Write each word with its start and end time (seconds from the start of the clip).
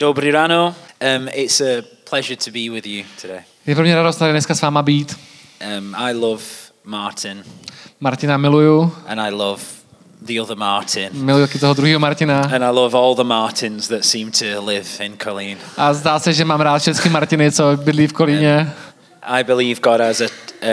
Dobrý 0.00 0.30
ráno. 0.30 0.74
Um, 1.16 1.28
it's 1.32 1.60
a 1.60 1.82
pleasure 2.10 2.36
to 2.36 2.50
be 2.50 2.70
with 2.70 2.86
you 2.86 3.04
today. 3.22 3.40
Je 3.66 3.74
pro 3.74 3.84
mě 3.84 3.94
radost 3.94 4.18
tady 4.18 4.32
dneska 4.32 4.54
s 4.54 4.62
váma 4.62 4.82
být. 4.82 5.18
Um, 5.78 5.94
I 5.94 6.12
love 6.12 6.42
Martin 6.84 7.44
Martina 8.00 8.36
miluju, 8.36 8.92
and 9.06 9.20
I 9.20 9.30
love 9.30 9.62
the 10.26 10.40
other 10.42 10.56
Martin. 10.56 11.08
miluju 11.12 11.46
taky 11.46 11.58
toho 11.58 11.74
druhého 11.74 12.00
Martina. 12.00 12.40
And 12.40 12.64
I 12.64 12.70
love 12.70 12.98
all 12.98 13.14
the 13.14 13.24
Martins 13.24 13.88
that 13.88 14.04
seem 14.04 14.30
to 14.30 14.64
live 14.66 15.04
in 15.04 15.16
Colleen. 15.24 15.58
A 15.76 15.94
zdá 15.94 16.18
se, 16.18 16.32
že 16.32 16.44
mám 16.44 16.60
rád 16.60 16.78
všechny 16.78 17.10
Martiny, 17.10 17.52
co 17.52 17.76
bydlí 17.76 18.06
v 18.06 18.12
Kolíně. 18.12 18.72
I 19.22 19.44
believe 19.44 19.80
God 19.80 20.00
has 20.00 20.20
a, 20.20 20.24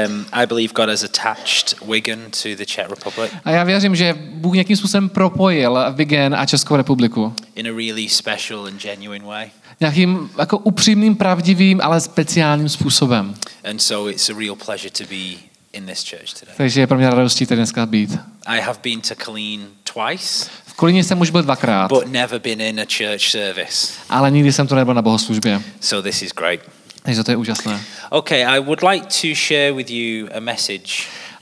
um, 0.08 0.26
I 0.32 0.46
believe 0.46 0.74
God 0.74 0.90
has 0.90 1.04
attached 1.04 1.76
Wigan 1.94 2.20
to 2.44 2.50
the 2.58 2.66
Czech 2.66 2.90
Republic 2.90 3.32
A 3.46 3.52
já 3.52 3.64
věřím, 3.64 3.96
že 3.96 4.16
Bůh 4.34 4.54
nějakým 4.54 4.78
způsobem 4.78 5.10
propojil 5.10 5.78
Vigen 5.94 6.36
a 6.36 6.46
Českou 6.46 6.76
republiku. 6.76 7.34
in 7.56 7.68
a 7.68 7.72
really 7.72 8.10
special 8.10 8.66
and 8.66 8.82
genuine 8.82 9.26
way. 9.26 9.48
Nějakým 9.80 10.30
jako 10.40 10.58
upřímným, 10.58 11.16
pravdivým, 11.16 11.82
ale 11.84 12.02
speciálním 12.02 12.70
způsobem. 12.70 13.36
And 13.70 13.80
so 13.82 14.12
it's 14.12 14.30
a 14.30 14.34
real 14.40 14.56
pleasure 14.56 14.90
to 14.92 15.04
be 15.04 15.40
in 15.74 15.86
this 15.86 16.10
church 16.10 16.34
today. 16.40 16.54
Takže 16.58 16.82
je 16.82 16.88
pro 16.88 16.98
mě 16.98 17.10
radostí 17.10 17.46
tady 17.46 17.56
dneska 17.60 17.86
být. 17.86 18.18
I 18.46 18.62
have 18.62 18.80
been 18.84 19.02
to 19.02 19.16
Colleen 19.26 19.68
twice, 19.94 20.50
V 20.66 20.74
Kolíně 20.74 21.04
jsem 21.04 21.22
už 21.22 21.30
byl 21.30 21.42
dvakrát, 21.44 21.88
but 21.92 22.08
never 22.08 22.40
been 22.42 22.62
in 22.62 22.80
a 22.80 22.84
church 22.98 23.22
service. 23.22 23.94
ale 24.10 24.32
nikdy 24.32 24.54
jsem 24.54 24.68
tu 24.68 24.76
nebyl 24.76 24.94
na 24.94 25.02
bohoslužbě. 25.02 25.62
So 25.82 26.10
this 26.10 26.22
is 26.22 26.32
great. 26.34 26.60
Takže 27.08 27.24
to 27.24 27.32
je 27.32 27.38
úžasné. 27.38 27.80
Okay, 28.10 28.44
I 28.46 28.60
would 28.60 28.84
like 28.84 29.06
to 29.22 29.28
share 29.36 29.72
with 29.72 29.90
you 29.90 30.28
a 30.36 30.40
message 30.40 30.92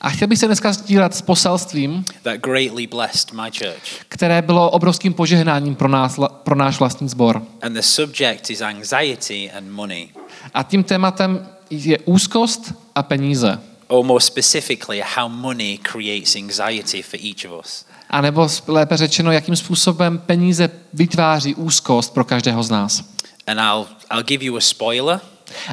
A 0.02 0.10
chtěl 0.10 0.28
bych 0.28 0.40
se 0.40 0.46
dneska 0.48 0.74
sdílet 0.74 1.16
s 1.16 1.22
poselstvím, 1.22 2.06
that 2.24 2.38
greatly 2.38 2.88
blessed 2.88 3.34
my 3.34 3.52
church. 3.58 4.06
které 4.08 4.42
bylo 4.42 4.70
obrovským 4.70 5.14
požehnáním 5.14 5.76
pro, 5.76 5.88
nás, 5.88 6.20
pro 6.44 6.56
náš 6.56 6.80
vlastní 6.80 7.10
sbor. 7.10 7.42
And 7.62 7.74
the 7.74 7.82
subject 7.82 8.50
is 8.50 8.62
anxiety 8.62 9.52
and 9.52 9.72
money, 9.72 10.10
A 10.54 10.64
tím 10.64 10.84
tématem 10.84 11.48
je 11.70 11.98
úzkost 12.00 12.74
a 12.96 13.04
peníze. 13.04 13.60
or 13.88 14.06
more 14.06 14.22
specifically, 14.22 15.04
how 15.16 15.30
money 15.30 15.78
creates 15.82 16.36
anxiety 16.36 17.02
for 17.02 17.20
each 17.20 17.52
of 17.52 17.66
us. 17.66 17.86
A 18.10 18.22
nebo 18.22 18.48
lépe 18.68 18.98
řečeno, 18.98 19.32
jakým 19.32 19.56
způsobem 19.56 20.18
peníze 20.18 20.70
vytváří 20.94 21.56
úzkost 21.56 22.14
pro 22.14 22.24
každého 22.26 22.64
z 22.64 22.70
nás. 22.70 23.04
And 23.48 23.60
I'll, 23.60 23.88
I'll 24.12 24.24
give 24.24 24.46
you 24.46 24.58
a 24.58 24.62
spoiler. 24.62 25.20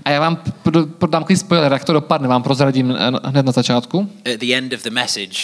A 0.04 0.10
já 0.10 0.20
vám 0.20 0.36
pod- 0.62 0.74
podám 0.98 1.22
takový 1.22 1.36
spoiler, 1.36 1.72
jak 1.72 1.84
to 1.84 1.92
dopadne, 1.92 2.28
vám 2.28 2.42
prozradím 2.42 2.90
eh, 2.98 3.10
hned 3.28 3.46
na 3.46 3.52
začátku. 3.52 4.10
At 4.34 4.40
the 4.40 4.54
end 4.54 4.72
of 4.72 4.82
the 4.82 4.90
message, 4.90 5.38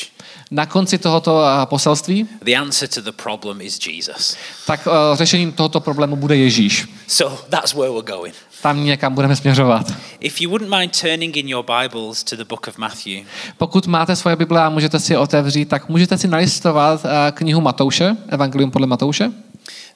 Na 0.51 0.67
konci 0.67 0.99
tohoto 0.99 1.43
eh, 1.47 1.67
poselství, 1.67 2.29
the 2.45 2.55
answer 2.57 2.89
to 2.89 3.01
the 3.01 3.13
problem 3.13 3.61
is 3.61 3.79
Jesus. 3.87 4.37
tak 4.67 4.81
eh, 4.87 5.17
řešením 5.17 5.53
tohoto 5.53 5.81
problému 5.81 6.17
bude 6.17 6.37
Ježíš. 6.37 6.89
So 7.07 7.43
that's 7.49 7.75
where 7.75 7.91
we're 7.91 8.13
going. 8.17 8.35
Tam 8.63 8.85
někam 8.85 9.15
budeme 9.15 9.37
směřovat. 9.37 9.87
If 10.21 10.41
you 10.41 10.51
wouldn't 10.51 10.75
mind 10.79 11.01
turning 11.01 11.37
in 11.37 11.49
your 11.49 11.65
Bibles 11.83 12.25
to 12.25 12.37
the 12.37 12.45
book 12.45 12.69
of 12.69 12.79
Matthew, 12.79 13.25
Pokud 13.59 13.87
máte 13.87 14.17
svoje 14.17 14.37
Bible 14.37 14.63
a 14.63 14.71
můžete 14.71 15.01
si 15.01 15.17
otevřít, 15.17 15.69
tak 15.69 15.89
můžete 15.89 16.19
si 16.19 16.29
nalistovat 16.29 17.07
knihu 17.33 17.61
Matouše, 17.61 18.17
Evangelium 18.29 18.71
podle 18.71 18.87
Matouše. 18.87 19.31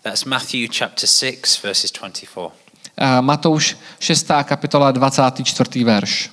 that's 0.02 0.24
Matthew 0.24 0.68
chapter 0.78 1.08
6, 1.08 1.62
verses 1.62 1.92
24. 1.92 2.61
Eh, 2.98 3.20
Matouš 3.20 3.76
6. 4.00 4.26
kapitola 4.44 4.90
24. 4.90 5.84
verš. 5.84 6.30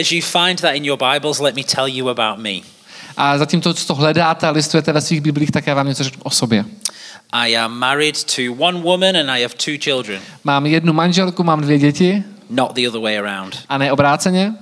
As 0.00 0.12
you 0.12 0.22
find 0.22 0.60
that 0.60 0.74
in 0.74 0.84
your 0.84 0.98
Bibles, 0.98 1.38
let 1.40 1.56
me 1.56 1.62
tell 1.64 1.86
you 1.88 2.08
about 2.08 2.38
me. 2.38 2.60
A 3.16 3.38
zatímco 3.38 3.74
to 3.74 3.94
hledáte 3.94 4.46
a 4.46 4.50
listujete 4.50 4.92
ve 4.92 5.00
svých 5.00 5.20
biblích, 5.20 5.50
tak 5.50 5.66
já 5.66 5.74
vám 5.74 5.88
něco 5.88 6.04
řeknu 6.04 6.22
o 6.22 6.30
sobě. 6.30 6.64
I 7.32 7.56
am 7.56 7.72
married 7.78 8.24
to 8.24 8.42
one 8.58 8.80
woman 8.80 9.16
and 9.16 9.30
I 9.30 9.42
have 9.42 9.54
two 9.54 9.74
children, 9.84 10.20
Mám 10.44 10.66
jednu 10.66 10.92
manželku, 10.92 11.42
mám 11.44 11.60
dvě 11.60 11.78
děti 11.78 12.24
not 12.50 12.72
the 12.74 12.88
other 12.88 13.00
way 13.00 13.18
around. 13.18 13.58
a 13.68 13.78
ne 13.78 13.92
obráceně. 13.92 14.52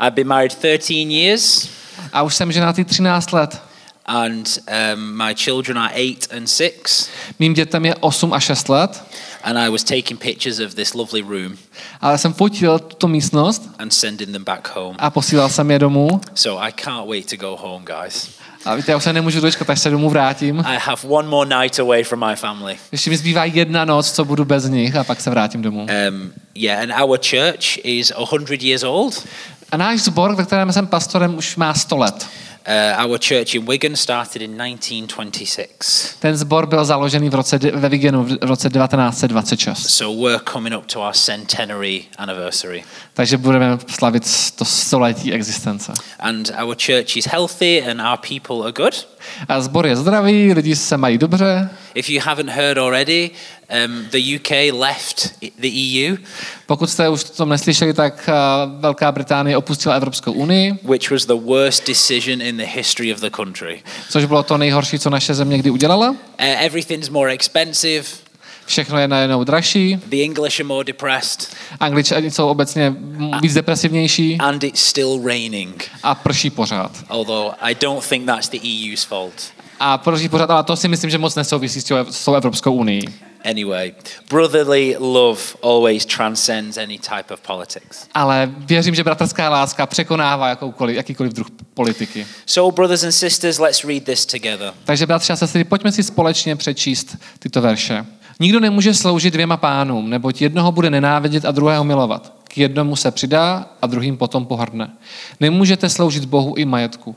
I've 0.00 0.10
been 0.10 0.26
married 0.28 0.54
13 0.54 0.90
years 0.90 1.68
A 2.12 2.22
už 2.22 2.34
jsem 2.34 2.52
ženatý 2.52 2.84
13 2.84 3.32
let. 3.32 3.62
and 4.06 4.58
um, 4.94 5.26
my 5.26 5.34
children 5.34 5.78
are 5.78 5.94
8 5.94 6.36
and 6.36 6.46
6. 6.48 7.10
Mým 7.38 7.54
dětem 7.54 7.84
je 7.84 7.94
8 7.94 8.32
a 8.32 8.40
6 8.40 8.68
let. 8.68 9.02
And 9.44 9.58
I 9.58 9.68
was 9.68 9.84
taking 9.84 10.20
pictures 10.20 10.60
of 10.60 10.74
this 10.74 10.94
lovely 10.94 11.22
room 11.22 11.56
Ale 12.00 12.18
jsem 12.18 12.32
fotil 12.32 12.78
tuto 12.78 13.08
místnost 13.08 13.70
and 13.78 13.90
sending 13.90 14.32
them 14.32 14.44
back 14.44 14.76
home. 14.76 14.96
a 14.98 15.10
posílal 15.10 15.48
jsem 15.48 15.70
je 15.70 15.78
domů. 15.78 16.20
So 16.34 16.62
I 16.68 16.72
can't 16.72 17.08
wait 17.08 17.30
to 17.30 17.36
go 17.36 17.56
home, 17.56 17.84
guys. 17.84 18.30
A 18.64 18.74
víte, 18.74 18.92
já 18.92 18.96
už 18.96 19.04
se 19.04 19.12
nemůžu 19.12 19.40
dočkat, 19.40 19.70
až 19.70 19.80
se 19.80 19.90
domů 19.90 20.10
vrátím. 20.10 20.60
I 20.66 20.78
have 20.80 21.02
one 21.08 21.28
more 21.28 21.62
night 21.62 21.80
away 21.80 22.04
from 22.04 22.26
my 22.28 22.36
family. 22.36 22.76
Ještě 22.92 23.10
mi 23.10 23.16
zbývá 23.16 23.44
jedna 23.44 23.84
noc, 23.84 24.12
co 24.12 24.24
budu 24.24 24.44
bez 24.44 24.64
nich 24.64 24.96
a 24.96 25.04
pak 25.04 25.20
se 25.20 25.30
vrátím 25.30 25.62
domů. 25.62 25.86
Um, 26.08 26.32
yeah, 26.54 26.82
and 26.82 27.02
our 27.02 27.18
church 27.18 27.78
is 27.84 28.06
100 28.06 28.54
years 28.60 28.82
old. 28.82 29.26
A 29.72 29.76
náš 29.76 30.00
sbor, 30.00 30.34
ve 30.34 30.44
kterém 30.44 30.72
jsem 30.72 30.86
pastorem, 30.86 31.38
už 31.38 31.56
má 31.56 31.74
100 31.74 31.96
let. 31.96 32.26
Uh, 32.68 33.02
our 33.02 33.18
church 33.18 33.54
in 33.54 33.64
Wigan 33.64 33.96
started 33.96 34.42
in 34.42 34.50
1926. 34.50 36.16
Ten 36.18 36.36
sbor 36.38 36.66
byl 36.66 36.84
založený 36.84 37.30
v 37.30 37.34
roce, 37.34 37.58
ve 37.58 37.88
Vigenu 37.88 38.24
v 38.24 38.38
roce 38.40 38.70
1926. 38.70 39.78
So 39.78 40.28
we're 40.28 40.40
coming 40.52 40.76
up 40.76 40.86
to 40.86 41.00
our 41.00 41.14
centenary 41.14 42.04
anniversary. 42.18 42.84
Takže 43.14 43.36
budeme 43.36 43.78
slavit 43.86 44.22
to 44.56 44.64
století 44.64 45.32
existence. 45.32 45.92
And 46.18 46.50
our 46.62 46.74
church 46.74 47.16
is 47.16 47.26
healthy 47.26 47.82
and 47.90 48.00
our 48.00 48.18
people 48.18 48.62
are 48.62 48.72
good. 48.72 49.06
A 49.48 49.60
sbor 49.60 49.86
je 49.86 49.96
zdravý, 49.96 50.52
lidi 50.54 50.76
se 50.76 50.96
mají 50.96 51.18
dobře. 51.18 51.70
If 51.94 52.10
you 52.10 52.20
haven't 52.24 52.50
heard 52.50 52.78
already, 52.78 53.30
um, 53.86 54.06
the 54.10 54.36
UK 54.36 54.50
left 54.80 55.32
the 55.60 55.68
EU, 55.68 56.16
Pokud 56.66 56.90
jste 56.90 57.08
už 57.08 57.24
to 57.24 57.44
neslyšeli, 57.44 57.94
tak 57.94 58.28
uh, 58.28 58.80
Velká 58.80 59.12
Británie 59.12 59.56
opustila 59.56 59.94
Evropskou 59.94 60.32
unii, 60.32 60.72
which 60.82 61.10
was 61.10 61.26
the 61.26 61.34
worst 61.34 61.86
decision 61.86 62.42
in 62.42 62.56
the 62.56 62.64
history 62.66 63.12
of 63.14 63.20
the 63.20 63.30
country. 63.30 63.82
což 64.10 64.24
bylo 64.24 64.42
to 64.42 64.58
nejhorší, 64.58 64.98
co 64.98 65.10
naše 65.10 65.34
země 65.34 65.58
kdy 65.58 65.70
udělala. 65.70 66.10
Uh, 66.10 66.16
everything's 66.38 67.08
more 67.08 67.32
expensive. 67.32 68.04
Všechno 68.66 68.98
je 68.98 69.08
najednou 69.08 69.44
dražší, 69.44 69.96
The 70.06 70.22
English 70.24 70.60
are 70.60 70.64
more 70.66 70.84
depressed, 70.84 71.56
angličani 71.80 72.30
jsou 72.30 72.48
obecně 72.48 72.94
víc 73.42 73.54
depresivnější 73.54 74.36
and 74.38 74.64
it's 74.64 74.80
still 74.82 75.20
raining. 75.26 75.90
a 76.02 76.14
prší 76.14 76.50
pořád. 76.50 76.92
Although 77.08 77.54
I 77.60 77.74
don't 77.74 78.08
think 78.08 78.26
that's 78.26 78.48
the 78.48 78.58
EU's 78.58 79.04
fault. 79.04 79.34
A 79.80 79.98
prší 79.98 80.28
pořád, 80.28 80.50
ale 80.50 80.64
to 80.64 80.76
si 80.76 80.88
myslím, 80.88 81.10
že 81.10 81.18
moc 81.18 81.34
nesouvisí 81.34 81.80
s 81.80 82.06
s 82.10 82.24
tou 82.24 82.34
Evropskou 82.34 82.72
unii. 82.72 83.02
Anyway, 83.44 83.92
brotherly 84.30 84.96
love 84.98 85.40
always 85.62 86.06
transcends 86.06 86.76
any 86.76 86.98
type 86.98 87.34
of 87.34 87.40
politics. 87.40 88.06
Ale 88.14 88.50
věřím, 88.58 88.94
že 88.94 89.04
bratrská 89.04 89.50
láska 89.50 89.86
překonává 89.86 90.48
jakoukoliv, 90.48 90.96
jakýkoliv 90.96 91.32
druh 91.32 91.46
politiky. 91.74 92.26
So, 92.46 92.74
brothers 92.74 93.04
and 93.04 93.12
sisters, 93.12 93.58
let's 93.58 93.84
read 93.84 94.02
this 94.04 94.26
together. 94.26 94.72
Takže 94.84 95.06
bratři 95.06 95.32
a 95.32 95.36
sestry, 95.36 95.64
pojďme 95.64 95.92
si 95.92 96.02
společně 96.02 96.56
přečíst 96.56 97.16
tyto 97.38 97.60
verše. 97.60 98.06
Nikdo 98.40 98.60
nemůže 98.60 98.94
sloužit 98.94 99.34
dvěma 99.34 99.56
pánům, 99.56 100.10
neboť 100.10 100.42
jednoho 100.42 100.72
bude 100.72 100.90
nenávidět 100.90 101.44
a 101.44 101.50
druhého 101.50 101.84
milovat. 101.84 102.32
K 102.44 102.58
jednomu 102.58 102.96
se 102.96 103.10
přidá 103.10 103.66
a 103.82 103.86
druhým 103.86 104.16
potom 104.16 104.46
pohrdne. 104.46 104.90
Nemůžete 105.40 105.88
sloužit 105.88 106.24
Bohu 106.24 106.54
i 106.54 106.64
majetku. 106.64 107.16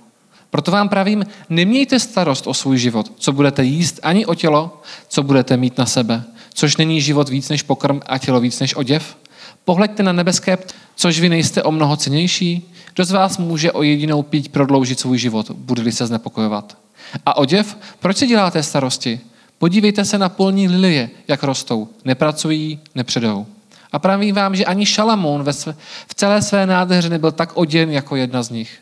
Proto 0.51 0.71
vám 0.71 0.89
pravím, 0.89 1.25
nemějte 1.49 1.99
starost 1.99 2.47
o 2.47 2.53
svůj 2.53 2.77
život, 2.77 3.11
co 3.15 3.31
budete 3.31 3.63
jíst, 3.63 3.99
ani 4.03 4.25
o 4.25 4.35
tělo, 4.35 4.81
co 5.07 5.23
budete 5.23 5.57
mít 5.57 5.77
na 5.77 5.85
sebe. 5.85 6.23
Což 6.53 6.77
není 6.77 7.01
život 7.01 7.29
víc 7.29 7.49
než 7.49 7.63
pokrm 7.63 7.99
a 8.05 8.17
tělo 8.17 8.39
víc 8.39 8.59
než 8.59 8.75
oděv? 8.75 9.17
Pohleďte 9.65 10.03
na 10.03 10.11
nebeské, 10.11 10.57
což 10.95 11.19
vy 11.19 11.29
nejste 11.29 11.63
o 11.63 11.71
mnoho 11.71 11.97
cenější. 11.97 12.73
Kdo 12.93 13.05
z 13.05 13.11
vás 13.11 13.37
může 13.37 13.71
o 13.71 13.83
jedinou 13.83 14.23
píť 14.23 14.49
prodloužit 14.49 14.99
svůj 14.99 15.17
život, 15.17 15.51
bude-li 15.51 15.91
se 15.91 16.07
znepokojovat? 16.07 16.77
A 17.25 17.37
oděv? 17.37 17.77
Proč 17.99 18.17
si 18.17 18.27
děláte 18.27 18.63
starosti? 18.63 19.19
Podívejte 19.57 20.05
se 20.05 20.17
na 20.17 20.29
polní 20.29 20.67
lilie, 20.67 21.09
jak 21.27 21.43
rostou. 21.43 21.87
Nepracují, 22.05 22.79
nepředou. 22.95 23.45
A 23.91 23.99
pravím 23.99 24.35
vám, 24.35 24.55
že 24.55 24.65
ani 24.65 24.85
Šalamón 24.85 25.43
ve 25.43 25.53
své, 25.53 25.75
v 26.07 26.15
celé 26.15 26.41
své 26.41 26.65
nádheře 26.65 27.09
nebyl 27.09 27.31
tak 27.31 27.57
oděn 27.57 27.91
jako 27.91 28.15
jedna 28.15 28.43
z 28.43 28.49
nich. 28.49 28.79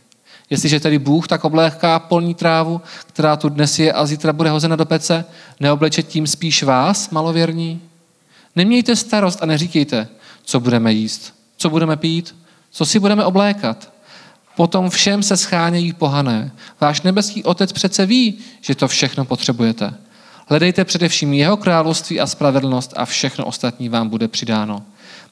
Jestliže 0.49 0.79
tedy 0.79 0.99
Bůh 0.99 1.27
tak 1.27 1.45
obléká 1.45 1.99
polní 1.99 2.35
trávu, 2.35 2.81
která 3.07 3.35
tu 3.35 3.49
dnes 3.49 3.79
je 3.79 3.93
a 3.93 4.05
zítra 4.05 4.33
bude 4.33 4.49
hozena 4.49 4.75
do 4.75 4.85
pece, 4.85 5.25
neobleče 5.59 6.03
tím 6.03 6.27
spíš 6.27 6.63
vás, 6.63 7.09
malověrní? 7.09 7.81
Nemějte 8.55 8.95
starost 8.95 9.39
a 9.41 9.45
neříkejte, 9.45 10.07
co 10.43 10.59
budeme 10.59 10.93
jíst, 10.93 11.33
co 11.57 11.69
budeme 11.69 11.97
pít, 11.97 12.35
co 12.71 12.85
si 12.85 12.99
budeme 12.99 13.25
oblékat. 13.25 13.93
Potom 14.55 14.89
všem 14.89 15.23
se 15.23 15.37
schánějí 15.37 15.93
pohané. 15.93 16.51
Váš 16.81 17.01
nebeský 17.01 17.43
otec 17.43 17.73
přece 17.73 18.05
ví, 18.05 18.37
že 18.61 18.75
to 18.75 18.87
všechno 18.87 19.25
potřebujete. 19.25 19.93
Hledejte 20.47 20.85
především 20.85 21.33
jeho 21.33 21.57
království 21.57 22.19
a 22.19 22.27
spravedlnost 22.27 22.93
a 22.95 23.05
všechno 23.05 23.45
ostatní 23.45 23.89
vám 23.89 24.09
bude 24.09 24.27
přidáno. 24.27 24.83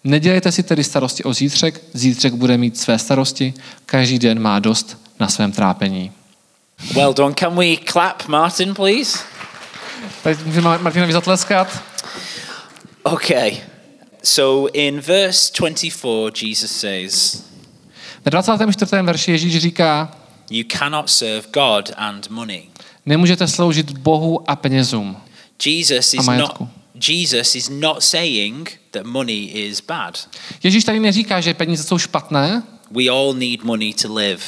Nedělejte 0.03 0.51
si 0.51 0.63
tedy 0.63 0.83
starosti 0.83 1.23
o 1.23 1.33
zítřek, 1.33 1.81
zítřek 1.93 2.33
bude 2.33 2.57
mít 2.57 2.77
své 2.77 2.99
starosti, 2.99 3.53
každý 3.85 4.19
den 4.19 4.41
má 4.41 4.59
dost 4.59 5.06
na 5.19 5.27
svém 5.27 5.51
trápení. 5.51 6.11
Well 6.93 7.13
done. 7.13 7.33
Can 7.35 7.55
we 7.55 7.77
clap, 7.91 8.27
Martin, 8.27 8.73
please? 8.73 9.19
Tak 10.23 10.45
můžeme 10.45 10.77
Martinovi 10.77 11.13
zatleskat. 11.13 11.83
Okay. 13.03 13.57
So 14.23 14.69
in 14.73 15.01
verse 15.01 15.51
24, 15.59 16.47
Jesus 16.47 16.71
says, 16.71 17.43
Ve 18.25 18.31
24. 18.31 18.91
verši 19.03 19.31
Ježíš 19.31 19.57
říká, 19.57 20.11
You 20.49 20.63
cannot 20.77 21.09
serve 21.09 21.47
God 21.53 21.91
and 21.97 22.29
money. 22.29 22.63
nemůžete 23.05 23.47
sloužit 23.47 23.91
Bohu 23.91 24.49
a 24.49 24.55
penězům. 24.55 25.17
Jesus 25.65 26.13
A 26.13 26.17
is 26.21 26.27
not. 26.27 26.61
Jesus 27.07 27.55
is 27.55 27.69
not 27.69 28.03
saying 28.03 28.79
that 28.91 29.05
money 29.05 29.51
is 29.53 29.81
bad. 29.81 30.27
Ježíš 30.63 30.83
tady 30.83 30.99
neříká, 30.99 31.41
že 31.41 31.53
peníze 31.53 31.83
jsou 31.83 31.97
špatné. 31.97 32.63
We 32.91 33.09
all 33.09 33.33
need 33.33 33.63
money 33.63 33.93
to 33.93 34.13
live, 34.13 34.41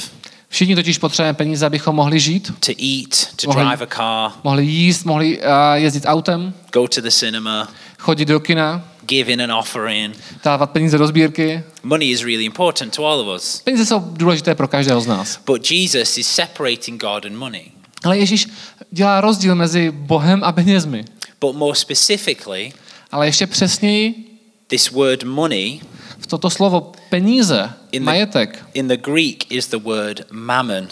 Všichni 0.50 0.76
totiž 0.76 0.98
potřebujeme 0.98 1.34
peníze, 1.34 1.66
abychom 1.66 1.96
mohli 1.96 2.20
žít, 2.20 2.54
to 2.60 2.72
eat, 2.72 3.28
to 3.36 3.48
Mohli- 3.48 3.66
drive 3.66 3.86
a 3.86 3.88
car, 3.96 4.32
mohli 4.44 4.66
jíst, 4.66 5.04
mohli 5.06 5.38
uh, 5.38 5.44
jezdit 5.74 6.04
autem, 6.06 6.54
go 6.74 6.88
to 6.88 7.02
the 7.02 7.10
cinema, 7.10 7.68
chodit 8.00 8.26
do 8.26 8.40
kina, 8.40 8.84
give 9.06 9.32
in 9.34 9.42
an 9.42 9.52
offering. 9.52 10.16
dávat 10.44 10.68
peníze 10.72 10.98
do 10.98 11.08
sbírky. 11.08 11.64
Money 11.84 12.10
is 12.12 12.22
really 12.22 12.46
important 12.46 12.96
to 12.96 13.06
all 13.06 13.20
of 13.20 13.36
us. 13.36 13.62
Peníze 13.62 13.86
jsou 13.86 14.00
důležité 14.00 14.56
pro 14.56 14.68
každého 14.68 15.02
z 15.02 15.08
nás. 15.08 15.40
But 15.46 15.72
Jesus 15.72 16.18
is 16.18 16.28
separating 16.28 17.02
God 17.02 17.26
and 17.26 17.36
money. 17.36 17.64
Ale 18.04 18.18
Ježíš 18.18 18.48
dělá 18.92 19.22
rozdíl 19.22 19.56
mezi 19.56 19.92
Bohem 19.92 20.44
a 20.44 20.52
penězmi. 20.52 21.06
But 21.42 21.56
more 21.56 21.76
specifically, 21.76 22.74
Ale 23.12 23.28
ještě 23.28 23.48
přesněji 23.48 24.16
this 24.68 24.92
word 24.92 25.24
money 25.24 25.80
v 26.20 26.28
toto 26.28 26.50
slovo 26.50 26.92
peníze, 27.10 27.70
In 27.92 28.02
the- 28.02 28.06
majetek, 28.06 28.66
in 28.74 28.88
the 28.88 28.98
Greek 28.98 29.52
is 29.52 29.68
the 29.68 29.78
word 29.80 30.22
mammon. 30.32 30.88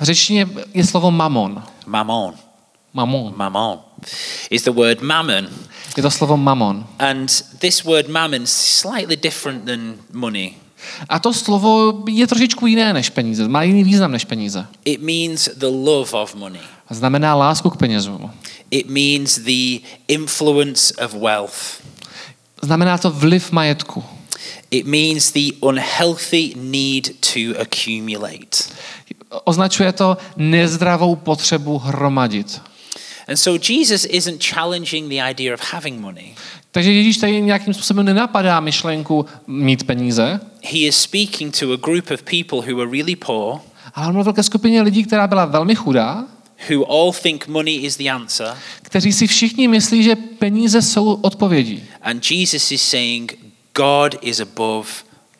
v 0.00 0.02
řečtině 0.04 0.48
je 0.74 0.84
slovo 0.86 1.10
mamon. 1.10 1.62
Mammon. 1.86 2.34
Mamon. 2.94 3.34
Mammon. 3.36 3.78
Is 4.50 4.62
the 4.62 4.70
word 4.70 5.00
mammon. 5.02 5.48
Je 5.96 6.02
to 6.02 6.10
slovo 6.10 6.36
mamon. 6.36 6.86
And 6.98 7.28
this 7.58 7.84
word 7.84 8.08
mammon 8.08 8.42
is 8.42 8.50
slightly 8.52 9.16
different 9.16 9.64
than 9.64 9.94
money. 10.12 10.54
A 11.08 11.18
to 11.18 11.32
slovo 11.34 12.02
je 12.08 12.26
trošičku 12.26 12.66
jiné 12.66 12.92
než 12.92 13.10
peníze, 13.10 13.48
má 13.48 13.62
jiný 13.62 13.84
význam 13.84 14.12
než 14.12 14.24
peníze. 14.24 14.66
It 14.84 15.02
means 15.02 15.48
the 15.56 15.66
love 15.66 16.12
of 16.12 16.34
money. 16.34 16.60
Znamená 16.90 17.34
lásku 17.34 17.70
k 17.70 17.76
penězům. 17.76 18.30
It 18.70 18.86
means 18.90 19.38
the 19.38 19.80
influence 20.08 20.94
of 21.04 21.14
wealth. 21.14 21.82
Znamená 22.62 22.98
to 22.98 23.10
vliv 23.10 23.52
majetku. 23.52 24.04
It 24.70 24.86
means 24.86 25.32
the 25.32 25.66
unhealthy 25.68 26.54
need 26.56 27.08
to 27.20 27.60
accumulate. 27.60 28.56
Označuje 29.44 29.92
to 29.92 30.16
nezdravou 30.36 31.16
potřebu 31.16 31.78
hromadit. 31.78 32.60
And 33.28 33.36
so 33.36 33.72
Jesus 33.72 34.06
isn't 34.10 34.44
challenging 34.44 35.08
the 35.08 35.30
idea 35.30 35.54
of 35.54 35.72
having 35.72 36.00
money. 36.00 36.34
Takže 36.72 36.92
Ježíš 36.92 37.16
tady 37.16 37.40
nějakým 37.40 37.74
způsobem 37.74 38.06
nenapadá 38.06 38.60
myšlenku 38.60 39.26
mít 39.46 39.84
peníze, 39.86 40.40
He 40.62 40.78
is 40.78 40.96
speaking 40.96 41.58
to 41.58 41.72
a 41.72 41.76
group 41.76 42.10
of 42.10 42.22
people 42.22 42.72
who 42.72 42.82
are 42.82 42.90
really 42.90 43.16
poor, 43.16 43.60
ale 43.94 44.06
on 44.06 44.12
mluvil 44.14 44.32
ke 44.32 44.42
skupině 44.42 44.82
lidí, 44.82 45.04
která 45.04 45.26
byla 45.26 45.44
velmi 45.44 45.74
chudá, 45.74 46.24
who 46.70 46.84
all 46.90 47.12
think 47.12 47.46
money 47.46 47.74
is 47.74 47.96
the 47.96 48.10
answer. 48.10 48.56
kteří 48.82 49.12
si 49.12 49.26
všichni 49.26 49.68
myslí, 49.68 50.02
že 50.02 50.16
peníze 50.16 50.82
jsou 50.82 51.14
odpovědí. 51.14 51.82
And 52.02 52.30
Jesus 52.30 52.72
is 52.72 52.82
saying, 52.82 53.38
God 53.78 54.18
is 54.22 54.40
above 54.40 54.88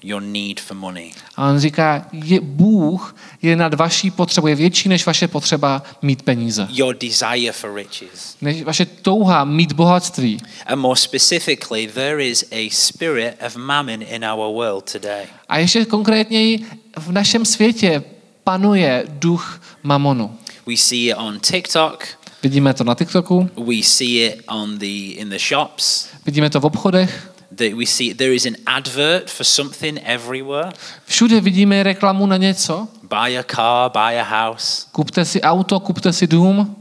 your 0.02 0.22
need 0.22 0.60
for 0.60 0.76
money. 0.76 1.12
A 1.36 1.48
on 1.50 1.58
říká, 1.58 2.06
je, 2.12 2.40
Bůh 2.40 3.16
je 3.42 3.56
nad 3.56 3.74
vaší 3.74 4.10
potřebu, 4.10 4.46
je 4.46 4.54
větší 4.54 4.88
než 4.88 5.06
vaše 5.06 5.28
potřeba 5.28 5.82
mít 6.02 6.22
peníze. 6.22 6.68
Your 6.70 6.96
desire 7.00 7.52
for 7.52 7.74
riches. 7.74 8.36
Než 8.40 8.62
vaše 8.62 8.86
touha 8.86 9.44
mít 9.44 9.72
bohatství. 9.72 10.38
And 10.66 10.78
more 10.78 10.96
specifically, 10.96 11.86
there 11.86 12.24
is 12.26 12.44
a 12.52 12.68
spirit 12.70 13.34
of 13.46 13.56
mammon 13.56 14.02
in 14.02 14.24
our 14.24 14.54
world 14.54 14.92
today. 14.92 15.26
A 15.48 15.58
ještě 15.58 15.84
konkrétněji 15.84 16.66
v 16.98 17.12
našem 17.12 17.44
světě 17.44 18.02
panuje 18.44 19.04
duch 19.08 19.62
mamonu. 19.82 20.38
We 20.66 20.76
see 20.76 21.10
it 21.10 21.16
on 21.16 21.40
TikTok, 21.40 22.04
Vidíme 22.42 22.74
to 22.74 22.84
na 22.84 22.94
TikToku, 22.94 23.50
we 23.66 23.82
see 23.82 24.26
it 24.26 24.42
on 24.48 24.78
the 24.78 24.86
in 24.86 25.28
the 25.30 25.38
shops. 25.38 26.08
vidíme 26.26 26.50
to 26.50 26.60
v 26.60 26.64
obchodech, 26.66 27.30
That 27.58 27.72
we 27.78 27.86
see 27.86 28.14
there 28.14 28.34
is 28.34 28.46
an 28.46 28.56
advert 28.66 29.30
for 29.30 29.44
something 29.44 30.00
everywhere. 30.04 30.72
všude 31.06 31.40
vidíme 31.40 31.82
reklamu 31.82 32.26
na 32.26 32.36
něco. 32.36 32.88
Buy 33.02 33.38
a 33.38 33.42
car, 33.42 33.90
buy 33.90 34.20
a 34.20 34.22
house. 34.22 34.86
Kupte 34.92 35.24
si 35.24 35.40
auto, 35.42 35.80
kupte 35.80 36.12
si 36.12 36.26
dům, 36.26 36.76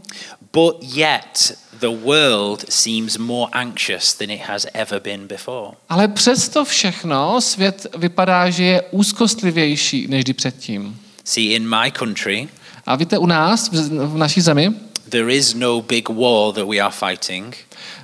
But 0.53 0.75
yet 0.95 1.57
the 1.79 1.87
world 1.87 2.65
seems 2.69 3.17
more 3.17 3.49
anxious 3.53 4.13
than 4.13 4.29
it 4.29 4.41
has 4.41 4.65
ever 4.73 4.99
been 5.01 5.27
before. 5.27 5.71
ale 5.89 6.07
přesto 6.07 6.65
všechno 6.65 7.41
svět 7.41 7.87
vypadá, 7.97 8.49
že 8.49 8.63
je 8.63 8.81
úzkostlivější 8.91 10.07
než 10.07 10.23
kdy 10.23 10.33
předtím. 10.33 10.99
See, 11.23 11.55
in 11.55 11.69
my 11.69 11.91
country, 11.91 12.47
A 12.85 12.95
víte, 12.95 13.17
u 13.17 13.25
nás, 13.25 13.69
v 13.69 13.89
v 14.13 14.17
naší 14.17 14.41
zemi, 14.41 14.71
there 15.09 15.33
is 15.33 15.53
no 15.53 15.81
big 15.81 16.09
war 16.09 16.53
that 16.53 16.67
we 16.67 16.79
are 16.79 16.91
fighting. 16.91 17.55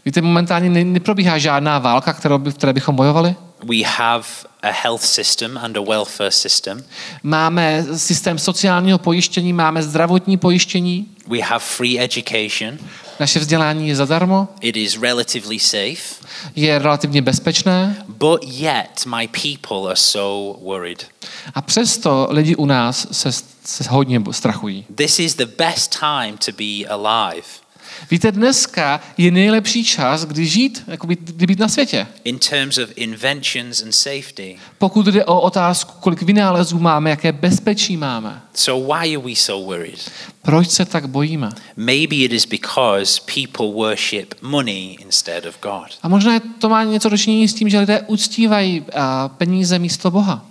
víte, 0.05 0.21
momentálně 0.21 0.69
ne- 0.69 0.83
neprobíhá 0.83 1.37
žádná 1.37 1.79
válka, 1.79 2.13
kterou 2.13 2.37
by, 2.37 2.51
v 2.51 2.53
které 2.55 2.73
bychom 2.73 2.95
bojovali. 2.95 3.35
We 3.63 3.75
have 3.97 4.23
a 4.63 4.71
health 4.71 5.01
system 5.01 5.57
and 5.57 5.77
a 5.77 5.81
welfare 5.81 6.31
system. 6.31 6.83
Máme 7.23 7.85
systém 7.95 8.37
sociálního 8.39 8.97
pojištění, 8.97 9.53
máme 9.53 9.83
zdravotní 9.83 10.37
pojištění, 10.37 11.07
We 11.27 11.39
have 11.41 11.59
free 11.59 11.99
education. 11.99 12.77
Naše 13.19 13.39
vzdělání 13.39 13.87
je 13.87 13.95
zadarmo, 13.95 14.47
It 14.61 14.77
is 14.77 14.97
relatively 15.01 15.59
safe. 15.59 16.25
je 16.55 16.79
relativně 16.79 17.21
bezpečné 17.21 18.05
But 18.07 18.43
yet, 18.47 19.05
my 19.05 19.27
people 19.27 19.85
are 19.87 19.95
so 19.95 20.59
worried. 20.63 21.05
a 21.55 21.61
přesto 21.61 22.27
lidi 22.29 22.55
u 22.55 22.65
nás 22.65 23.07
se, 23.11 23.31
se 23.65 23.83
hodně 23.89 24.21
strachují. 24.31 24.85
This 24.95 25.19
is 25.19 25.35
the 25.35 25.45
best 25.45 25.99
time 25.99 26.37
to 26.45 26.51
be 26.51 26.87
alive 26.89 27.47
Víte, 28.11 28.31
dneska 28.31 29.01
je 29.17 29.31
nejlepší 29.31 29.83
čas, 29.83 30.25
kdy 30.25 30.45
žít, 30.45 30.83
jako 30.87 31.07
být, 31.07 31.19
kdy 31.19 31.47
být 31.47 31.59
na 31.59 31.67
světě. 31.67 32.07
in 32.23 32.39
terms 32.39 32.77
of 32.77 32.89
inventions 32.95 33.81
and 33.83 33.91
safety. 33.91 34.55
Pokud 34.77 35.05
jde 35.05 35.25
o 35.25 35.41
otázku, 35.41 35.91
kolik 35.99 36.21
vynálezů 36.21 36.79
máme, 36.79 37.09
jaké 37.09 37.31
bezpečí 37.31 37.97
máme, 37.97 38.41
So, 38.55 38.93
why 38.93 39.15
are 39.15 39.17
we 39.27 39.35
so 39.35 39.73
worried? 39.73 40.11
proč 40.41 40.69
se 40.69 40.85
tak 40.85 41.07
bojíme? 41.07 41.49
Maybe 41.77 42.15
it 42.15 42.31
is 42.33 42.45
because 42.45 43.21
people 43.33 43.65
worship 43.75 44.33
money 44.41 44.97
instead 44.99 45.45
of 45.45 45.55
God. 45.61 45.87
A 46.03 46.07
možná 46.07 46.39
to 46.59 46.69
má 46.69 46.83
něco 46.83 47.09
dočinění 47.09 47.47
s 47.47 47.53
tím, 47.53 47.69
že 47.69 47.79
lidé 47.79 48.01
uctívají 48.07 48.85
a, 48.95 49.27
peníze 49.29 49.79
místo 49.79 50.11
Boha. 50.11 50.45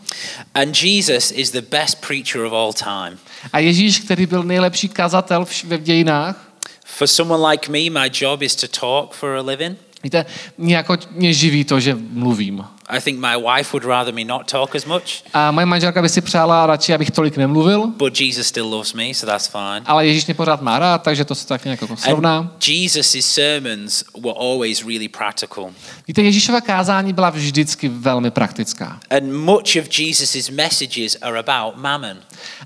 And 0.55 0.83
Jesus 0.83 1.33
is 1.37 1.51
the 1.51 1.63
best 1.71 2.07
preacher 2.07 2.41
of 2.41 2.53
all 2.53 2.73
time. 2.73 3.19
A 3.53 3.59
Ježíš, 3.59 4.01
který 4.01 4.27
byl 4.27 4.43
nejlepší 4.43 4.89
kazatel 4.89 5.45
v 5.45 5.65
dějinách, 5.79 6.52
For 6.99 7.07
someone 7.07 7.51
like 7.51 7.71
me, 7.71 7.91
my 7.91 8.11
job 8.23 8.43
is 8.43 8.55
to 8.57 8.69
talk 8.69 9.15
for 9.15 9.37
a 9.37 9.43
living. 9.43 9.79
víte, 10.03 10.27
mě, 10.59 10.77
jako, 10.77 10.97
mě 11.11 11.33
živí 11.33 11.65
to, 11.65 11.81
že 11.81 11.95
mluvím. 11.95 12.65
I 12.97 13.01
think 13.01 13.19
my 13.19 13.37
wife 13.37 13.73
would 13.73 13.85
rather 13.85 14.15
me 14.15 14.25
not 14.25 14.51
talk 14.51 14.75
as 14.75 14.85
much, 14.85 15.05
A 15.33 15.51
moje 15.51 15.67
manželka 15.67 16.03
by 16.03 16.09
si 16.09 16.21
přála 16.21 16.67
radši, 16.67 16.95
abych 16.95 17.11
tolik 17.11 17.37
nemluvil, 17.37 17.87
but 17.87 18.21
Jesus 18.21 18.47
still 18.47 18.69
loves 18.69 18.93
me, 18.93 19.15
so 19.15 19.33
that's 19.33 19.47
fine. 19.47 19.81
ale 19.87 20.07
Ježíš 20.07 20.27
mě 20.27 20.35
pořád 20.35 20.63
má 20.63 20.79
rád, 20.79 21.03
takže 21.03 21.25
to 21.25 21.35
se 21.35 21.47
tak 21.47 21.65
nějak 21.65 21.81
jako 21.83 21.97
srovná. 21.97 22.39
And 22.39 22.69
Jesus' 22.69 23.27
sermons 23.27 24.05
were 24.23 24.35
always 24.41 24.85
really 24.87 25.09
practical. 25.09 25.71
Víte, 26.09 26.23
Ježíšova 26.23 26.61
kázání 26.61 27.13
byla 27.13 27.31
vždycky 27.31 27.89
velmi 27.89 28.31
praktická. 28.31 29.01
And 29.11 29.33
much 29.33 29.77
of 29.81 29.99
Jesus' 29.99 30.51
messages 30.51 31.17
are 31.23 31.39
about 31.39 31.77
mammon. 31.77 32.17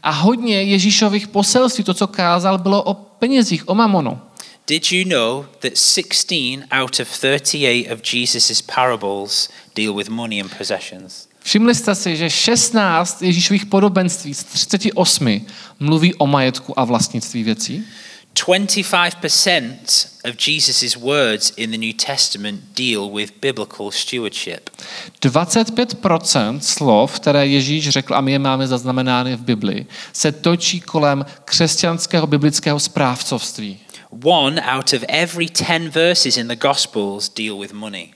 A 0.03 0.11
hodně 0.11 0.63
Ježíšových 0.63 1.29
poselství, 1.29 1.85
to, 1.85 1.95
co 1.95 2.07
kázal, 2.07 2.59
bylo 2.59 2.83
o 2.83 2.95
penězích, 2.95 3.69
o 3.69 3.75
mamonu. 3.75 4.21
Did 4.69 4.93
you 4.93 5.09
know 5.09 5.45
that 5.61 5.73
16 5.79 6.63
out 6.81 7.01
of 7.01 7.09
38 7.19 7.93
of 7.93 8.01
Jesus' 8.15 8.63
parables 8.75 9.49
deal 9.77 9.97
with 9.97 10.09
money 10.09 10.41
and 10.41 10.59
possessions? 10.59 11.29
Všimli 11.43 11.75
jste 11.75 11.95
si, 11.95 12.17
že 12.17 12.31
16 12.31 13.23
Ježíšových 13.23 13.67
podobenství 13.67 14.35
z 14.35 14.45
38 14.45 15.47
mluví 15.81 16.15
o 16.15 16.27
majetku 16.27 16.81
a 16.81 16.85
vlastnictví 16.85 17.43
věcí? 17.43 17.85
25% 18.37 20.09
of 20.29 20.37
Jesus' 20.47 20.97
words 20.97 21.53
in 21.57 21.71
the 21.71 21.79
New 21.79 21.93
Testament 22.07 22.61
deal 22.75 23.11
with 23.11 23.33
biblical 23.41 23.91
stewardship. 23.91 24.71
25% 25.23 26.59
slov, 26.61 27.21
které 27.21 27.47
Ježíš 27.47 27.89
řekl 27.89 28.15
a 28.15 28.21
my 28.21 28.33
je 28.33 28.39
máme 28.39 28.67
zaznamenány 28.67 29.37
v 29.37 29.41
Bibli, 29.41 29.87
se 30.13 30.33
točí 30.33 30.81
kolem 30.81 31.27
křesťanského 31.45 32.27
biblického 32.27 32.81
správcovství. 32.81 33.79
One 34.25 34.63
out 34.63 34.93
of 34.93 35.05
every 35.09 35.47
10 35.47 35.89
verses 35.89 36.37
in 36.37 36.49
the 36.49 36.57
Gospels 36.57 37.29
deal 37.29 37.59
with 37.59 37.73
money. 37.73 38.09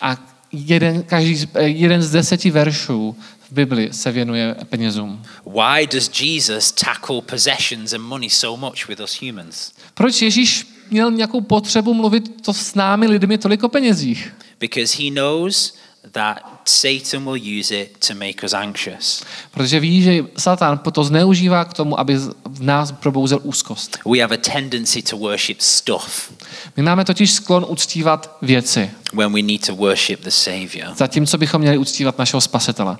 A 0.00 0.16
jeden, 0.52 1.02
každý, 1.02 1.36
z- 1.36 1.46
eh, 1.54 1.62
jeden 1.62 2.02
z 2.02 2.10
deseti 2.10 2.50
veršů 2.50 3.16
v 3.48 3.52
Bibli 3.52 3.88
se 3.92 4.12
věnuje 4.12 4.56
penězům. 4.68 5.22
Why 5.46 5.86
does 5.92 6.20
Jesus 6.20 6.72
tackle 6.72 7.22
possessions 7.22 7.92
and 7.92 8.02
money 8.02 8.30
so 8.30 8.66
much 8.66 8.88
with 8.88 9.00
us 9.00 9.20
humans? 9.22 9.72
Proč 9.94 10.22
Ježíš 10.22 10.66
měl 10.90 11.10
nějakou 11.10 11.40
potřebu 11.40 11.94
mluvit 11.94 12.42
to 12.44 12.52
s 12.52 12.74
námi 12.74 13.06
lidmi 13.06 13.38
tolik 13.38 13.62
o 13.62 13.68
penězích? 13.68 14.34
Because 14.60 15.02
he 15.02 15.10
knows 15.10 15.74
that 16.12 16.59
Satan 16.64 17.24
will 17.24 17.60
use 17.60 17.74
it 17.74 18.06
to 18.08 18.14
make 18.14 18.46
us 18.46 18.52
anxious. 18.52 19.24
Protože 19.50 19.80
ví, 19.80 20.02
že 20.02 20.24
Satan 20.38 20.80
to 20.92 21.04
zneužívá 21.04 21.64
k 21.64 21.72
tomu, 21.72 22.00
aby 22.00 22.16
v 22.48 22.62
nás 22.62 22.92
probouzel 22.92 23.38
úzkost. 23.42 23.98
We 24.12 24.20
have 24.20 24.34
a 24.34 24.38
tendency 24.52 25.02
to 25.02 25.16
worship 25.16 25.60
stuff 25.60 26.32
My 26.76 26.82
máme 26.82 27.04
totiž 27.04 27.30
sklon 27.30 27.66
uctívat 27.68 28.36
věci, 28.42 28.90
when 29.12 29.32
we 29.32 29.42
need 29.42 29.66
to 29.66 29.74
worship 29.76 30.20
the 30.20 30.30
Savior. 30.30 30.94
zatímco 30.96 31.38
bychom 31.38 31.60
měli 31.60 31.78
uctívat 31.78 32.18
našeho 32.18 32.40
spasitele. 32.40 32.96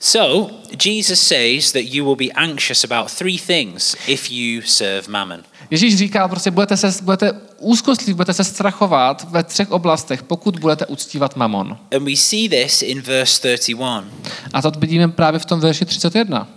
So, 0.00 0.54
Jesus 0.84 1.20
says 1.20 1.72
that 1.72 1.82
you 1.82 2.04
will 2.04 2.16
be 2.16 2.32
anxious 2.34 2.84
about 2.84 3.12
three 3.18 3.38
things 3.38 3.96
if 4.06 4.30
you 4.30 4.62
serve 4.64 5.08
mammon. 5.08 5.42
Ježíš 5.70 5.96
říká, 5.96 6.28
prostě 6.28 6.50
budete, 6.50 6.76
se, 6.76 7.02
budete 7.02 7.32
úzkostliví, 7.58 8.14
budete 8.14 8.34
se 8.34 8.44
strachovat 8.44 9.26
ve 9.30 9.42
třech 9.42 9.70
oblastech, 9.70 10.22
pokud 10.22 10.58
budete 10.58 10.86
uctívat 10.86 11.36
mamon. 11.36 11.78
And 11.96 12.04
we 12.04 12.16
see 12.16 12.48
this 12.48 12.82
in 12.82 12.95
verse 13.00 13.40
31. 13.40 14.04
A 14.52 14.62
to 14.62 14.70
vidíme 14.70 15.08
právě 15.08 15.40
v 15.40 15.44
tom 15.44 15.60
verši 15.60 15.84
31. 15.84 16.48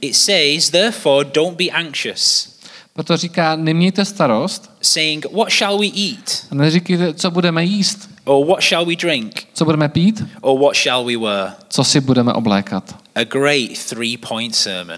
It 0.00 0.16
says, 0.16 0.70
Therefore, 0.70 1.30
don't 1.34 1.56
be 1.58 1.64
anxious, 1.64 2.54
Proto 2.94 3.16
říká, 3.16 3.56
nemějte 3.56 4.04
starost 4.04 4.70
saying, 4.82 5.26
What 5.32 5.50
shall 5.50 5.78
we 5.78 5.86
eat? 5.86 6.46
a 6.50 6.54
neříkejte, 6.54 7.14
co 7.14 7.30
budeme 7.30 7.64
jíst, 7.64 8.10
Or 8.24 8.46
what 8.46 8.62
shall 8.62 8.86
we 8.86 8.96
drink? 8.96 9.42
co 9.54 9.64
budeme 9.64 9.88
pít, 9.88 10.22
Or 10.40 10.60
what 10.60 10.76
shall 10.76 11.04
we 11.04 11.16
wear? 11.16 11.52
co 11.68 11.84
si 11.84 12.00
budeme 12.00 12.32
oblékat. 12.32 12.96
A 13.14 13.24
great 13.24 13.84
three 13.88 14.16
point 14.16 14.54
sermon. 14.54 14.96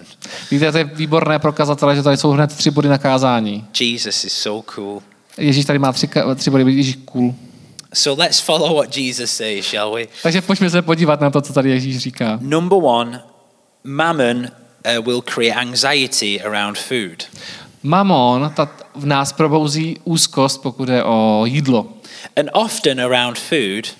Víte, 0.51 0.71
to 0.71 0.77
je 0.77 0.83
výborné 0.83 1.39
prokazatele, 1.39 1.95
že 1.95 2.03
tady 2.03 2.17
jsou 2.17 2.31
hned 2.31 2.53
tři 2.55 2.71
body 2.71 2.89
na 2.89 2.97
kázání. 2.97 3.65
Jesus 3.79 4.23
is 4.23 4.33
so 4.33 4.71
cool. 4.75 5.01
Ježíš 5.37 5.65
tady 5.65 5.79
má 5.79 5.91
tři, 5.91 6.09
tři 6.35 6.49
body, 6.49 6.63
Ježíš 6.73 6.97
cool. 7.05 7.35
So 7.97 8.23
let's 8.23 8.39
follow 8.39 8.75
what 8.75 8.97
Jesus 8.97 9.31
says, 9.31 9.65
shall 9.65 9.91
we? 9.91 10.07
Takže 10.23 10.41
pojďme 10.41 10.69
se 10.69 10.81
podívat 10.81 11.21
na 11.21 11.29
to, 11.29 11.41
co 11.41 11.53
tady 11.53 11.69
Ježíš 11.69 11.97
říká. 11.97 12.37
Number 12.41 12.79
one, 12.81 13.23
mammon 13.83 14.37
uh, 14.37 15.05
will 15.05 15.21
create 15.21 15.55
anxiety 15.59 16.41
around 16.41 16.77
food. 16.77 17.23
Mamon 17.83 18.51
ta 18.55 18.69
v 18.95 19.05
nás 19.05 19.33
probouzí 19.33 19.97
úzkost, 20.03 20.61
pokud 20.61 20.89
je 20.89 21.03
o 21.03 21.43
jídlo. 21.45 21.87
And 22.35 22.49
often 22.53 23.01
around 23.01 23.39
food, 23.39 23.95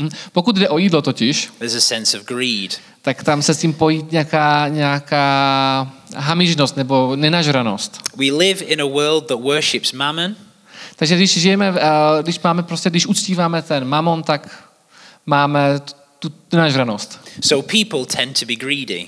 Hm? 0.00 0.08
Pokud 0.32 0.56
jde 0.56 0.68
o 0.68 0.78
jídlo 0.78 1.02
totiž, 1.02 1.48
there's 1.58 1.74
a 1.74 1.80
sense 1.80 2.18
of 2.18 2.24
greed. 2.26 2.78
tak 3.02 3.24
tam 3.24 3.42
se 3.42 3.54
s 3.54 3.58
tím 3.58 3.72
pojí 3.72 4.06
nějaká, 4.10 4.68
nějaká 4.68 5.92
hamižnost 6.16 6.76
nebo 6.76 7.16
nenažranost. 7.16 7.98
We 8.16 8.24
live 8.24 8.64
in 8.64 8.82
a 8.82 8.84
world 8.84 9.26
that 9.26 9.40
worships 9.40 9.92
mammon, 9.92 10.36
Takže 10.98 11.16
když 11.16 11.38
žijeme, 11.38 11.74
eh, 11.76 12.22
když 12.22 12.40
máme 12.40 12.62
prostě, 12.62 12.90
když 12.90 13.06
uctíváme 13.06 13.62
ten 13.62 13.84
mamon, 13.84 14.22
tak 14.22 14.64
máme 15.26 15.80
tu 16.18 16.32
nenažranost. 16.52 17.20
so 17.44 17.68
people 17.72 18.16
tend 18.16 18.40
to 18.40 18.46
be 18.46 18.56
greedy. 18.56 19.06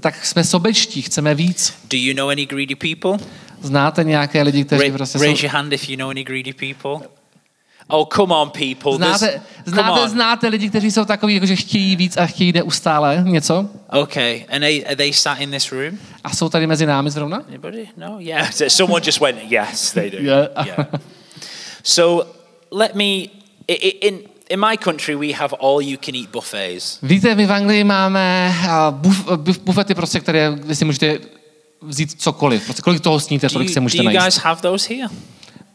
Tak 0.00 0.26
jsme 0.26 0.44
sobečtí, 0.44 1.02
chceme 1.02 1.34
víc. 1.34 1.74
Do 1.90 1.98
you 1.98 2.14
know 2.14 2.28
any 2.28 2.46
greedy 2.46 2.74
people? 2.74 3.26
Znáte 3.60 4.04
nějaké 4.04 4.42
lidi, 4.42 4.64
kteří 4.64 4.82
Ra- 4.84 4.92
prostě 4.92 5.18
raise 5.18 5.36
jsou... 5.36 5.42
your 5.46 5.52
hand 5.54 5.72
if 5.72 5.88
you 5.88 5.96
know 5.96 6.10
any 6.10 6.24
greedy 6.24 6.52
people. 6.52 7.08
Oh, 7.90 8.06
come 8.16 8.34
on, 8.34 8.50
people. 8.50 8.92
There's- 8.92 9.18
Znáte, 9.18 9.40
come 9.64 9.76
znáte, 9.76 10.00
on. 10.00 10.08
znáte 10.08 10.48
lidi, 10.48 10.68
kteří 10.68 10.90
jsou 10.90 11.04
takový, 11.04 11.34
jako 11.34 11.46
že 11.46 11.56
chtějí 11.56 11.96
víc 11.96 12.16
a 12.16 12.26
chtějí 12.26 12.52
neustále 12.52 13.24
něco? 13.26 13.68
Okay, 13.92 14.44
and 14.52 14.60
they, 14.60 14.84
are 14.86 14.96
they 14.96 15.12
sat 15.12 15.40
in 15.40 15.50
this 15.50 15.72
room? 15.72 15.98
A 16.24 16.30
jsou 16.30 16.48
tady 16.48 16.66
mezi 16.66 16.86
námi 16.86 17.10
zrovna? 17.10 17.42
Anybody? 17.48 17.88
No? 17.96 18.16
Yeah. 18.18 18.52
Someone 18.68 19.06
just 19.06 19.20
went, 19.20 19.38
yes, 19.52 19.92
they 19.92 20.10
do. 20.10 20.18
Yeah. 20.18 20.48
yeah. 20.66 20.86
So 21.82 22.26
let 22.70 22.94
me, 22.94 23.28
in, 24.00 24.20
in 24.50 24.60
my 24.60 24.76
country, 24.76 25.16
we 25.16 25.32
have 25.32 25.54
all 25.60 25.82
you 25.82 25.98
can 26.04 26.14
eat 26.14 26.30
buffets. 26.30 26.98
Víte, 27.02 27.34
my 27.34 27.46
v 27.46 27.52
Anglii 27.52 27.84
máme 27.84 28.54
a, 28.68 28.90
buf, 28.90 29.30
buf, 29.36 29.58
bufety, 29.58 29.94
prostě, 29.94 30.20
které 30.20 30.52
kde 30.54 30.74
si 30.74 30.84
můžete 30.84 31.18
vzít 31.82 32.20
cokoliv. 32.22 32.64
Prostě 32.64 32.82
kolik 32.82 33.00
toho 33.00 33.20
sníte, 33.20 33.46
Do 33.46 33.52
tolik 33.52 33.68
se 33.68 33.74
do 33.74 33.82
můžete 33.82 34.02
you 34.02 34.04
najíst. 34.04 34.24
guys 34.24 34.36
have 34.36 34.60
those 34.60 34.94
here? 34.94 35.08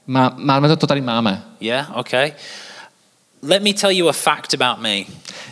Má, 0.08 0.34
máme 0.38 0.68
to, 0.68 0.76
to 0.76 0.88
tady 0.88 1.02
máme. 1.02 1.44
Yeah, 1.60 1.98
okay. 1.98 2.32
Let 3.42 3.64
me 3.64 3.74
tell 3.74 3.92
you 3.92 4.10
a 4.10 4.14
fact 4.14 4.54
about 4.54 4.80
me. 4.84 4.98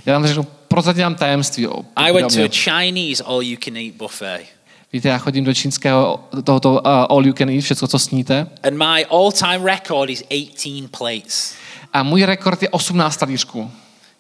Já 0.05 0.13
vám 0.13 0.27
řeknu, 0.27 0.43
prozatím 0.67 1.03
vám 1.03 1.15
tajemství. 1.15 1.67
O, 1.67 1.86
I 1.96 2.12
went 2.12 2.36
to 2.36 2.43
a 2.43 2.48
Chinese 2.48 3.24
all 3.24 3.41
you 3.41 3.58
can 3.63 3.77
eat 3.77 3.93
buffet. 3.96 4.46
Víte, 4.93 5.10
já 5.10 5.17
chodím 5.17 5.43
do 5.43 5.53
čínského 5.53 6.19
tohoto 6.43 6.71
uh, 6.71 6.79
all 6.86 7.25
you 7.25 7.33
can 7.33 7.50
eat, 7.50 7.63
všechno, 7.63 7.88
co 7.88 8.00
sníte. 8.00 8.48
And 8.63 8.77
my 8.77 9.05
all 9.05 9.31
time 9.31 9.65
record 9.65 10.10
is 10.10 10.24
18 10.24 10.88
plates. 10.98 11.53
A 11.93 12.03
můj 12.03 12.24
rekord 12.24 12.62
je 12.62 12.69
18 12.69 13.17
talířků. 13.17 13.71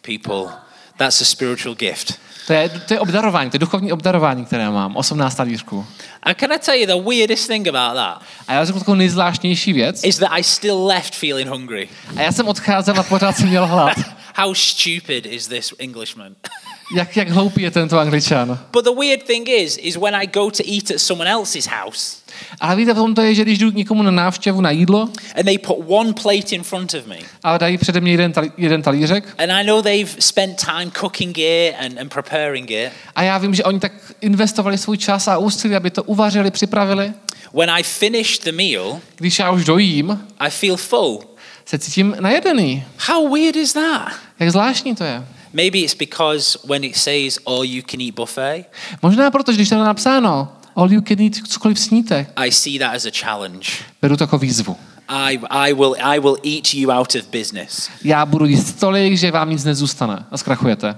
People, 0.01 0.53
that's 0.97 1.21
a 1.21 1.25
spiritual 1.25 1.75
gift. 1.75 2.19
To 2.47 2.53
je, 2.53 2.69
to 2.69 2.93
je 2.93 2.99
obdarování, 2.99 3.49
to 3.49 3.55
je 3.55 3.59
duchovní 3.59 3.91
obdarování, 3.91 4.45
které 4.45 4.69
mám. 4.69 4.95
18 4.95 5.35
talířků. 5.35 5.85
And 6.23 6.37
can 6.37 6.51
I 6.51 6.59
tell 6.59 6.77
you 6.77 6.85
the 6.85 7.09
weirdest 7.09 7.47
thing 7.47 7.67
about 7.67 7.95
that? 7.95 8.21
A 8.47 8.53
já 8.53 8.65
řeknu 8.65 8.79
takovou 8.79 8.95
nejzvláštnější 8.95 9.73
věc. 9.73 10.03
Is 10.03 10.17
that 10.17 10.29
I 10.31 10.43
still 10.43 10.85
left 10.85 11.15
feeling 11.15 11.49
hungry. 11.49 11.89
A 12.15 12.21
já 12.21 12.31
jsem 12.31 12.47
odcházel 12.47 12.99
a 12.99 13.03
pořád 13.03 13.37
jsem 13.37 13.47
měl 13.47 13.67
hlad. 13.67 13.97
How 14.35 14.53
stupid 14.53 15.25
is 15.25 15.47
this 15.47 15.73
Englishman? 15.79 16.35
Jak, 16.95 17.17
jak 17.17 17.29
hloupý 17.29 17.61
je 17.61 17.71
tento 17.71 17.99
angličan. 17.99 18.59
but 18.73 18.83
the 18.85 18.91
weird 18.99 19.23
thing 19.23 19.49
is, 19.49 19.77
is 19.77 19.95
when 19.97 20.15
I 20.15 20.27
go 20.27 20.51
to 20.51 20.63
eat 20.75 20.91
at 20.91 20.99
someone 21.01 21.31
else's 21.31 21.67
house 21.67 22.17
Ale 22.59 22.75
víte, 22.75 22.93
v 22.93 22.95
tom 22.95 23.15
to 23.15 23.21
je, 23.21 23.35
že 23.35 23.41
když 23.41 23.57
jdu 23.59 23.71
k 23.71 23.75
někomu 23.75 24.03
na 24.03 24.11
návštěvu 24.11 24.61
na 24.61 24.71
jídlo, 24.71 25.01
and 25.35 25.45
they 25.45 25.57
put 25.57 25.77
one 25.87 26.13
plate 26.13 26.55
in 26.55 26.63
front 26.63 26.93
of 26.93 27.05
me, 27.07 27.15
ale 27.43 27.59
dají 27.59 27.77
přede 27.77 28.01
mě 28.01 28.11
jeden, 28.11 28.31
talí, 28.33 28.51
jeden 28.57 28.81
talířek 28.81 29.23
and 29.37 29.51
I 29.51 29.63
know 29.63 29.81
they've 29.81 30.11
spent 30.21 30.65
time 30.65 30.91
cooking 30.99 31.37
it 31.37 31.75
and, 31.85 31.99
and 31.99 32.13
preparing 32.13 32.71
it, 32.71 32.91
a 33.15 33.23
já 33.23 33.37
vím, 33.37 33.55
že 33.55 33.63
oni 33.63 33.79
tak 33.79 33.91
investovali 34.21 34.77
svůj 34.77 34.97
čas 34.97 35.27
a 35.27 35.37
úsilí, 35.37 35.75
aby 35.75 35.89
to 35.91 36.03
uvařili, 36.03 36.51
připravili. 36.51 37.13
when 37.53 37.69
I 37.69 37.83
finish 37.83 38.39
the 38.39 38.51
meal, 38.51 38.99
Když 39.15 39.39
já 39.39 39.51
už 39.51 39.65
dojím, 39.65 40.19
I 40.39 40.49
feel 40.49 40.77
full. 40.77 41.19
se 41.65 41.79
cítím 41.79 42.15
najedený. 42.19 42.83
How 43.07 43.29
weird 43.35 43.55
is 43.55 43.73
that? 43.73 44.07
Jak 44.39 44.51
zvláštní 44.51 44.95
to 44.95 45.03
je. 45.03 45.23
Maybe 45.53 45.79
it's 45.79 45.97
because 45.97 46.59
when 46.67 46.83
it 46.83 46.95
says 46.95 47.39
all 47.45 47.65
you 47.65 47.83
can 47.91 48.01
eat 48.01 48.15
buffet, 48.15 48.65
Možná 49.01 49.31
proto, 49.31 49.51
když 49.51 49.69
tam 49.69 49.79
je 49.79 49.85
napsáno 49.85 50.49
all 50.75 50.91
you 50.93 51.01
can 51.01 51.19
eat, 51.21 51.33
cokoliv 51.47 51.79
sníte, 51.79 52.25
I 52.35 52.51
see 52.51 52.79
that 52.79 52.95
as 52.95 53.05
a 53.05 53.11
challenge. 53.19 53.67
beru 54.01 54.17
to 54.17 54.23
jako 54.23 54.37
výzvu. 54.37 54.77
I, 55.07 55.39
I, 55.49 55.73
will, 55.73 55.95
I 56.03 56.19
will 56.19 56.37
eat 56.43 56.73
you 56.73 56.91
out 56.91 57.15
of 57.15 57.27
business. 57.27 57.89
Já 58.03 58.25
budu 58.25 58.45
jíst 58.45 58.79
tolik, 58.79 59.17
že 59.17 59.31
vám 59.31 59.49
nic 59.49 59.63
nezůstane 59.63 60.25
a 60.31 60.37
zkrachujete. 60.37 60.95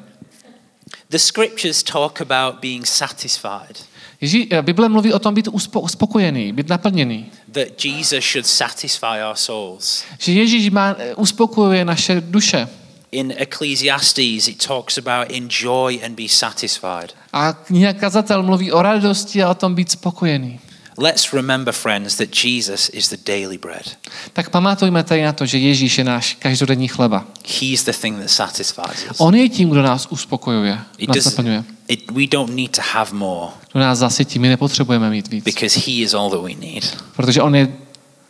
The 1.09 1.17
scriptures 1.19 1.83
talk 1.83 2.21
about 2.21 2.55
being 2.61 2.85
satisfied, 2.85 3.85
Ježí, 4.21 4.47
eh, 4.51 4.61
Bible 4.61 4.89
mluví 4.89 5.13
o 5.13 5.19
tom 5.19 5.33
být 5.33 5.47
uspo, 5.51 5.81
uspokojený, 5.81 6.53
být 6.53 6.69
naplněný. 6.69 7.31
that 7.51 7.85
Jesus 7.85 8.25
should 8.25 8.47
satisfy 8.47 9.05
our 9.29 9.35
souls. 9.35 10.03
Že 10.19 10.31
Ježíš 10.31 10.69
má, 10.69 10.95
eh, 10.97 11.15
uspokojuje 11.15 11.85
naše 11.85 12.21
duše. 12.21 12.67
In 13.13 13.33
Ecclesiastes, 13.37 14.47
it 14.47 14.57
talks 14.67 14.97
about 14.97 15.31
enjoy 15.31 15.99
and 16.05 16.15
be 16.15 16.27
satisfied. 16.27 17.13
A 17.33 17.53
kniha 17.53 17.93
kazatel 17.93 18.43
mluví 18.43 18.71
o 18.71 18.81
radosti 18.81 19.43
a 19.43 19.49
o 19.49 19.53
tom 19.53 19.75
být 19.75 19.91
spokojený. 19.91 20.59
Let's 20.97 21.33
remember, 21.33 21.73
friends, 21.73 22.15
that 22.15 22.43
Jesus 22.43 22.89
is 22.93 23.09
the 23.09 23.17
daily 23.25 23.57
bread. 23.57 23.97
Tak 24.33 24.49
pamatujme 24.49 25.03
tady 25.03 25.23
na 25.23 25.33
to, 25.33 25.45
že 25.45 25.57
Ježíš 25.57 25.97
je 25.97 26.03
náš 26.03 26.33
každodenní 26.39 26.87
chleba. 26.87 27.25
He's 27.61 27.83
the 27.83 27.91
thing 27.91 28.19
that 28.19 28.29
satisfies 28.29 29.05
us. 29.11 29.17
On 29.19 29.35
je 29.35 29.49
tím, 29.49 29.69
kdo 29.69 29.81
nás 29.81 30.07
uspokojuje, 30.09 30.79
It 30.97 31.09
nás 31.15 31.25
naplňuje. 31.25 31.63
it, 31.87 32.11
we 32.11 32.27
don't 32.27 32.55
need 32.55 32.71
to 32.75 32.81
have 32.93 33.13
more 33.13 33.51
Kdo 33.71 33.79
nás 33.79 33.99
zasytí, 33.99 34.39
my 34.39 34.49
nepotřebujeme 34.49 35.09
mít 35.09 35.27
víc. 35.27 35.43
because 35.43 35.79
He 35.79 35.91
is 35.91 36.13
all 36.13 36.29
that 36.29 36.41
we 36.41 36.53
need. 36.55 37.03
Protože 37.15 37.41
on 37.41 37.55
je 37.55 37.67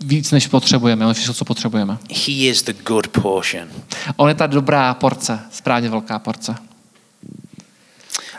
víc, 0.04 0.32
než 0.32 0.48
potřebujeme, 0.48 1.06
on 1.06 1.10
je 1.10 1.14
všechno, 1.14 1.34
co 1.34 1.46
potřebujeme. 1.46 1.98
He 2.10 2.34
is 2.34 2.64
the 2.64 2.74
good 2.86 3.08
portion. 3.08 3.68
On 4.16 4.30
je 4.30 4.36
ta 4.36 4.48
dobrá 4.48 4.94
porce, 4.94 5.40
správně 5.52 5.90
velká 5.90 6.20
porce. 6.20 6.56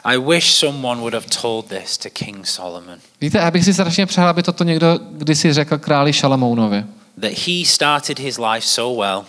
I 0.04 0.18
wish 0.18 0.44
someone 0.52 1.00
would 1.00 1.14
have 1.14 1.26
told 1.42 1.66
this 1.66 1.99
to 1.99 2.09
King 2.12 2.47
Solomon 2.47 2.94
Víte, 3.21 3.38
já 3.38 3.50
bych 3.50 3.64
si 3.64 3.75
strašně 3.75 4.06
přál, 4.06 4.28
aby 4.28 4.42
toto 4.42 4.64
někdo 4.64 4.99
kdysi 5.12 5.52
řekl 5.52 5.78
králi 5.78 6.12
Šalamounovi. 6.12 6.85
that 7.21 7.30
he 7.47 7.64
started 7.66 8.18
his 8.18 8.38
life 8.38 8.66
so 8.66 9.02
well, 9.02 9.25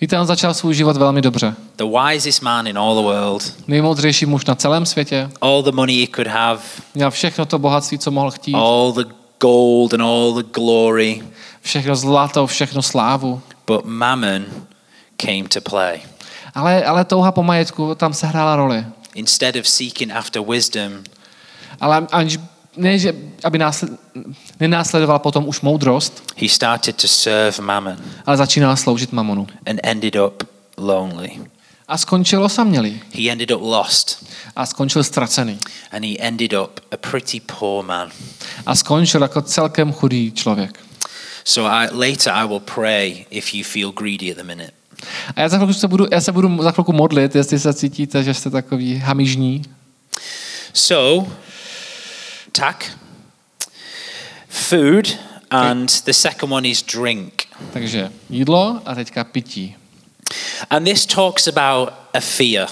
Víte, 0.00 0.18
on 0.20 0.26
začal 0.26 0.54
svůj 0.54 0.74
život 0.74 0.96
velmi 0.96 1.22
dobře. 1.22 1.54
the 1.76 1.84
wisest 1.84 2.42
man 2.42 2.66
in 2.66 2.78
all 2.78 2.94
the 2.94 3.02
world, 3.02 3.54
Nejmoudřejší 3.68 4.26
muž 4.26 4.44
na 4.44 4.54
celém 4.54 4.86
světě. 4.86 5.30
all 5.40 5.62
the 5.62 5.72
money 5.72 6.00
he 6.00 6.06
could 6.14 6.26
have, 6.28 6.60
Měl 6.94 7.10
všechno 7.10 7.46
to 7.46 7.58
bohatství, 7.58 7.98
co 7.98 8.10
mohl 8.10 8.30
chtít. 8.30 8.54
all 8.54 8.92
the 8.92 9.04
gold 9.40 9.94
and 9.94 10.00
all 10.02 10.32
the 10.32 10.48
glory, 10.54 11.22
Všechno 11.64 11.96
zlato, 11.96 12.46
všechno 12.46 12.82
slávu. 12.82 13.42
but 13.66 13.84
mammon 13.84 14.44
came 15.16 15.48
to 15.48 15.60
play. 15.60 16.00
Ale, 16.54 16.84
ale 16.84 17.04
touha 17.04 17.32
po 17.32 17.42
majetku 17.42 17.94
tam 17.94 18.14
se 18.14 18.26
hrála 18.26 18.56
roli. 18.56 18.84
Instead 19.14 19.56
of 19.56 19.68
seeking 19.68 20.12
after 20.12 20.42
wisdom, 20.42 20.92
Ale 21.80 22.06
aniž 22.12 22.38
ne, 22.76 22.98
že 22.98 23.14
aby 23.44 23.58
násled, 23.58 23.90
nenásledoval 24.60 25.18
potom 25.18 25.48
už 25.48 25.60
moudrost, 25.60 26.22
He 26.36 26.48
started 26.48 26.96
to 26.96 27.08
serve 27.08 27.62
mammon 27.64 27.96
ale 28.26 28.36
začínal 28.36 28.76
sloužit 28.76 29.12
mamonu. 29.12 29.46
and 29.66 29.80
ended 29.82 30.16
up 30.16 30.42
lonely. 30.76 31.30
A 31.88 31.98
skončil 31.98 32.44
osamělý. 32.44 33.00
He 33.14 33.30
ended 33.32 33.50
up 33.50 33.62
lost 33.62 34.26
A 34.56 34.66
skončil 34.66 35.04
ztracený. 35.04 35.58
and 35.92 36.04
he 36.04 36.16
ended 36.20 36.52
up 36.52 36.80
a 36.92 36.96
pretty 36.96 37.40
poor 37.40 37.84
man. 37.84 38.10
A 38.66 38.74
skončil 38.74 39.22
jako 39.22 39.42
celkem 39.42 39.92
chudý 39.92 40.32
člověk. 40.32 40.78
So 41.44 41.70
I, 41.70 41.88
later 41.92 42.32
I 42.32 42.46
will 42.46 42.60
pray 42.60 43.26
if 43.30 43.54
you 43.54 43.64
feel 43.64 43.92
greedy 43.92 44.30
at 44.30 44.36
the 44.36 44.44
minute. 44.44 44.72
A 45.36 45.40
já, 45.40 45.48
za 45.48 45.56
chvilku 45.56 45.74
se 45.74 45.88
budu, 45.88 46.06
já 46.12 46.20
se 46.20 46.32
budu 46.32 46.62
za 46.62 46.70
chvilku 46.72 46.92
modlit, 46.92 47.34
jestli 47.34 47.58
se 47.58 47.74
cítíte, 47.74 48.22
že 48.22 48.34
jste 48.34 48.50
takový 48.50 48.98
hamižní. 48.98 49.62
So, 50.72 51.32
tak, 52.52 52.98
food, 54.48 55.16
and 55.50 56.02
the 56.04 56.12
second 56.12 56.52
one 56.52 56.68
is 56.68 56.82
drink. 56.82 57.44
Takže 57.72 58.10
jídlo 58.30 58.80
a 58.86 58.94
teďka 58.94 59.24
pití. 59.24 59.76
And 60.70 60.84
this 60.84 61.06
talks 61.06 61.48
about 61.48 61.88
a 62.14 62.20
fear. 62.20 62.68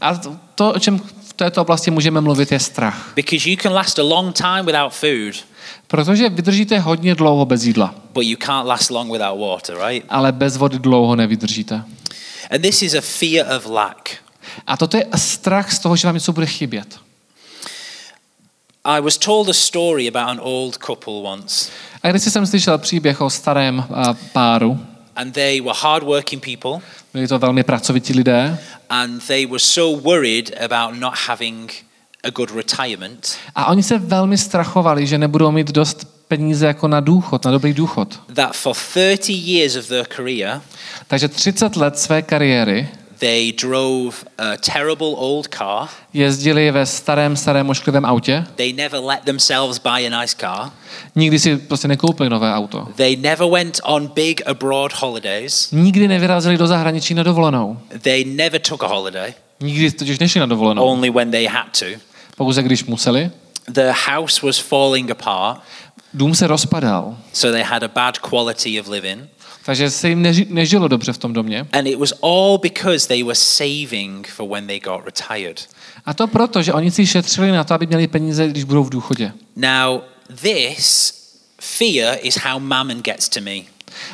A 0.00 0.14
to- 0.54 0.72
o 0.72 0.78
čem 0.78 0.98
v 0.98 1.32
této 1.32 1.62
oblasti 1.62 1.90
můžeme 1.90 2.20
mluvit, 2.20 2.52
je 2.52 2.60
strach. 2.60 3.12
Because 3.14 3.50
you 3.50 3.56
can 3.62 3.72
last 3.72 3.98
a 3.98 4.02
long 4.02 4.34
time 4.36 4.62
without 4.64 4.92
food, 4.92 5.44
Protože 5.86 6.28
vydržíte 6.28 6.78
hodně 6.78 7.14
dlouho 7.14 7.44
bez 7.46 7.64
jídla, 7.64 7.94
but 8.14 8.24
you 8.24 8.36
can't 8.36 8.68
last 8.68 8.90
long 8.90 9.12
without 9.12 9.40
water, 9.40 9.76
right? 9.86 10.06
ale 10.08 10.32
bez 10.32 10.56
vody 10.56 10.78
dlouho 10.78 11.16
nevydržíte. 11.16 11.84
And 12.50 12.62
this 12.62 12.82
is 12.82 12.94
a 12.94 13.00
fear 13.00 13.56
of 13.56 13.66
lack. 13.66 14.10
A 14.66 14.76
toto 14.76 14.96
je 14.96 15.06
strach 15.16 15.72
z 15.72 15.78
toho, 15.78 15.96
že 15.96 16.08
vám 16.08 16.14
něco 16.14 16.32
bude 16.32 16.46
chybět. 16.46 16.96
I 18.84 19.00
was 19.00 19.18
told 19.18 19.48
a 19.48 19.52
story 19.52 20.08
about 20.08 20.28
an 20.28 20.40
old 20.42 20.78
couple 20.86 21.14
once, 21.14 21.70
A 22.02 22.10
když 22.10 22.22
jsem 22.22 22.46
slyšel 22.46 22.78
příběh 22.78 23.20
o 23.20 23.30
starém 23.30 23.84
a, 23.94 24.14
páru, 24.32 24.80
and 25.16 25.32
they 25.32 25.60
were 25.60 25.78
hardworking 25.80 26.44
people, 26.44 26.86
byli 27.12 27.28
to 27.28 27.38
velmi 27.38 27.62
pracovití 27.62 28.12
lidé, 28.12 28.58
and 28.88 29.26
they 29.26 29.46
were 29.46 29.58
so 29.58 30.00
worried 30.02 30.56
about 30.64 31.00
not 31.00 31.14
having 31.26 31.72
a 32.28 32.30
good 32.30 32.50
retirement 32.56 33.36
a 33.54 33.66
oni 33.66 33.82
se 33.82 33.98
velmi 33.98 34.38
strachovali, 34.38 35.06
že 35.06 35.18
nebudou 35.18 35.50
mít 35.50 35.70
dost 35.72 36.08
peníze 36.28 36.66
jako 36.66 36.88
na 36.88 37.00
důchod, 37.00 37.44
na 37.44 37.50
dobrý 37.50 37.72
důchod. 37.74 38.20
that 38.34 38.56
for 38.56 38.76
30 38.94 39.32
years 39.32 39.76
of 39.76 39.86
their 39.88 40.06
career, 40.16 40.60
Takže 41.06 41.28
30 41.28 41.76
let 41.76 41.98
své 41.98 42.22
kariéry 42.22 42.88
they 43.18 43.52
drove 43.52 44.16
a 44.38 44.56
terrible 44.72 45.06
old 45.16 45.48
car. 45.54 45.88
jezdili 46.12 46.70
ve 46.70 46.86
starém, 46.86 47.36
starém 47.36 47.70
ošklivém 47.70 48.04
autě. 48.04 48.44
They 48.56 48.72
never 48.72 49.00
let 49.04 49.20
themselves 49.24 49.78
buy 49.78 50.06
a 50.06 50.20
nice 50.20 50.36
car. 50.40 50.70
Nikdy 51.14 51.38
si 51.38 51.56
prostě 51.56 51.88
nekoupili 51.88 52.30
nové 52.30 52.54
auto. 52.54 52.88
They 52.96 53.16
never 53.16 53.48
went 53.50 53.80
on 53.84 54.06
big 54.06 54.42
abroad 54.46 54.92
holidays. 55.00 55.68
Nikdy 55.72 56.08
nevyrazili 56.08 56.56
do 56.58 56.66
zahraničí 56.66 57.14
na 57.14 57.22
dovolenou. 57.22 57.78
They 58.02 58.24
never 58.24 58.60
took 58.60 58.82
a 58.82 58.86
holiday, 58.86 59.34
Nikdy 59.60 59.90
totiž 59.90 60.18
nešli 60.18 60.40
na 60.40 60.46
dovolenou. 60.46 60.84
only 60.84 61.10
when 61.10 61.30
they 61.30 61.46
had 61.46 61.66
to. 61.78 61.86
Pouze 62.38 62.62
když 62.62 62.84
museli. 62.84 63.30
The 63.72 63.92
house 64.10 64.46
was 64.46 64.58
falling 64.58 65.10
apart, 65.10 65.60
Dům 66.14 66.34
se 66.34 66.46
rozpadal. 66.46 67.16
so 67.32 67.52
they 67.56 67.62
had 67.62 67.82
a 67.82 67.88
bad 67.88 68.18
quality 68.18 68.80
of 68.80 68.88
living. 68.88 69.22
Takže 69.64 69.90
se 69.90 70.08
jim 70.08 70.22
neži, 70.22 70.46
nežilo 70.50 70.88
dobře 70.88 71.12
v 71.12 71.18
tom 71.18 71.32
domě. 71.32 71.66
And 71.72 71.86
it 71.86 71.98
was 71.98 72.12
all 72.22 72.58
because 72.58 73.08
they 73.08 73.22
were 73.22 73.34
saving 73.34 74.28
for 74.28 74.48
when 74.50 74.66
they 74.66 74.80
got 74.80 75.00
retired. 75.04 75.60
A 76.06 76.14
to 76.14 76.26
proto, 76.26 76.62
že 76.62 76.72
oni 76.72 76.90
si 76.90 77.06
šetřili 77.06 77.50
na 77.52 77.64
to, 77.64 77.74
aby 77.74 77.86
měli 77.86 78.06
peníze, 78.06 78.48
když 78.48 78.64
budou 78.64 78.84
v 78.84 78.90
důchodě. 78.90 79.32
Now, 79.56 80.00
this 80.42 81.14
fear 81.60 82.18
is 82.22 82.36
how 82.38 82.58
mammon 82.60 83.02
gets 83.02 83.28
to 83.28 83.40
me. 83.40 83.56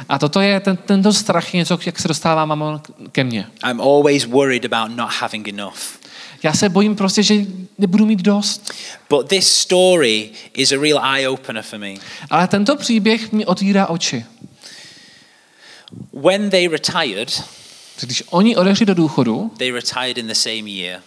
A 0.09 0.19
toto 0.19 0.41
je, 0.41 0.61
ten, 0.61 0.77
tento 0.77 1.13
strach 1.13 1.55
je 1.55 1.59
něco, 1.59 1.79
jak 1.87 1.99
se 1.99 2.09
dostává 2.09 2.45
mamon 2.45 2.81
ke 3.13 3.25
mně. 3.25 3.47
I'm 3.71 3.81
always 3.81 4.25
worried 4.25 4.73
about 4.73 4.97
not 4.97 5.11
having 5.21 5.49
enough. 5.49 5.99
Já 6.45 6.53
se 6.53 6.69
bojím 6.69 6.97
prostě, 6.97 7.23
že 7.23 7.35
nebudu 7.79 8.07
mít 8.07 8.23
dost. 8.23 8.73
But 9.11 9.29
this 9.29 9.49
story 9.49 10.31
is 10.55 10.73
a 10.73 10.77
real 10.83 11.15
eye 11.17 11.29
opener 11.29 11.63
for 11.63 11.79
me. 11.79 11.95
Ale 12.31 12.49
tento 12.49 12.77
příběh 12.77 13.33
mi 13.33 13.47
otvírá 13.47 13.87
oči. 13.87 14.25
When 16.13 16.51
they 16.51 16.69
retired, 16.69 17.43
Když 18.01 18.23
oni 18.31 18.57
odešli 18.57 18.87
do 18.87 18.95
důchodu, 18.95 19.51
they 19.59 19.71
retired 19.73 20.19
in 20.19 20.27
the 20.27 20.35
same 20.35 20.71
year. 20.71 21.01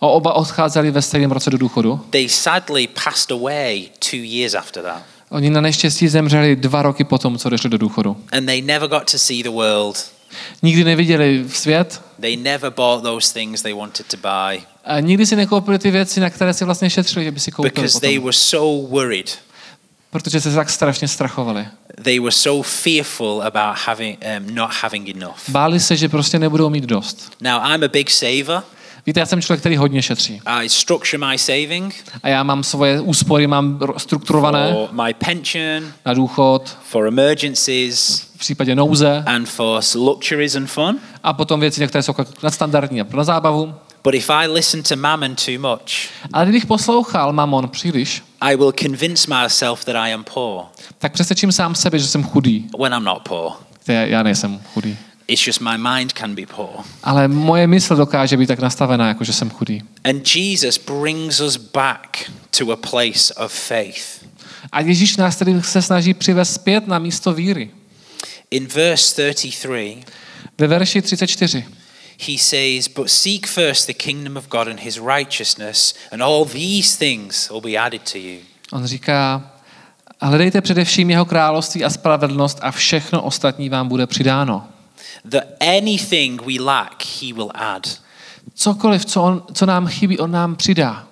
a 0.00 0.06
oba 0.06 0.32
odcházeli 0.32 0.90
ve 0.90 1.02
stejném 1.02 1.30
roce 1.32 1.50
do 1.50 1.58
důchodu, 1.58 2.00
They 2.10 2.28
sadly 2.28 2.86
passed 3.04 3.30
away 3.32 3.88
two 4.10 4.16
years 4.22 4.54
after 4.54 4.82
that. 4.82 5.02
oni 5.30 5.50
na 5.50 5.60
neštěstí 5.60 6.08
zemřeli 6.08 6.56
dva 6.56 6.82
roky 6.82 7.04
potom, 7.04 7.38
co 7.38 7.48
odešli 7.48 7.70
do 7.70 7.78
důchodu. 7.78 8.16
And 8.32 8.46
they 8.46 8.62
never 8.62 8.88
got 8.88 9.10
to 9.12 9.18
see 9.18 9.42
the 9.42 9.48
world. 9.50 10.10
Nikdy 10.62 10.84
neviděli 10.84 11.44
svět 11.48 12.02
They 12.20 12.36
never 12.36 12.72
bought 12.72 13.04
those 13.04 13.34
things 13.34 13.62
they 13.62 13.74
wanted 13.74 14.06
to 14.06 14.16
buy 14.16 14.62
a 14.84 15.00
nikdy 15.00 15.26
si 15.26 15.36
nekoupili 15.36 15.78
ty 15.78 15.90
věci, 15.90 16.20
na 16.20 16.30
které 16.30 16.54
si 16.54 16.64
vlastně 16.64 16.90
šetřili, 16.90 17.24
že 17.24 17.30
by 17.30 17.40
si 17.40 17.50
koupili 17.50 17.70
because 17.70 18.00
they 18.00 18.14
potom. 18.14 18.24
were 18.24 18.32
so 18.32 18.88
worried. 18.88 19.38
Protože 20.10 20.40
se 20.40 20.54
tak 20.54 20.70
strašně 20.70 21.08
strachovali. 21.08 21.66
They 22.02 22.20
were 22.20 22.32
so 22.32 22.68
fearful 22.68 23.42
about 23.42 23.78
having 23.86 24.18
um, 24.38 24.54
not 24.54 24.70
having 24.82 25.08
enough. 25.08 25.48
Báli 25.48 25.80
se, 25.80 25.96
že 25.96 26.08
prostě 26.08 26.38
nebudou 26.38 26.70
mít 26.70 26.84
dost. 26.84 27.32
Now 27.40 27.62
I'm 27.74 27.84
a 27.84 27.88
big 27.88 28.10
saver. 28.10 28.62
Víte, 29.06 29.20
já 29.20 29.26
jsem 29.26 29.42
člověk, 29.42 29.60
který 29.60 29.76
hodně 29.76 30.02
šetří. 30.02 30.40
I 30.46 30.68
structure 30.68 31.26
my 31.26 31.38
saving 31.38 31.94
A 32.22 32.28
já 32.28 32.42
mám 32.42 32.64
svoje 32.64 33.00
úspory, 33.00 33.46
mám 33.46 33.78
ro- 33.78 33.98
strukturované 33.98 34.72
for 34.72 34.88
my 35.06 35.14
pension, 35.14 35.92
na 36.06 36.14
důchod, 36.14 36.76
for 36.82 37.06
emergencies, 37.06 38.20
v 38.36 38.38
případě 38.38 38.74
nouze 38.74 39.22
and 39.26 39.48
for 39.48 39.80
luxuries 39.94 40.56
and 40.56 40.66
fun. 40.66 40.98
a 41.22 41.32
potom 41.32 41.60
věci, 41.60 41.86
které 41.86 42.02
jsou 42.02 42.14
jako 42.18 42.32
nadstandardní 42.42 43.00
a 43.00 43.04
pro 43.04 43.24
zábavu. 43.24 43.74
But 44.04 44.14
if 44.14 44.30
I 44.30 44.46
listen 44.48 44.82
to 44.82 44.96
mammon 44.96 45.34
too 45.34 45.70
much, 45.70 45.92
Ale 46.32 46.44
kdybych 46.44 46.66
poslouchal 46.66 47.32
mamon 47.32 47.68
příliš, 47.68 48.22
I 48.40 48.56
will 48.56 48.72
convince 48.72 49.34
myself 49.42 49.84
that 49.84 49.96
I 49.96 50.12
am 50.12 50.24
poor 50.34 50.64
tak 50.98 51.12
přesvědčím 51.12 51.52
sám 51.52 51.74
sebe, 51.74 51.98
že 51.98 52.06
jsem 52.06 52.24
chudý. 52.24 52.68
when 52.78 52.94
I'm 52.94 53.04
not 53.04 53.22
poor. 53.28 53.52
Já 53.88 54.22
nejsem 54.22 54.60
chudý. 54.74 54.96
It's 55.32 55.46
just 55.46 55.60
my 55.60 55.76
mind 55.78 56.12
can 56.12 56.34
be 56.34 56.46
poor. 56.46 56.84
Ale 57.02 57.28
moje 57.28 57.66
mysl 57.66 57.96
dokáže 57.96 58.36
být 58.36 58.46
tak 58.46 58.58
nastavená, 58.58 59.08
jako 59.08 59.24
že 59.24 59.32
jsem 59.32 59.50
chudý. 59.50 59.82
And 60.04 60.36
Jesus 60.36 60.78
brings 60.78 61.40
us 61.40 61.56
back 61.56 62.30
to 62.58 62.72
a 62.72 62.76
place 62.76 63.34
of 63.34 63.52
faith. 63.52 64.26
A 64.72 64.80
Ježíš 64.80 65.16
nás 65.16 65.36
tedy 65.36 65.62
se 65.62 65.82
snaží 65.82 66.14
přivést 66.14 66.54
zpět 66.54 66.86
na 66.86 66.98
místo 66.98 67.32
víry. 67.32 67.70
In 68.50 68.66
verse 68.66 69.34
33, 69.34 69.96
Ve 70.58 70.66
verši 70.66 71.02
34. 71.02 71.64
he 72.26 72.38
says, 72.38 72.88
But 72.88 73.10
seek 73.10 73.46
first 73.46 73.86
the 73.86 73.94
kingdom 73.94 74.36
of 74.36 74.48
God 74.48 74.68
and 74.68 74.80
his 74.80 75.00
righteousness, 75.16 75.94
and 76.12 76.22
all 76.22 76.44
these 76.44 76.98
things 76.98 77.50
will 77.50 77.60
be 77.60 77.78
added 77.78 78.12
to 78.12 78.18
you. 78.18 78.38
On 78.72 78.86
říká, 78.86 79.50
hledejte 80.20 80.60
především 80.60 81.10
jeho 81.10 81.24
království 81.24 81.84
a 81.84 81.90
spravedlnost 81.90 82.58
a 82.62 82.70
všechno 82.70 83.22
ostatní 83.22 83.68
vám 83.68 83.88
bude 83.88 84.06
přidáno. 84.06 84.68
That 85.30 85.44
anything 85.60 86.42
we 86.46 86.58
lack, 86.60 87.02
he 87.22 87.32
will 87.32 87.50
add. 87.54 87.86
Cokoliv, 88.54 89.04
co, 89.04 89.22
on, 89.22 89.42
co 89.54 89.66
nám 89.66 89.86
chybí, 89.86 90.18
on 90.18 90.30
nám 90.30 90.56
přidá. 90.56 91.06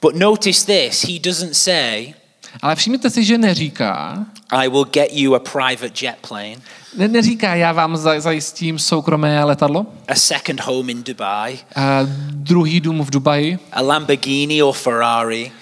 But 0.00 0.14
notice 0.16 0.66
this 0.66 1.02
he 1.04 1.18
doesn't 1.18 1.54
say, 1.54 2.14
Ale 2.62 2.76
všimněte 2.76 3.10
si, 3.10 3.24
že 3.24 3.38
neříká, 3.38 4.26
I 4.50 4.68
will 4.68 4.84
get 4.84 5.08
you 5.12 5.34
a 5.34 5.38
private 5.38 6.04
jet 6.06 6.16
plane, 6.28 6.56
ne, 6.96 7.08
neříká, 7.08 7.54
já 7.54 7.72
vám 7.72 7.96
za- 7.96 8.20
zajistím 8.20 8.78
soukromé 8.78 9.44
letadlo, 9.44 9.86
a 10.08 10.14
second 10.14 10.60
home 10.60 10.90
in 10.90 11.02
Dubai, 11.02 11.58
a 11.76 12.00
druhý 12.30 12.80
dům 12.80 13.02
v 13.04 13.10
Dubaji, 13.10 13.58
a 13.72 13.82
Lamborghini 13.82 14.62
or 14.62 14.74
Ferrari. 14.74 15.52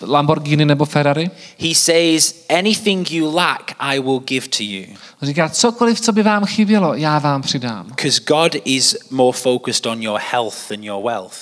Lamborghini 0.00 0.64
nebo 0.64 0.84
Ferrari. 0.84 1.30
He 1.58 1.74
says, 1.74 2.44
Anything 2.58 3.10
you 3.10 3.34
lack, 3.36 3.72
I 3.78 4.00
will 4.00 4.18
give 4.20 4.48
to 4.48 4.62
you. 4.62 4.84
On 5.22 5.28
říká, 5.28 5.48
cokoliv, 5.48 6.00
co 6.00 6.12
by 6.12 6.22
vám 6.22 6.44
chybělo, 6.44 6.94
já 6.94 7.18
vám 7.18 7.42
přidám. 7.42 7.86
Because 7.86 8.20
God 8.26 8.56
is 8.64 8.96
more 9.10 9.38
focused 9.38 9.86
on 9.86 10.02
your 10.02 10.20
health 10.32 10.68
than 10.68 10.84
your 10.84 11.04
wealth. 11.04 11.36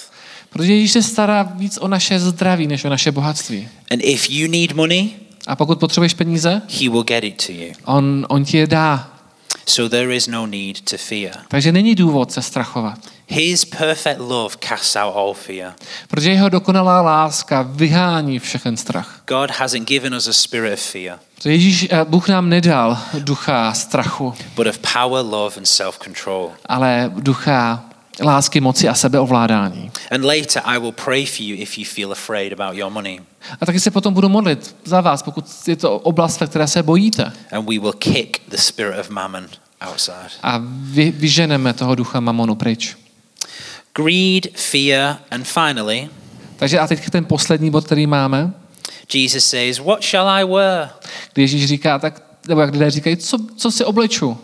Protože 0.50 0.74
Ježíš 0.74 0.92
se 0.92 1.02
stará 1.02 1.42
víc 1.42 1.78
o 1.78 1.88
naše 1.88 2.18
zdraví, 2.20 2.66
než 2.66 2.84
o 2.84 2.88
naše 2.88 3.12
bohatství. 3.12 3.68
And 3.92 4.00
if 4.04 4.30
you 4.30 4.48
need 4.50 4.72
money, 4.72 5.10
A 5.46 5.56
pokud 5.56 5.78
potřebuješ 5.80 6.14
peníze, 6.14 6.62
He 6.80 6.88
will 6.88 7.02
get 7.02 7.24
it 7.24 7.46
to 7.46 7.52
you. 7.52 7.72
on, 7.84 8.26
on 8.28 8.44
ti 8.44 8.56
je 8.56 8.66
dá. 8.66 9.10
So 9.70 9.88
there 9.88 10.16
is 10.16 10.26
no 10.26 10.46
need 10.46 10.80
to 10.80 10.96
fear. 10.98 11.32
Takže 11.48 11.72
není 11.72 11.94
důvod 11.94 12.32
se 12.32 12.42
strachovat. 12.42 12.98
His 13.26 13.64
perfect 13.64 14.18
love 14.18 14.54
casts 14.68 14.96
out 14.96 15.16
all 15.16 15.34
fear. 15.34 15.72
Protože 16.08 16.30
jeho 16.30 16.48
dokonalá 16.48 17.00
láska 17.02 17.62
vyhání 17.62 18.38
všechen 18.38 18.76
strach. 18.76 19.22
God 19.26 19.50
hasn't 19.50 19.88
given 19.88 20.14
us 20.14 20.26
a 20.28 20.32
spirit 20.32 20.72
of 20.72 20.80
fear, 20.80 21.18
Ježíš, 21.44 21.88
eh, 21.90 22.04
Bůh 22.04 22.28
nám 22.28 22.48
nedal 22.48 22.98
ducha 23.18 23.72
strachu, 23.72 24.34
but 24.56 24.66
of 24.66 24.78
power, 24.78 25.24
love, 25.24 25.56
and 25.56 25.66
self 25.66 25.98
control. 26.04 26.52
ale 26.66 27.10
ducha 27.16 27.84
lásky, 28.22 28.60
moci 28.60 28.88
a 28.88 28.94
sebeovládání. 28.94 29.90
And 30.10 30.24
later, 30.24 30.62
I 30.64 30.78
will 30.78 30.92
pray 30.92 31.26
for 31.26 31.40
you 31.40 31.56
if 31.62 31.78
you 31.78 31.84
feel 31.84 32.12
afraid 32.12 32.60
about 32.60 32.76
your 32.76 32.90
money. 32.90 33.20
A 33.60 33.66
taky 33.66 33.80
se 33.80 33.90
potom 33.90 34.14
budu 34.14 34.28
modlit 34.28 34.76
za 34.84 35.00
vás, 35.00 35.22
pokud 35.22 35.44
je 35.66 35.76
to 35.76 35.98
oblast, 35.98 36.40
ve 36.40 36.46
které 36.46 36.66
se 36.66 36.82
bojíte. 36.82 37.32
And 37.52 37.68
we 37.68 37.78
will 37.78 37.92
kick 37.92 38.40
the 38.48 38.56
spirit 38.56 38.98
of 39.00 39.10
mammon 39.10 39.46
outside. 39.90 40.30
A 40.42 40.60
vy, 40.66 41.10
vyženeme 41.10 41.72
toho 41.72 41.94
ducha 41.94 42.20
mamonu 42.20 42.54
pryč. 42.54 42.96
Greed, 43.94 44.46
fear, 44.56 45.16
and 45.30 45.44
finally, 45.46 46.08
Takže 46.56 46.78
a 46.78 46.86
teď 46.86 47.10
ten 47.10 47.24
poslední 47.24 47.70
bod, 47.70 47.84
který 47.84 48.06
máme, 48.06 48.52
Jesus 49.14 49.44
says, 49.44 49.78
What 49.78 50.02
shall 50.02 50.28
I 50.28 50.44
wear? 50.44 50.90
kdy 51.32 51.42
Ježíš 51.42 51.66
říká, 51.66 51.98
tak, 51.98 52.22
nebo 52.48 52.60
jak 52.60 52.72
lidé 52.72 52.90
říkají, 52.90 53.16
co, 53.16 53.38
co 53.56 53.70
si 53.70 53.84
obleču? 53.84 54.38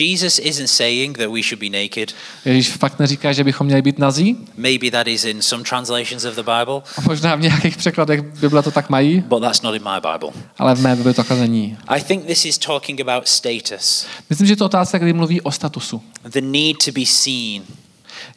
Jesus 0.00 0.38
isn't 0.38 0.66
saying 0.68 1.18
that 1.18 1.28
we 1.30 1.42
should 1.42 1.60
be 1.60 1.82
naked. 1.82 2.14
Ježíš 2.44 2.68
fakt 2.68 2.98
neříká, 2.98 3.32
že 3.32 3.44
bychom 3.44 3.66
měli 3.66 3.82
být 3.82 3.98
nazí. 3.98 4.36
Maybe 4.56 4.90
that 4.90 5.06
is 5.06 5.24
in 5.24 5.42
some 5.42 5.64
translations 5.64 6.24
of 6.24 6.34
the 6.34 6.42
Bible, 6.42 6.82
A 6.96 7.00
možná 7.00 7.34
v 7.34 7.40
nějakých 7.40 7.76
překladech 7.76 8.22
Bible 8.22 8.62
to 8.62 8.70
tak 8.70 8.90
mají, 8.90 9.20
but 9.20 9.42
that's 9.42 9.62
not 9.62 9.74
in 9.74 9.82
my 9.82 10.00
Bible. 10.12 10.42
ale 10.58 10.74
v 10.74 10.80
mé 10.80 10.96
Bibli 10.96 11.14
to 11.14 11.24
takhle 11.24 11.36
není. 11.36 11.76
I 11.88 12.02
think 12.02 12.26
this 12.26 12.44
is 12.44 12.58
talking 12.58 13.00
about 13.00 13.28
status, 13.28 14.06
Myslím, 14.30 14.46
že 14.48 14.56
to 14.56 14.64
otázka, 14.66 14.98
kdy 14.98 15.12
mluví 15.12 15.40
o 15.40 15.50
statusu. 15.50 16.02
the 16.32 16.40
need 16.40 16.76
to 16.84 16.92
be 16.92 17.06
seen. 17.06 17.62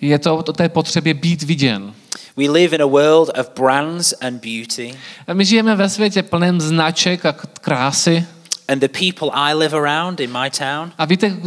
Je 0.02 0.19
to 0.19 0.36
o 0.38 0.43
té 0.54 0.69
potřebě 0.69 1.13
být 1.13 1.43
viděn. 1.43 1.93
We 2.38 2.50
live 2.50 2.76
in 2.76 2.82
a 2.82 2.86
world 2.86 3.30
of 3.39 3.50
brands 3.56 4.13
and 4.22 4.34
beauty, 4.46 4.93
A 5.28 5.34
my 5.34 5.46
žijeme 5.46 5.76
ve 5.76 5.89
světě 5.89 6.24
plném 6.24 6.62
značek 6.62 7.26
a 7.26 7.32
krásy. 7.62 8.26
And 8.67 8.82
the 8.82 8.88
people 8.88 9.30
I 9.34 9.54
live 9.54 9.78
around 9.78 10.19
in 10.19 10.32
my 10.41 10.49
town, 10.49 10.91
A 10.97 11.06
víte, 11.06 11.38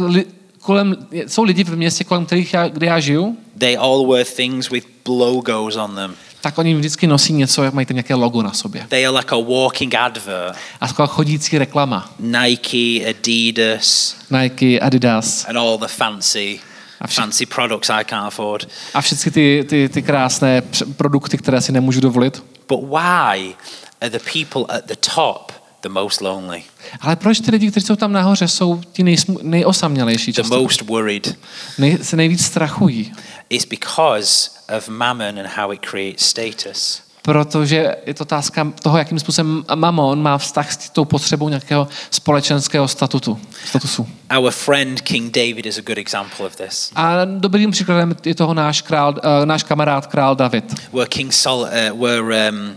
kolem, 0.61 1.07
jsou 1.27 1.43
lidi 1.43 1.63
v 1.63 1.75
městě, 1.75 2.03
kolem 2.03 2.25
kterých 2.25 2.53
já, 2.53 2.67
kde 2.67 2.87
já 2.87 2.99
žiju, 2.99 3.37
they 3.57 3.77
all 3.77 4.07
wear 4.07 4.25
things 4.25 4.69
with 4.69 4.85
logos 5.07 5.75
on 5.75 5.95
them. 5.95 6.15
tak 6.41 6.57
oni 6.57 6.75
vždycky 6.75 7.07
nosí 7.07 7.33
něco, 7.33 7.63
jak 7.63 7.73
mají 7.73 7.85
tam 7.85 7.95
nějaké 7.95 8.15
logo 8.15 8.41
na 8.41 8.53
sobě. 8.53 8.85
They 8.89 9.07
are 9.07 9.17
like 9.17 9.35
a 9.35 9.39
walking 9.39 9.95
advert. 9.95 10.55
A 10.81 10.87
skoro 10.87 11.07
chodící 11.07 11.57
reklama. 11.57 12.13
Nike, 12.19 13.09
Adidas, 13.09 14.15
Nike, 14.41 14.79
Adidas 14.79 15.45
and 15.49 15.57
all 15.57 15.77
the 15.77 15.87
fancy, 15.87 16.59
A 17.01 17.07
vši- 17.07 17.15
fancy 17.21 17.45
products 17.45 17.89
I 17.89 18.03
can't 18.05 18.27
afford. 18.27 18.67
a 18.93 19.01
všechny 19.01 19.31
ty, 19.31 19.65
ty, 19.69 19.89
ty 19.89 20.01
krásné 20.01 20.61
produkty, 20.97 21.37
které 21.37 21.61
si 21.61 21.71
nemůžu 21.71 21.99
dovolit. 22.01 22.43
But 22.69 22.79
why 22.89 23.55
are 24.01 24.09
the 24.09 24.19
people 24.33 24.77
at 24.77 24.85
the 24.85 24.95
top 25.15 25.51
the 25.81 25.89
most 25.89 26.21
lonely, 26.21 26.63
Ale 27.01 27.15
proč 27.15 27.39
ty 27.39 27.51
lidi, 27.51 27.71
kteří 27.71 27.85
jsou 27.85 27.95
tam 27.95 28.11
nahoře, 28.11 28.47
jsou 28.47 28.81
ti 28.91 29.03
nejsmu, 29.03 29.39
nejosamělejší 29.41 30.31
the 30.31 30.35
často? 30.41 30.61
most 30.61 30.81
worried? 30.81 31.37
Nej, 31.77 31.97
se 32.01 32.15
nejvíc 32.15 32.45
strachují. 32.45 33.13
It's 33.49 33.65
because 33.65 34.49
of 34.77 34.89
mammon 34.89 35.39
and 35.39 35.47
how 35.55 35.73
it 35.73 35.79
creates 35.89 36.25
status. 36.25 37.01
Protože 37.21 37.95
je 38.05 38.13
to 38.13 38.21
otázka 38.23 38.73
toho, 38.83 38.97
jakým 38.97 39.19
způsobem 39.19 39.63
mamon 39.75 40.21
má 40.21 40.37
vztah 40.37 40.71
s 40.71 40.89
tou 40.89 41.05
potřebou 41.05 41.49
nějakého 41.49 41.87
společenského 42.11 42.87
statutu, 42.87 43.39
statusu. 43.65 44.07
Our 44.37 44.51
friend 44.51 45.01
King 45.01 45.33
David 45.35 45.65
is 45.65 45.77
a 45.77 45.81
good 45.81 45.97
example 45.97 46.45
of 46.45 46.55
this. 46.55 46.91
A 46.95 47.25
dobrým 47.25 47.71
příkladem 47.71 48.15
je 48.25 48.35
toho 48.35 48.53
náš, 48.53 48.81
král, 48.81 49.13
uh, 49.13 49.45
náš 49.45 49.63
kamarád 49.63 50.07
král 50.07 50.35
David. 50.35 50.63
Where 50.93 51.07
King 51.09 51.33
Sol, 51.33 51.59
uh, 51.91 52.01
where 52.01 52.49
um, 52.49 52.75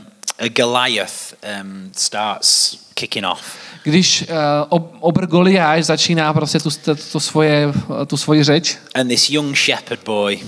Goliath 0.48 1.35
um, 1.61 1.90
starts 1.96 2.79
kicking 2.94 3.26
off. 3.26 3.42
Když 3.83 4.22
uh, 4.22 4.37
ob, 4.68 4.94
obr 5.00 5.26
Goliáš 5.26 5.85
začíná 5.85 6.33
prostě 6.33 6.59
tu, 6.61 6.70
tu, 6.70 6.94
tu, 7.12 7.20
svoje, 7.20 7.72
tu 8.07 8.16
svoji 8.16 8.44
řeč 8.44 8.79
And 8.94 9.09
this 9.09 9.31
young 9.31 9.57
shepherd 9.57 10.05
boy 10.05 10.40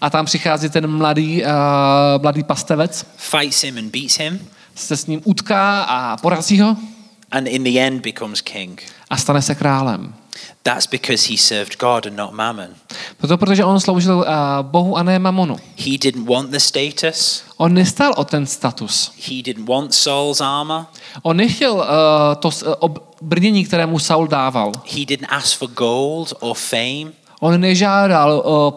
a 0.00 0.10
tam 0.10 0.26
přichází 0.26 0.68
ten 0.68 0.86
mladý, 0.86 1.42
uh, 1.42 1.48
mladý 2.22 2.42
pastevec, 2.44 3.06
fights 3.16 3.62
him 3.64 3.78
and 3.78 3.92
beats 3.92 4.18
him, 4.18 4.40
se 4.74 4.96
s 4.96 5.06
ním 5.06 5.20
utká 5.24 5.82
a 5.82 6.16
porazí 6.16 6.60
ho 6.60 6.76
and 7.30 7.46
in 7.46 7.64
the 7.64 7.80
end 7.80 8.02
becomes 8.02 8.40
king. 8.40 8.82
a 9.10 9.16
stane 9.16 9.42
se 9.42 9.54
králem. 9.54 10.14
That's 10.62 10.86
because 10.86 11.28
he 11.28 11.36
served 11.36 11.78
God 11.78 12.06
and 12.06 12.16
not 12.16 12.32
mammon. 12.32 12.74
Proto, 13.16 13.38
protože 13.38 13.64
on 13.64 13.80
sloužil 13.80 14.18
uh, 14.18 14.26
Bohu 14.62 14.96
a 14.96 15.02
ne 15.02 15.18
mamonu. 15.18 15.56
He 15.76 15.98
didn't 15.98 16.26
want 16.28 16.50
the 16.50 16.58
status. 16.60 17.44
On 17.56 17.74
nestál 17.74 18.12
o 18.16 18.24
ten 18.24 18.46
status. 18.46 19.12
He 19.28 19.42
didn't 19.42 19.68
want 19.68 19.94
Saul's 19.94 20.40
armor. 20.40 20.84
On 21.22 21.36
nechtěl 21.36 21.74
uh, 21.74 21.84
to 22.38 22.50
ob, 22.78 23.16
brnění, 23.20 23.64
které 23.64 23.86
mu 23.86 23.98
Saul 23.98 24.26
dával. 24.26 24.72
He 24.84 25.06
didn't 25.06 25.28
ask 25.30 25.58
for 25.58 25.68
gold 25.68 26.32
or 26.40 26.56
fame. 26.56 27.12
On 27.40 27.60
nežádal, 27.60 28.42
uh, 28.44 28.72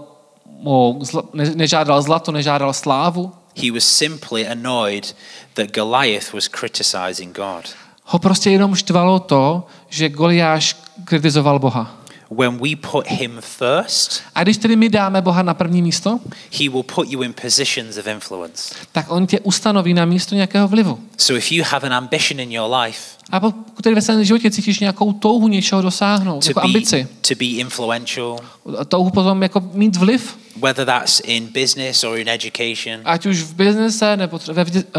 o, 0.63 0.97
zla, 1.01 1.23
ne, 1.33 1.51
nežádal 1.55 2.01
zlato, 2.01 2.31
nežádal 2.31 2.73
slávu. 2.73 3.31
He 3.55 3.71
was 3.71 3.83
simply 3.83 4.47
annoyed 4.47 5.15
that 5.53 5.71
Goliath 5.75 6.33
was 6.33 6.47
criticizing 6.47 7.37
God. 7.37 7.65
Ho 8.03 8.19
prostě 8.19 8.49
jenom 8.49 8.75
štvalo 8.75 9.19
to, 9.19 9.63
že 9.93 10.09
Goliáš 10.09 10.75
kritizoval 11.05 11.59
Boha. 11.59 11.97
When 12.31 12.57
we 12.57 12.75
put 12.91 13.07
him 13.07 13.37
first, 13.41 14.21
A 14.35 14.43
když 14.43 14.57
tedy 14.57 14.75
my 14.75 14.89
dáme 14.89 15.21
Boha 15.21 15.43
na 15.43 15.53
první 15.53 15.81
místo, 15.81 16.19
he 16.59 16.69
will 16.69 16.83
put 16.83 17.09
you 17.09 17.21
in 17.21 17.33
positions 17.41 17.97
of 17.97 18.07
influence. 18.07 18.75
tak 18.91 19.11
on 19.11 19.27
tě 19.27 19.39
ustanoví 19.39 19.93
na 19.93 20.05
místo 20.05 20.35
nějakého 20.35 20.67
vlivu. 20.67 20.99
So 21.17 21.37
if 21.37 21.51
you 21.51 21.63
have 21.67 21.87
an 21.87 21.93
ambition 21.93 22.39
in 22.39 22.51
your 22.51 22.75
life 22.75 22.99
A 23.31 23.39
pokud 23.39 23.81
tedy 23.81 23.95
ve 23.95 24.01
svém 24.01 24.23
životě 24.23 24.51
cítíš 24.51 24.79
nějakou 24.79 25.13
touhu 25.13 25.47
něčeho 25.47 25.81
dosáhnout, 25.81 26.43
to 26.43 26.49
jako 26.49 26.59
be, 26.59 26.65
ambici, 26.65 27.07
to 27.27 27.35
be 27.35 27.45
influential, 27.45 28.39
touhu 28.87 29.09
potom 29.09 29.43
jako 29.43 29.59
mít 29.73 29.95
vliv, 29.95 30.37
whether 30.61 30.85
that's 30.85 31.21
in 31.25 31.47
business 31.53 32.03
or 32.03 32.17
in 32.17 32.29
education, 32.29 32.99
ať 33.05 33.25
už 33.25 33.41
v 33.41 33.53
biznise 33.53 34.17
nebo 34.17 34.39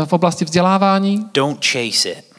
v 0.07 0.13
oblasti 0.13 0.45
vzdělávání, 0.45 1.27
don't 1.35 1.67
chase 1.67 2.09
it. 2.09 2.34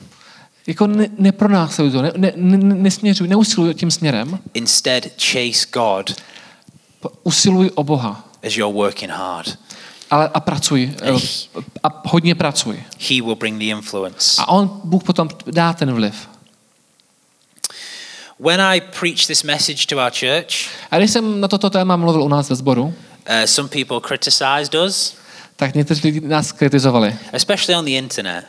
Jako 0.67 0.87
ne, 0.87 1.07
nepronásleduj 1.19 1.91
to, 1.91 2.01
ne, 2.01 2.11
ne, 2.15 2.31
ne, 2.35 2.57
nesměřuj, 2.75 3.27
neusiluj 3.27 3.73
tím 3.73 3.91
směrem, 3.91 4.39
Instead, 4.53 5.03
chase 5.21 5.65
God 5.73 6.21
usiluj 7.23 7.71
o 7.75 7.83
Boha. 7.83 8.23
as 8.47 8.57
you're 8.57 8.73
working 8.77 9.11
hard. 9.11 9.57
Ale 10.11 10.29
a 10.33 10.39
pracuj. 10.39 10.93
eh, 11.01 11.11
A 11.83 12.01
hodně 12.09 12.35
pracuj. 12.35 12.83
He 13.09 13.15
will 13.21 13.35
bring 13.35 13.59
the 13.59 13.65
influence. 13.65 14.41
A 14.41 14.47
on, 14.47 14.81
Bůh 14.83 15.03
potom 15.03 15.29
dá 15.51 15.73
ten 15.73 15.93
vliv. 15.93 16.29
When 18.39 18.61
I 18.61 18.81
preach 18.81 19.27
this 19.27 19.43
message 19.43 19.85
to 19.87 19.95
our 19.97 20.11
church, 20.11 20.69
A 20.91 20.97
když 20.97 21.11
jsem 21.11 21.41
na 21.41 21.47
toto 21.47 21.69
téma 21.69 21.95
mluvil 21.95 22.23
u 22.23 22.27
nás 22.27 22.49
ve 22.49 22.55
sboru, 22.55 22.83
uh, 22.83 22.93
some 23.45 23.69
people 23.69 23.99
criticized 24.07 24.75
us, 24.87 25.15
tak 25.57 25.75
někteří 25.75 26.01
lidi 26.07 26.27
nás 26.27 26.51
kritizovali. 26.51 27.15
especially 27.33 27.75
on 27.79 27.85
the 27.85 27.91
internet. 27.91 28.45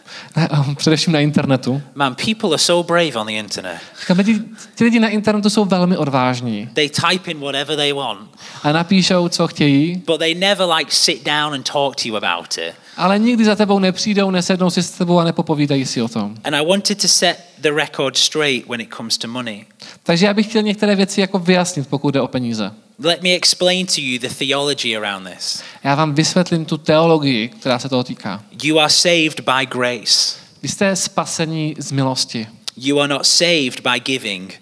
Především 0.77 1.12
na 1.12 1.21
internetu. 1.21 1.83
Man, 1.95 2.14
people 2.14 2.49
are 2.49 2.59
so 2.59 2.87
brave 2.95 3.16
on 3.21 3.27
the 3.27 3.33
internet. 3.33 3.77
Říkáme, 4.01 4.25
ti, 4.25 4.40
ti 4.75 4.85
lidi 4.85 5.01
na 5.01 5.09
internetu 5.09 5.51
jsou 5.51 5.64
velmi 5.64 5.97
odvážní. 5.97 6.69
They 6.75 6.88
type 6.90 7.31
in 7.31 7.40
whatever 7.40 7.77
they 7.77 7.92
want, 7.92 8.31
A 8.62 8.73
napíšou, 8.73 9.29
co 9.29 9.49
chtějí, 9.49 10.03
but 10.07 10.19
they 10.19 10.35
never 10.35 10.69
like 10.79 10.90
sit 10.95 11.25
down 11.25 11.55
and 11.55 11.73
talk 11.73 11.97
to 11.97 12.03
you 12.09 12.16
about 12.16 12.59
it. 12.59 12.75
Ale 12.97 13.19
nikdy 13.19 13.45
za 13.45 13.57
tebou 13.57 13.79
nepřijdou, 13.79 14.31
nesednou 14.31 14.71
si 14.71 14.83
s 14.83 14.91
tebou 14.91 15.19
a 15.19 15.25
nepopovídají 15.25 15.87
si 15.87 16.03
o 16.03 16.09
tom. 16.09 16.35
And 16.45 16.55
I 16.55 16.67
wanted 16.67 17.03
to 17.03 17.09
set 17.09 17.37
the 17.59 17.71
record 17.71 18.17
straight 18.17 18.69
when 18.69 18.81
it 18.81 18.89
comes 18.97 19.19
to 19.19 19.29
money. 19.29 19.65
Takže 20.03 20.27
já 20.27 20.35
bych 20.35 20.47
chtěl 20.47 20.63
některé 20.63 20.95
věci 20.97 21.21
jako 21.21 21.39
vyjasnit, 21.39 21.89
pokud 21.89 22.11
jde 22.11 22.21
o 22.21 22.29
peníze. 22.29 22.71
Let 22.99 23.23
me 23.23 23.31
explain 23.31 23.87
to 23.87 24.01
you 24.01 24.19
the 24.19 24.29
theology 24.29 24.97
around 24.97 25.29
this. 25.29 25.63
Já 25.85 25.95
vám 25.95 26.15
vysvětlím 26.15 26.65
tu 26.65 26.79
teologii, 26.79 27.49
která 27.49 27.79
se 27.79 27.89
toho 27.89 28.05
týká. 28.05 28.43
You 28.63 28.79
are 28.79 28.91
saved 28.91 29.41
by 29.41 29.67
grace. 29.67 30.37
Vy 30.63 30.69
jste 30.69 30.97
spasení 30.97 31.75
z 31.79 31.93
milosti. 31.93 32.47
You 32.77 33.01
are 33.01 33.09
not 33.09 33.27
saved 33.27 33.81
by 33.81 34.01
giving. 34.01 34.55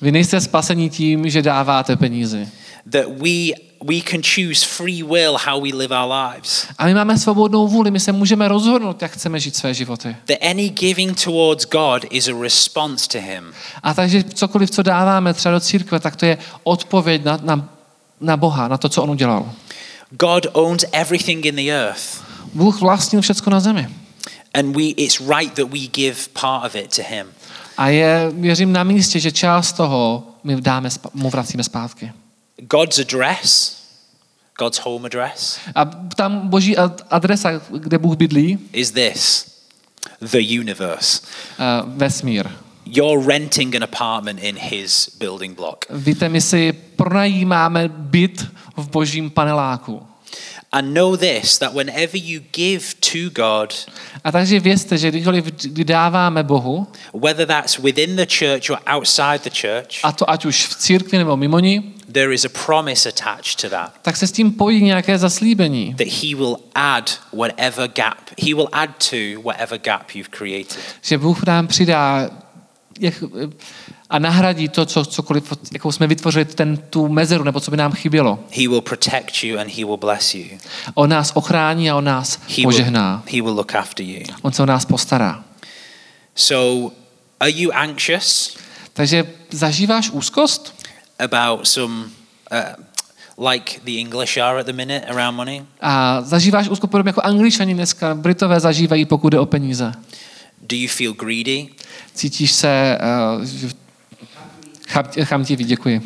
Vy 0.00 0.12
nejste 0.12 0.40
spasení 0.40 0.90
tím, 0.90 1.30
že 1.30 1.42
dáváte 1.42 1.96
peníze. 1.96 2.48
That 2.90 3.04
we 3.06 3.65
we 3.88 4.00
can 4.10 4.22
choose 4.22 4.66
free 4.66 5.02
will 5.02 5.36
how 5.46 5.62
we 5.62 5.72
live 5.72 5.94
our 5.94 6.12
lives. 6.12 6.66
A 6.78 6.86
my 6.86 6.94
máme 6.94 7.18
svobodnou 7.18 7.68
vůli, 7.68 7.90
my 7.90 8.00
se 8.00 8.12
můžeme 8.12 8.48
rozhodnout, 8.48 9.02
jak 9.02 9.10
chceme 9.10 9.40
žít 9.40 9.56
své 9.56 9.74
životy. 9.74 10.16
That 10.24 10.38
any 10.50 10.68
giving 10.68 11.24
towards 11.24 11.66
God 11.66 12.04
is 12.10 12.28
a 12.28 12.42
response 12.42 13.08
to 13.08 13.18
Him. 13.18 13.52
A 13.82 13.94
takže 13.94 14.24
cokoliv, 14.24 14.70
co 14.70 14.82
dáváme 14.82 15.34
třeba 15.34 15.52
do 15.52 15.60
církve, 15.60 16.00
tak 16.00 16.16
to 16.16 16.26
je 16.26 16.38
odpověď 16.62 17.24
na, 17.24 17.38
na, 17.42 17.68
na 18.20 18.36
Boha, 18.36 18.68
na 18.68 18.76
to, 18.78 18.88
co 18.88 19.02
on 19.02 19.10
udělal. 19.10 19.52
God 20.10 20.46
owns 20.52 20.84
everything 20.92 21.46
in 21.46 21.56
the 21.56 21.70
earth, 21.70 22.24
Bůh 22.54 22.80
vlastnil 22.80 23.22
všechno 23.22 23.50
na 23.52 23.60
zemi. 23.60 23.88
and 24.54 24.76
we 24.76 24.82
it's 24.82 25.20
right 25.20 25.54
that 25.56 25.70
we 25.72 25.86
give 25.86 26.16
part 26.32 26.64
of 26.66 26.76
it 26.76 26.90
to 26.96 27.02
Him. 27.02 27.26
A 27.76 27.88
je, 27.88 28.30
věřím, 28.34 28.72
na 28.72 28.84
místě, 28.84 29.20
že 29.20 29.32
část 29.32 29.72
toho 29.72 30.24
my 30.44 30.60
dáme, 30.60 30.88
mu 31.14 31.30
vracíme 31.30 31.64
zpátky. 31.64 32.12
God's 32.58 32.98
address, 32.98 33.75
God's 34.58 34.78
home 34.78 35.06
address, 35.06 35.58
A 35.74 35.84
tam 36.16 36.48
boží 36.48 36.76
ad- 36.76 37.02
adresa, 37.10 37.50
kde 37.70 37.98
Bůh 37.98 38.16
bydlí, 38.16 38.58
is 38.72 38.90
this: 38.90 39.46
the 40.30 40.38
universe. 40.60 41.20
uh, 41.58 41.90
vesmír. 41.96 42.46
you're 42.84 43.26
renting 43.26 43.74
an 43.76 43.82
apartment 43.84 44.40
in 44.42 44.56
his 44.58 45.10
building 45.18 45.56
block. 45.56 45.84
Víte, 45.90 46.28
my 46.28 46.40
si 46.40 46.72
pronajímáme 46.72 47.88
byt 47.88 48.46
v 48.76 48.88
božím 48.90 49.30
paneláku. 49.30 50.06
And 50.76 50.92
know 50.92 51.16
this 51.16 51.58
that 51.58 51.72
whenever 51.74 52.18
you 52.18 52.40
give 52.52 52.84
to 53.00 53.30
God, 53.32 53.74
A 54.24 54.32
takže 54.32 54.60
vězte, 54.60 54.98
že 54.98 55.08
kdykoliv 55.08 55.44
kdy 55.44 55.84
dáváme 55.84 56.42
Bohu, 56.42 56.86
whether 57.14 57.46
that's 57.46 57.78
within 57.78 58.16
the 58.16 58.26
church 58.38 58.70
or 58.70 58.78
outside 58.86 59.38
the 59.38 59.50
church, 59.50 60.00
a 60.02 60.12
to 60.12 60.30
ať 60.30 60.44
už 60.44 60.66
v 60.66 60.74
církvi 60.74 61.18
nebo 61.18 61.36
mimo 61.36 61.58
ní, 61.58 61.94
there 62.12 62.34
is 62.34 62.44
a 62.44 62.48
promise 62.66 63.08
attached 63.08 63.60
to 63.60 63.68
that. 63.68 63.92
tak 64.02 64.16
se 64.16 64.26
s 64.26 64.32
tím 64.32 64.52
pojí 64.52 64.84
nějaké 64.84 65.18
zaslíbení. 65.18 65.94
That 65.94 66.08
he 66.22 66.36
will 66.36 66.56
add 66.74 67.10
whatever 67.32 67.88
gap, 67.88 68.30
he 68.38 68.54
will 68.54 68.68
add 68.72 68.90
to 69.10 69.40
whatever 69.42 69.78
gap 69.78 70.10
you've 70.14 70.30
created. 70.30 70.78
Že 71.02 71.18
Bůh 71.18 71.46
nám 71.46 71.66
přidá 71.66 72.30
jak, 73.00 73.14
a 74.10 74.18
nahradí 74.18 74.68
to, 74.68 74.86
co, 74.86 75.04
cokoliv, 75.04 75.52
jakou 75.72 75.92
jsme 75.92 76.06
vytvořili, 76.06 76.44
ten, 76.44 76.76
tu 76.76 77.08
mezeru, 77.08 77.44
nebo 77.44 77.60
co 77.60 77.70
by 77.70 77.76
nám 77.76 77.92
chybělo. 77.92 78.38
He 78.52 78.68
will 78.68 78.80
protect 78.80 79.44
you 79.44 79.58
and 79.58 79.68
he 79.68 79.84
will 79.84 79.96
bless 79.96 80.34
you. 80.34 80.44
On 80.94 81.10
nás 81.10 81.32
ochrání 81.34 81.90
a 81.90 81.96
on 81.96 82.04
nás 82.04 82.38
He 82.48 82.54
will, 82.56 82.64
požehná. 82.64 83.22
he 83.26 83.42
will 83.42 83.54
look 83.54 83.74
after 83.74 84.06
you. 84.06 84.20
On 84.42 84.52
se 84.52 84.62
o 84.62 84.66
nás 84.66 84.84
postará. 84.84 85.44
So, 86.34 86.92
are 87.40 87.50
you 87.50 87.70
anxious 87.72 88.56
Takže 88.92 89.24
zažíváš 89.50 90.10
úzkost? 90.10 90.74
about 91.18 91.66
some, 91.66 91.94
uh, 92.52 92.58
like 93.52 93.80
the 93.84 93.98
English 94.00 94.38
are 94.38 94.60
at 94.60 94.66
the 94.66 94.72
minute 94.72 95.06
around 95.08 95.36
money? 95.36 95.62
A 95.80 96.20
zažíváš 96.22 96.68
úzkost 96.68 96.90
podobně 96.90 97.08
jako 97.08 97.20
angličani 97.24 97.74
dneska, 97.74 98.14
Britové 98.14 98.60
zažívají, 98.60 99.04
pokud 99.04 99.28
jde 99.30 99.38
o 99.38 99.46
peníze. 99.46 99.92
Do 100.62 100.76
you 100.76 100.88
feel 100.88 101.12
greedy? 101.12 101.68
Cítíš 102.14 102.52
se 102.52 102.98
uh, 103.38 103.70
chamtivý, 105.24 105.64
děkuji. 105.64 106.00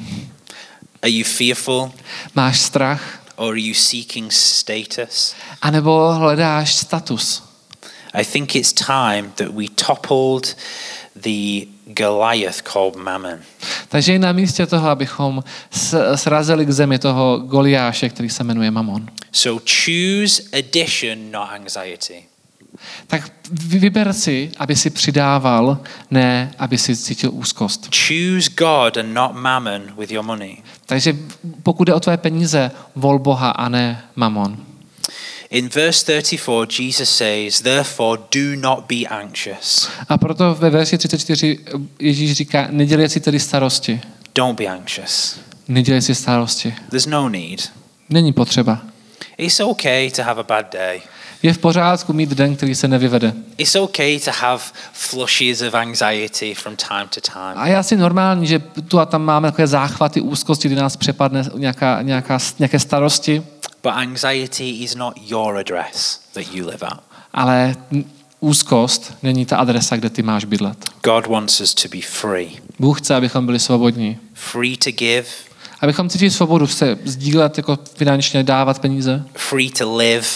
Are 1.02 1.10
you 1.10 1.24
fearful? 1.24 1.92
Máš 2.34 2.60
strach? 2.60 3.20
Or 3.36 3.52
are 3.52 3.60
you 3.60 3.74
seeking 3.74 4.32
status? 4.32 5.34
A 5.62 5.70
nebo 5.70 6.12
hledáš 6.12 6.74
status? 6.74 7.42
I 8.14 8.24
think 8.24 8.54
it's 8.54 8.72
time 8.72 9.32
that 9.34 9.48
we 9.48 9.64
toppled 9.86 10.56
the 11.16 11.66
Goliath 11.86 12.62
called 12.62 12.96
Mammon. 12.96 13.38
Takže 13.88 14.12
je 14.12 14.18
na 14.18 14.32
místě 14.32 14.66
toho, 14.66 14.88
abychom 14.88 15.44
srazili 16.14 16.66
k 16.66 16.70
zemi 16.70 16.98
toho 16.98 17.38
Goliáše, 17.38 18.08
který 18.08 18.30
se 18.30 18.44
jmenuje 18.44 18.70
Mamon. 18.70 19.06
So 19.32 19.62
choose 19.64 20.42
addition, 20.58 21.30
not 21.30 21.48
anxiety. 21.50 22.24
Tak 23.06 23.32
vy- 23.50 23.78
vyber 23.78 24.12
si, 24.12 24.50
aby 24.58 24.76
si 24.76 24.90
přidával, 24.90 25.78
ne 26.10 26.50
aby 26.58 26.78
si 26.78 26.96
cítil 26.96 27.30
úzkost. 27.32 27.88
Choose 28.08 28.50
God 28.56 28.96
and 28.96 29.14
not 29.14 29.34
mammon 29.34 29.82
with 29.98 30.10
your 30.10 30.24
money. 30.24 30.56
Takže 30.86 31.16
pokud 31.62 31.84
jde 31.84 31.94
o 31.94 32.00
tvé 32.00 32.16
peníze, 32.16 32.70
vol 32.96 33.18
Boha 33.18 33.50
a 33.50 33.68
ne 33.68 34.02
Mamon. 34.16 34.56
In 35.50 35.68
verse 35.68 36.04
34, 36.04 36.82
Jesus 36.82 37.16
says, 37.16 37.60
Therefore, 37.60 38.22
do 38.34 38.56
not 38.60 38.84
be 38.88 39.08
anxious. 39.08 39.90
A 40.08 40.18
proto 40.18 40.54
ve 40.54 40.70
verši 40.70 40.98
34 40.98 41.58
Ježíš 41.98 42.32
říká, 42.32 42.66
nedělej 42.70 43.08
si 43.08 43.20
tedy 43.20 43.40
starosti. 43.40 44.00
Don't 44.34 44.58
be 44.58 44.66
anxious. 44.66 45.40
Nedělej 45.68 46.02
si 46.02 46.14
starosti. 46.14 46.74
There's 46.90 47.06
no 47.06 47.28
need. 47.28 47.72
Není 48.10 48.32
potřeba. 48.32 48.80
It's 49.38 49.60
okay 49.60 50.10
to 50.10 50.22
have 50.22 50.40
a 50.40 50.42
bad 50.44 50.72
day. 50.72 51.00
Je 51.42 51.52
v 51.52 51.58
pořádku 51.58 52.12
mít 52.12 52.30
den, 52.30 52.56
který 52.56 52.74
se 52.74 52.88
nevyvede. 52.88 53.32
It's 53.58 53.74
okay 53.74 54.20
to 54.20 54.30
have 54.40 54.62
flushes 54.92 55.62
of 55.62 55.74
anxiety 55.74 56.54
from 56.54 56.76
time 56.76 57.08
to 57.14 57.20
time. 57.20 57.52
A 57.56 57.66
je 57.66 57.76
asi 57.76 57.96
normální, 57.96 58.46
že 58.46 58.58
tu 58.88 58.98
a 59.00 59.06
tam 59.06 59.22
máme 59.24 59.48
takové 59.50 59.66
záchvaty 59.66 60.20
úzkosti, 60.20 60.68
kdy 60.68 60.76
nás 60.76 60.96
přepadne 60.96 61.44
nějaká, 61.56 62.02
nějaká, 62.02 62.38
nějaké 62.58 62.78
starosti, 62.78 63.42
But 63.82 63.92
anxiety 63.92 64.70
is 64.70 64.94
not 64.94 65.14
your 65.26 65.56
address 65.58 66.20
that 66.32 66.44
you 66.54 66.66
live 66.66 66.86
at. 66.86 67.00
ale 67.32 67.76
úzkost 68.40 69.14
není 69.22 69.46
ta 69.46 69.56
adresa, 69.56 69.96
kde 69.96 70.10
ty 70.10 70.22
máš 70.22 70.44
bydlet. 70.44 70.90
God 71.04 71.26
wants 71.26 71.60
us 71.60 71.74
to 71.74 71.88
be 71.88 72.00
free. 72.02 72.48
Bůh 72.78 73.00
chce, 73.00 73.14
abychom 73.14 73.46
byli 73.46 73.58
svobodní. 73.58 74.18
Free 74.34 74.76
to 74.76 74.90
give, 74.90 75.26
Abychom 75.80 76.08
cítili 76.08 76.30
svobodu 76.30 76.66
se 76.66 76.98
sdílet, 77.04 77.56
jako 77.56 77.78
finančně 77.96 78.42
dávat 78.42 78.78
peníze, 78.78 79.24
free 79.34 79.70
to 79.70 79.96
live, 79.96 80.26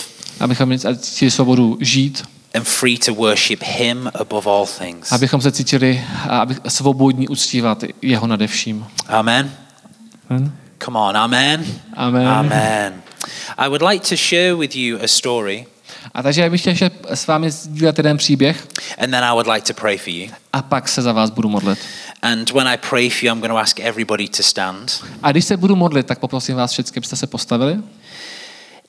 abychom 0.40 0.78
cítili 0.98 1.30
svobodu 1.30 1.78
žít, 1.80 2.24
and 2.54 2.64
free 2.64 2.98
to 2.98 3.14
worship 3.14 3.62
Him 3.62 4.10
above 4.20 4.50
all 4.50 4.66
things. 4.78 5.12
abychom 5.12 5.40
se 5.40 5.52
cítili 5.52 6.04
a 6.28 6.38
aby 6.38 6.56
svobodní 6.68 7.28
uctívat 7.28 7.84
jeho 8.02 8.26
nade 8.26 8.46
vším. 8.46 8.86
Amen. 9.08 9.52
Hm? 10.30 10.52
Come 10.84 10.98
on, 10.98 11.16
amen. 11.16 11.64
Amen. 11.96 12.28
Amen. 12.28 13.02
I 13.58 13.68
would 13.68 13.82
like 13.82 14.08
to 14.08 14.16
share 14.16 14.54
with 14.54 14.76
you 14.76 14.98
a 15.04 15.08
story, 15.08 15.66
A 16.14 16.22
takže 16.22 16.40
já 16.42 16.50
bych 16.50 16.60
chtěl 16.60 16.70
ještě 16.70 16.90
s 17.14 17.26
vámi 17.26 17.50
sdílet 17.50 17.98
jeden 17.98 18.16
příběh 18.16 18.66
and 18.98 19.10
then 19.10 19.24
I 19.24 19.30
would 19.30 19.46
like 19.46 19.74
to 19.74 19.80
pray 19.80 19.98
for 19.98 20.08
you. 20.12 20.28
a 20.52 20.62
pak 20.62 20.88
se 20.88 21.02
za 21.02 21.12
vás 21.12 21.30
budu 21.30 21.48
modlit. 21.48 21.78
And 22.22 22.50
when 22.50 22.68
I 22.68 22.76
pray 22.90 23.10
for 23.10 23.24
you, 23.24 23.32
I'm 23.32 23.40
going 23.40 23.52
to 23.52 23.58
ask 23.58 23.80
everybody 23.80 24.28
to 24.28 24.42
stand. 24.42 25.04
A 25.22 25.30
když 25.32 25.44
se 25.44 25.56
budu 25.56 25.76
modlit, 25.76 26.06
tak 26.06 26.18
poprosím 26.18 26.56
vás 26.56 26.72
všechny, 26.72 26.92
abyste 26.96 27.16
se 27.16 27.26
postavili. 27.26 27.78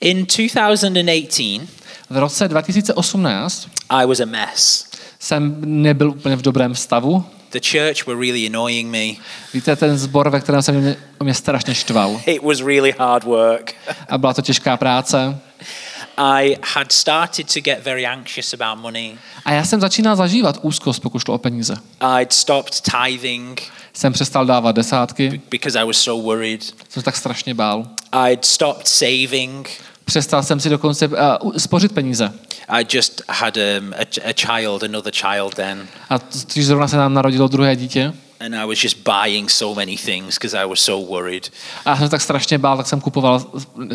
In 0.02 0.26
2018, 0.26 1.68
V 2.10 2.18
roce 2.18 2.48
2018 2.48 3.68
I 3.90 4.06
was 4.06 4.20
a 4.20 4.26
mess. 4.26 4.86
jsem 5.20 5.56
nebyl 5.66 6.10
úplně 6.10 6.36
v 6.36 6.42
dobrém 6.42 6.76
stavu. 6.76 7.26
The 7.52 7.60
church 7.72 8.08
were 8.08 8.20
really 8.20 8.48
annoying 8.48 8.92
me. 8.92 9.22
Víte, 9.54 9.76
ten 9.76 9.98
zbor, 9.98 10.30
ve 10.30 10.40
kterém 10.40 10.62
jsem 10.62 10.76
mě, 10.82 10.96
mě 11.24 11.34
strašně 11.34 11.76
štval. 11.76 12.22
It 12.26 12.42
was 12.44 12.60
really 12.62 12.94
hard 13.00 13.24
work. 13.24 13.74
A 14.10 14.18
byla 14.18 14.34
to 14.34 14.42
těžká 14.42 14.78
práce. 14.78 15.38
I 16.18 16.58
had 16.76 16.92
started 16.92 17.54
to 17.54 17.60
get 17.62 17.84
very 17.84 18.06
anxious 18.06 18.54
about 18.54 18.84
money. 18.84 19.18
A 19.46 19.52
já 19.52 19.64
jsem 19.66 19.82
začínal 19.82 20.16
zažívat 20.16 20.60
úzkost, 20.62 21.02
pokud 21.02 21.20
šlo 21.20 21.34
o 21.34 21.38
peníze. 21.38 21.76
I'd 22.22 22.34
stopped 22.34 22.82
tithing 22.82 23.62
Jsem 23.94 24.14
přestal 24.14 24.46
dávat 24.46 24.72
desátky, 24.72 25.42
because 25.52 25.80
I 25.80 25.86
was 25.86 25.98
so 25.98 26.24
worried. 26.24 26.64
jsem 26.64 26.74
se 26.90 27.02
tak 27.04 27.16
strašně 27.16 27.54
bál. 27.54 27.88
I'd 28.30 28.46
stopped 28.46 28.88
saving. 28.88 29.70
Přestal 30.06 30.44
jsem 30.44 30.60
si 30.60 30.70
dokonce 30.70 31.08
uh, 31.08 31.16
spořit 31.58 31.92
peníze. 31.92 32.34
I 32.70 32.86
just 32.94 33.22
had 33.30 33.58
um, 33.58 33.94
a, 33.94 34.30
a 34.30 34.34
child, 34.34 34.84
another 34.84 35.14
child 35.14 35.56
then, 35.56 35.88
A 36.10 36.20
když 36.54 36.66
zrovna 36.66 36.88
se 36.88 36.98
nám 36.98 37.14
narodilo 37.14 37.48
druhé 37.48 37.76
dítě, 37.76 38.14
and 38.40 38.56
I 38.56 38.66
was 38.66 38.80
just 38.80 39.04
buying 39.04 39.50
so 39.50 39.76
many 39.76 39.98
things 39.98 40.36
because 40.36 40.64
I 40.64 40.66
was 40.66 40.80
so 40.80 41.12
worried. 41.12 41.52
a 41.86 41.90
já 41.90 41.96
jsem 41.96 42.06
se 42.06 42.12
tak 42.12 42.22
strašně 42.22 42.58
bál, 42.58 42.78
tak 42.78 42.88
jsem 42.88 43.02
kupoval 43.02 43.46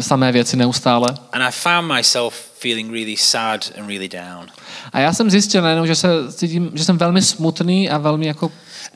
samé 0.00 0.32
věci 0.32 0.56
neustále. 0.56 1.08
And 1.32 1.42
I 1.42 1.50
found 1.50 1.92
myself 1.92 2.49
feeling 2.60 2.92
really 2.92 3.16
sad 3.16 3.64
and 3.78 3.86
really 3.88 4.08
down. 4.08 4.46
A 4.92 5.00
já 5.00 5.12
jsem 5.12 5.30
zjistil 5.30 5.62
najednou, 5.62 5.86
že, 5.86 5.94
se 5.94 6.32
cítím, 6.32 6.70
že 6.74 6.84
jsem 6.84 6.98
velmi 6.98 7.22
smutný 7.22 7.90
a 7.90 7.98
velmi 7.98 8.26
jako... 8.26 8.52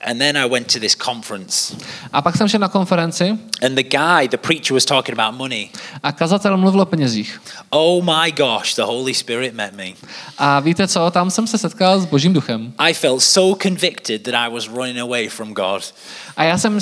And 0.06 0.18
then 0.18 0.36
I 0.36 0.48
went 0.48 0.72
to 0.72 0.80
this 0.80 0.96
conference, 0.96 1.74
A 2.12 2.22
pak 2.22 2.36
jsem 2.36 2.48
šel 2.48 2.60
na 2.60 2.68
konferenci 2.68 3.38
and 3.66 3.74
the 3.74 3.82
guy, 3.82 4.28
the 4.28 4.36
preacher, 4.36 4.74
was 4.74 4.84
talking 4.84 5.18
about 5.18 5.38
money. 5.38 5.70
a 6.02 6.12
kazatel 6.12 6.56
mluvil 6.56 6.80
o 6.80 6.84
penězích. 6.86 7.40
Oh 7.70 8.04
my 8.04 8.32
gosh, 8.32 8.74
the 8.74 8.82
Holy 8.82 9.14
Spirit 9.14 9.54
met 9.54 9.74
me. 9.74 9.84
A 10.38 10.60
víte 10.60 10.88
co, 10.88 11.10
tam 11.10 11.30
jsem 11.30 11.46
se 11.46 11.58
setkal 11.58 12.00
s 12.00 12.04
božím 12.04 12.32
duchem. 12.32 12.72
I 12.78 12.94
felt 12.94 13.22
so 13.22 13.62
convicted 13.62 14.22
that 14.22 14.34
I 14.34 14.54
was 14.54 14.68
running 14.68 14.98
away 15.00 15.28
from 15.28 15.54
God. 15.54 15.94
A 16.36 16.44
já 16.44 16.58
jsem 16.58 16.78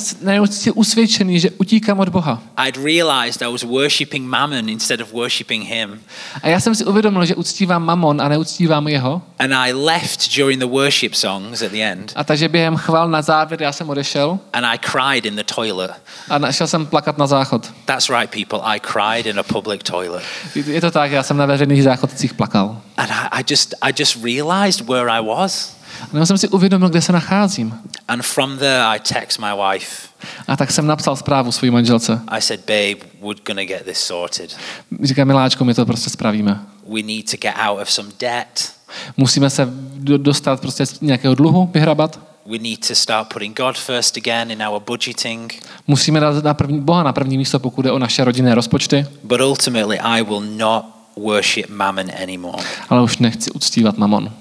usvědčený, 0.74 1.40
že 1.40 1.50
utíkám 1.50 2.00
od 2.00 2.08
Boha. 2.08 2.42
I'd 2.66 2.76
realized 2.76 3.42
I 3.42 3.52
was 3.52 3.62
worshipping 3.62 4.26
mammon 4.26 4.68
instead 4.68 5.00
of 5.00 5.12
worshipping 5.12 5.64
him. 5.68 6.00
A 6.42 6.48
já 6.48 6.60
jsem 6.60 6.74
si 6.74 6.84
uvědomil, 6.84 7.24
že 7.24 7.34
uctívám 7.34 7.84
mamon 7.84 8.20
a 8.22 8.28
neuctívám 8.28 8.88
jeho. 8.88 9.22
And 9.38 9.52
I 9.54 9.72
left 9.72 10.36
during 10.36 10.60
the 10.60 10.66
worship 10.66 11.14
songs 11.14 11.62
at 11.62 11.70
the 11.72 11.82
end, 11.82 12.12
A 12.16 12.24
takže 12.24 12.48
během 12.48 12.76
chval 12.76 13.08
na 13.08 13.22
závěr 13.22 13.62
já 13.62 13.72
jsem 13.72 13.90
odešel 13.90 14.38
and 14.52 14.64
I 14.64 14.78
cried 14.78 15.26
in 15.26 15.36
the 15.36 15.44
toilet. 15.54 15.90
a 16.28 16.38
našel 16.38 16.66
jsem 16.66 16.86
plakat 16.86 17.18
na 17.18 17.26
záchod. 17.26 17.72
That's 17.84 18.08
right, 18.08 18.30
people. 18.30 18.58
I 18.64 18.80
cried 18.80 19.26
in 19.26 19.38
a 19.38 19.42
public 19.42 19.80
toilet. 19.82 20.22
Je 20.66 20.80
to 20.80 20.90
tak, 20.90 21.10
já 21.10 21.22
jsem 21.22 21.36
na 21.36 21.46
veřejných 21.46 21.82
záchodcích 21.82 22.34
plakal. 22.34 22.80
And 22.96 23.10
I, 23.10 23.40
I 23.40 23.44
just 23.50 23.74
I 23.82 23.92
just 23.98 24.16
realized 24.24 24.88
where 24.88 25.10
I 25.10 25.26
was. 25.26 25.76
A 26.02 26.08
nebo 26.12 26.26
jsem 26.26 26.38
si 26.38 26.48
uvědomil, 26.48 26.88
kde 26.88 27.02
se 27.02 27.12
nacházím. 27.12 27.74
And 28.08 28.22
from 28.22 28.58
there 28.58 28.82
I 28.82 29.00
text 29.00 29.38
my 29.38 29.46
wife. 29.70 30.08
A 30.48 30.56
tak 30.56 30.70
jsem 30.70 30.86
napsal 30.86 31.16
zprávu 31.16 31.52
své 31.52 31.70
manželce. 31.70 32.20
I 32.28 32.40
said, 32.42 32.60
babe, 32.60 33.06
we're 33.22 33.40
gonna 33.46 33.64
get 33.64 33.84
this 33.84 33.98
sorted. 33.98 34.56
Říkám, 35.02 35.26
miláčko, 35.28 35.64
my 35.64 35.74
to 35.74 35.86
prostě 35.86 36.10
spravíme. 36.10 36.60
We 36.88 37.02
need 37.02 37.30
to 37.30 37.36
get 37.36 37.54
out 37.68 37.80
of 37.82 37.90
some 37.90 38.08
debt. 38.20 38.72
Musíme 39.16 39.50
se 39.50 39.68
do- 39.94 40.18
dostat 40.18 40.60
prostě 40.60 40.86
z 40.86 41.00
nějakého 41.00 41.34
dluhu, 41.34 41.70
vyhrabat. 41.74 42.20
We 42.46 42.58
need 42.58 42.88
to 42.88 42.94
start 42.94 43.28
putting 43.28 43.56
God 43.56 43.78
first 43.78 44.16
again 44.16 44.50
in 44.50 44.62
our 44.68 44.82
budgeting. 44.86 45.62
Musíme 45.86 46.20
dát 46.20 46.44
na 46.44 46.54
první, 46.54 46.80
Boha 46.80 47.02
na 47.02 47.12
první 47.12 47.38
místo, 47.38 47.58
pokud 47.58 47.82
jde 47.82 47.90
o 47.92 47.98
naše 47.98 48.24
rodinné 48.24 48.54
rozpočty. 48.54 49.06
But 49.22 49.40
ultimately, 49.40 49.98
I 49.98 50.22
will 50.22 50.40
not 50.40 50.84
worship 51.16 51.70
mammon 51.70 52.06
anymore. 52.22 52.64
Ale 52.88 53.02
už 53.02 53.18
nechci 53.18 53.50
uctívat 53.50 53.98
mamon. 53.98 54.32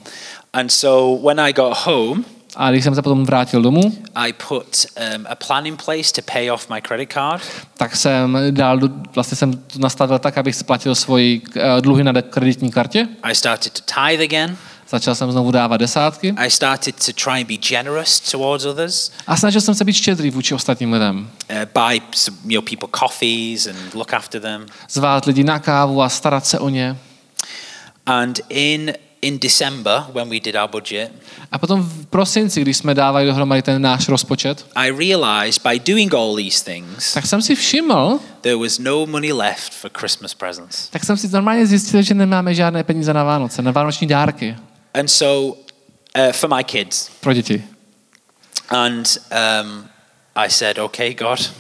And 0.54 0.70
so 0.72 1.22
when 1.28 1.40
I 1.40 1.54
got 1.54 1.78
home, 1.86 2.24
A 2.56 2.72
když 2.72 2.84
jsem 2.84 2.96
se 2.96 3.02
potom 3.02 3.26
vrátil 3.26 3.62
domů, 3.62 3.82
I 4.16 4.34
put 4.34 4.86
um, 5.16 5.26
a 5.30 5.36
plan 5.36 5.66
in 5.66 5.78
place 5.78 6.14
to 6.16 6.22
pay 6.34 6.52
off 6.52 6.70
my 6.70 6.82
credit 6.82 7.14
card. 7.14 7.42
tak 7.78 7.96
jsem 7.96 8.38
dal, 8.52 8.80
vlastně 9.16 9.36
jsem 9.38 9.54
to 9.54 9.80
nastavil 9.80 10.20
tak, 10.20 10.38
abych 10.38 10.56
splatil 10.56 10.96
svoji 10.96 11.42
eh, 11.56 11.82
dluhy 11.82 12.04
na 12.04 12.22
kreditní 12.22 12.72
kartě. 12.72 13.08
I 13.24 13.36
started 13.36 13.74
to 13.74 13.82
tithe 13.96 14.24
again. 14.24 14.58
Začal 14.90 15.16
jsem 15.16 15.32
znovu 15.32 15.52
dávat 15.52 15.78
desátky 15.78 16.34
I 16.38 16.50
started 16.50 16.96
to 17.06 17.14
try 17.24 17.32
and 17.42 17.48
be 17.48 17.58
generous 17.58 18.20
towards 18.32 18.66
others, 18.66 19.12
a 19.28 19.36
snažil 19.36 19.62
jsem 19.62 19.76
se 19.76 19.84
být 19.86 19.94
štědrý 19.94 20.32
vůči 20.32 20.54
ostatním 20.54 20.94
lidem. 20.94 21.30
uh, 21.52 21.58
buy 21.88 22.02
some, 22.16 22.38
you 22.46 22.62
know, 22.62 22.70
people 22.70 23.00
coffees 23.00 23.68
and 23.68 23.94
look 23.94 24.14
after 24.14 24.42
them. 24.42 24.66
Zvát 24.90 25.26
lidi 25.26 25.44
na 25.44 25.60
kávu 25.60 26.02
a 26.02 26.10
starat 26.10 26.46
se 26.46 26.60
o 26.60 26.70
ně. 26.70 26.98
And 28.06 28.40
in 28.50 28.94
in 29.22 29.40
December, 29.40 30.04
when 30.14 30.30
we 30.30 30.40
did 30.40 30.56
our 30.56 30.70
budget, 30.70 31.12
A 31.52 31.58
potom 31.58 31.82
v 31.84 32.06
prosinci, 32.06 32.62
když 32.62 32.78
jsme 32.78 32.94
dávali 32.96 33.26
dohromady 33.26 33.62
ten 33.62 33.82
náš 33.82 34.08
rozpočet, 34.08 34.66
I 34.76 34.92
realized 34.92 35.62
by 35.72 35.80
doing 35.94 36.14
all 36.14 36.36
these 36.36 36.64
things, 36.64 37.14
tak 37.14 37.26
jsem 37.26 37.42
si 37.42 37.56
všiml, 37.56 38.20
there 38.42 38.56
was 38.56 38.80
no 38.80 39.06
money 39.06 39.34
left 39.34 39.74
for 39.74 39.92
Christmas 40.00 40.34
presents. 40.34 40.88
tak 40.90 41.04
jsem 41.06 41.18
si 41.18 41.28
normálně 41.28 41.68
zjistil, 41.68 42.02
že 42.02 42.14
nemáme 42.14 42.56
žádné 42.56 42.84
peníze 42.84 43.14
na 43.14 43.24
Vánoce, 43.24 43.62
na 43.62 43.72
vánoční 43.72 44.08
dárky 44.08 44.56
And 44.94 45.08
so, 45.08 45.58
uh, 46.18 46.32
for 46.32 46.56
my 46.56 46.64
kids, 46.64 47.10
pro 47.20 47.34
děti. 47.34 47.64
and 48.70 49.18
um, 49.64 49.86
I 50.36 50.50
said, 50.50 50.78
okay, 50.78 51.14
God, 51.14 51.52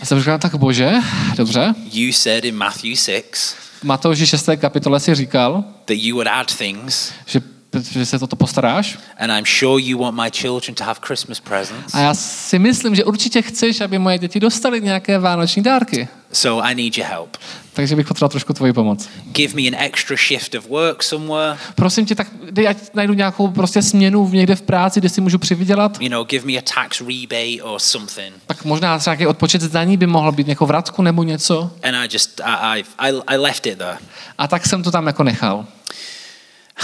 A 0.00 0.04
jsem 0.04 0.18
říkal, 0.18 0.38
tak 0.38 0.54
bože, 0.54 0.92
dobře. 1.36 1.74
you 1.92 2.12
said 2.12 2.44
in 2.44 2.56
Matthew 2.56 2.94
6 2.96 3.54
V 3.71 3.71
Matouši 3.82 4.26
6. 4.26 4.48
kapitole 4.56 5.00
si 5.00 5.14
říkal, 5.14 5.64
that 5.84 5.96
you 5.96 6.14
would 6.14 6.28
add 6.28 6.56
things, 6.56 7.12
že, 7.26 7.40
že 7.80 8.06
se 8.06 8.18
toto 8.18 8.36
postaráš. 8.36 8.98
and 9.18 9.30
I'm 9.30 9.44
sure 9.58 9.82
you 9.82 9.98
want 9.98 10.16
my 10.16 10.30
children 10.30 10.74
to 10.74 10.84
have 10.84 11.00
Christmas 11.06 11.40
presents. 11.40 11.94
A 11.94 11.98
já 11.98 12.14
si 12.14 12.58
myslím, 12.58 12.94
že 12.94 13.04
určitě 13.04 13.42
chceš, 13.42 13.80
aby 13.80 13.98
moje 13.98 14.18
děti 14.18 14.40
dostaly 14.40 14.80
nějaké 14.80 15.18
vánoční 15.18 15.62
dárky. 15.62 16.08
So 16.32 16.66
I 16.66 16.74
need 16.74 16.98
your 16.98 17.06
help. 17.08 17.36
Takže 17.72 17.96
bych 17.96 18.06
potřeboval 18.06 18.30
trošku 18.30 18.52
tvoji 18.52 18.72
pomoc. 18.72 19.08
Give 19.32 19.54
me 19.54 19.68
an 19.68 19.84
extra 19.84 20.16
shift 20.28 20.54
of 20.54 20.68
work 20.68 21.02
somewhere. 21.02 21.58
Prosím 21.74 22.06
tě, 22.06 22.14
tak 22.14 22.26
dej, 22.50 22.68
ať 22.68 22.76
najdu 22.94 23.14
nějakou 23.14 23.48
prostě 23.48 23.82
směnu 23.82 24.28
někde 24.28 24.56
v 24.56 24.62
práci, 24.62 25.00
kde 25.00 25.08
si 25.08 25.20
můžu 25.20 25.38
přivydělat. 25.38 26.00
You 26.00 26.08
know, 26.08 26.24
give 26.24 26.46
me 26.46 26.52
a 26.58 26.62
tax 26.74 27.00
rebate 27.00 27.62
or 27.62 27.78
something. 27.78 28.34
Tak 28.46 28.64
možná 28.64 28.98
třeba 28.98 29.14
nějaký 29.14 29.26
odpočet 29.26 29.62
zdaní 29.62 29.96
by 29.96 30.06
mohl 30.06 30.32
být 30.32 30.46
nějakou 30.46 30.66
vratku 30.66 31.02
nebo 31.02 31.22
něco. 31.22 31.70
And 31.82 31.94
I 31.96 32.08
just, 32.12 32.40
I, 32.44 32.80
I, 32.80 32.84
I, 32.98 33.12
I 33.26 33.36
left 33.36 33.66
it 33.66 33.78
there. 33.78 33.98
A 34.38 34.48
tak 34.48 34.66
jsem 34.66 34.82
to 34.82 34.90
tam 34.90 35.06
jako 35.06 35.22
nechal. 35.22 35.66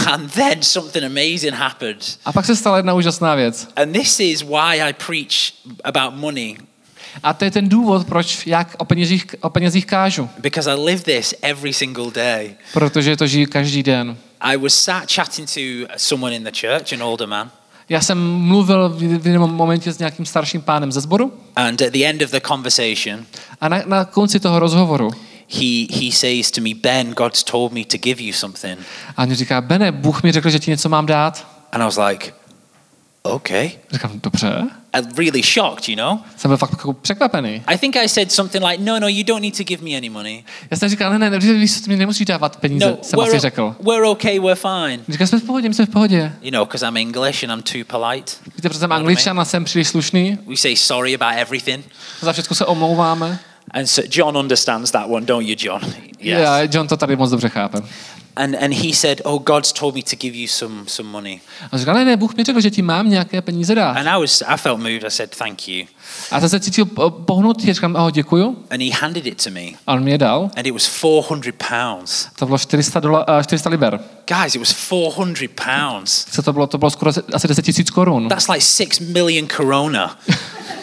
And 0.06 0.32
then 0.32 0.62
something 0.62 1.04
amazing 1.04 1.54
happened. 1.54 2.02
A 2.24 2.32
pak 2.32 2.46
se 2.46 2.56
stala 2.56 2.76
jedna 2.76 2.94
úžasná 2.94 3.34
věc. 3.34 3.68
And 3.76 3.92
this 3.92 4.20
is 4.20 4.42
why 4.42 4.82
I 4.82 4.92
preach 5.06 5.52
about 5.84 6.14
money, 6.20 6.56
A 7.22 7.32
to 7.32 7.44
je 7.44 7.50
ten 7.50 7.68
důvod, 7.68 8.06
proč 8.06 8.46
jak 8.46 8.74
o 8.78 8.84
penězích, 8.84 9.26
o 9.40 9.50
penězích 9.50 9.86
kážu. 9.86 10.30
because 10.38 10.70
I 10.70 10.74
live 10.84 11.02
this 11.02 11.34
every 11.42 11.72
single 11.72 12.10
day. 12.14 12.54
Protože 12.72 13.16
to 13.16 13.26
žiju 13.26 13.46
každý 13.50 13.82
den. 13.82 14.16
I 14.40 14.56
was 14.56 14.74
sat 14.74 15.12
chatting 15.12 15.48
to 15.54 15.60
someone 15.96 16.36
in 16.36 16.44
the 16.44 16.50
church, 16.60 16.92
an 16.92 17.02
older 17.02 17.28
man, 17.28 17.50
Já 17.88 18.00
jsem 18.00 18.18
mluvil 18.32 18.88
v 18.88 19.18
v 19.18 19.26
jednom 19.26 19.54
momentě 19.54 19.92
s 19.92 19.98
nějakým 19.98 20.26
starším 20.26 20.62
pánem 20.62 20.92
ze 20.92 21.00
sboru 21.00 21.32
and 21.56 21.82
at 21.82 21.92
the 21.92 22.04
end 22.04 22.22
of 22.22 22.30
the 22.30 22.40
conversation, 22.40 23.24
a 23.60 23.68
na, 23.68 23.82
na 23.86 24.04
konci 24.04 24.40
toho 24.40 24.58
rozhovoru 24.58 25.10
he, 25.48 25.86
he 26.00 26.12
says 26.12 26.50
to 26.50 26.60
me, 26.60 26.70
Ben, 26.82 27.10
God's 27.10 27.42
told 27.44 27.72
me 27.72 27.84
to 27.84 27.96
give 27.98 28.22
you 28.22 28.32
something. 28.32 28.78
a 29.16 29.22
on 29.22 29.34
říká, 29.34 29.60
Bene, 29.60 29.92
Bůh 29.92 30.22
mi 30.22 30.32
řekl, 30.32 30.50
že 30.50 30.58
ti 30.58 30.70
něco 30.70 30.88
mám 30.88 31.06
dát. 31.06 31.46
And 31.72 31.82
I 31.82 31.84
was 31.84 31.96
like, 32.08 32.32
okay. 33.22 33.70
Říkám, 33.92 34.20
dobře. 34.22 34.62
I'm 34.96 35.06
really 35.18 35.42
shocked, 35.42 35.88
you 35.88 35.96
know? 35.96 36.18
Jsem 36.36 36.48
byl 36.48 36.56
fakt 36.56 36.70
jako 36.72 36.92
překvapený. 36.92 37.62
I 37.66 37.78
think 37.78 37.96
I 37.96 38.08
said 38.08 38.32
something 38.32 38.64
like, 38.64 38.82
no, 38.82 39.00
no, 39.00 39.08
you 39.08 39.24
don't 39.24 39.42
need 39.42 39.56
to 39.56 39.64
give 39.64 39.84
me 39.84 39.96
any 39.96 40.08
money. 40.10 40.44
Já 40.70 40.76
jsem 40.76 40.88
říkal, 40.88 41.10
ne, 41.12 41.18
ne, 41.18 41.30
ne, 41.30 41.38
víš, 41.38 41.86
mi 41.86 41.96
nemusíš 41.96 42.26
dávat 42.26 42.56
peníze, 42.56 42.86
No, 42.86 42.98
jsem 43.02 43.20
asi 43.20 43.38
řekl. 43.38 43.76
we're 43.80 44.06
okay, 44.06 44.38
we're 44.40 44.54
fine. 44.54 44.98
Říkal, 45.08 45.26
jsme 45.26 45.38
v 45.38 45.44
pohodě, 45.44 45.74
jsme 45.74 45.86
v 45.86 45.90
pohodě. 45.90 46.32
You 46.42 46.50
know, 46.50 46.64
because 46.66 46.86
I'm 46.88 46.96
English 46.96 47.44
and 47.44 47.50
I'm 47.50 47.62
too 47.62 47.98
polite. 47.98 48.32
Víte, 48.56 48.68
protože 48.68 48.78
jsem 48.78 48.92
angličan 48.92 49.40
a 49.40 49.44
jsem 49.44 49.64
příliš 49.64 49.88
slušný, 49.88 50.38
We 50.46 50.56
say 50.56 50.76
sorry 50.76 51.14
about 51.14 51.34
everything. 51.42 51.84
za 52.20 52.32
všechno 52.32 52.56
se 52.56 52.66
omlouváme. 52.66 53.38
And 53.70 53.86
so 53.86 54.02
John 54.10 54.36
understands 54.36 54.90
that 54.90 55.08
one, 55.10 55.26
don't 55.26 55.46
you, 55.46 55.56
John? 55.58 55.80
Yes. 56.18 56.40
Já, 56.40 56.60
John 56.62 56.88
to 56.88 56.96
tady 56.96 57.16
moc 57.16 57.30
dobře 57.30 57.48
chápe. 57.48 57.78
And, 58.36 58.54
and 58.54 58.72
he 58.72 58.92
said, 58.92 59.20
oh, 59.24 59.42
God's 59.42 59.72
told 59.72 59.94
me 59.94 60.02
to 60.02 60.16
give 60.16 60.36
you 60.36 60.46
some, 60.48 60.74
some 60.86 61.08
money. 61.10 61.40
A 61.72 61.78
říkal, 61.78 61.94
ne, 61.94 62.04
ne, 62.04 62.16
Bůh 62.16 62.34
mi 62.34 62.44
řekl, 62.44 62.60
že 62.60 62.70
ti 62.70 62.82
mám 62.82 63.10
nějaké 63.10 63.42
peníze 63.42 63.74
dát. 63.74 63.96
And 63.96 64.08
I 64.08 64.20
was, 64.20 64.42
I 64.46 64.56
felt 64.56 64.78
moved. 64.78 65.04
I 65.04 65.10
said, 65.10 65.36
thank 65.36 65.68
you. 65.68 65.86
A 66.30 66.40
jsem 66.40 66.48
se 66.48 66.60
cítil 66.60 66.84
po- 66.84 67.10
pohnutý, 67.10 67.72
říkám, 67.72 67.96
aho, 67.96 68.10
děkuju. 68.10 68.64
And 68.70 68.82
he 68.82 68.90
handed 69.00 69.26
it 69.26 69.44
to 69.44 69.50
me. 69.50 69.60
A 69.86 69.92
on 69.92 70.04
mi 70.04 70.10
je 70.10 70.18
dal. 70.18 70.50
And 70.56 70.66
it 70.66 70.72
was 70.72 70.86
400 70.88 71.52
pounds. 71.68 72.28
To 72.38 72.46
bylo 72.46 72.58
400, 72.58 73.00
dola, 73.00 73.28
uh, 73.28 73.42
400 73.42 73.70
liber. 73.70 74.00
Guys, 74.26 74.54
it 74.54 74.58
was 74.58 74.74
400 74.88 75.48
pounds. 75.64 76.24
Co 76.30 76.42
to 76.42 76.52
bylo? 76.52 76.66
To 76.66 76.78
bylo 76.78 76.90
skoro 76.90 77.10
asi 77.34 77.48
10 77.48 77.62
tisíc 77.62 77.90
korun. 77.90 78.28
That's 78.28 78.48
like 78.48 78.60
six 78.64 79.00
million 79.00 79.48
corona. 79.56 80.18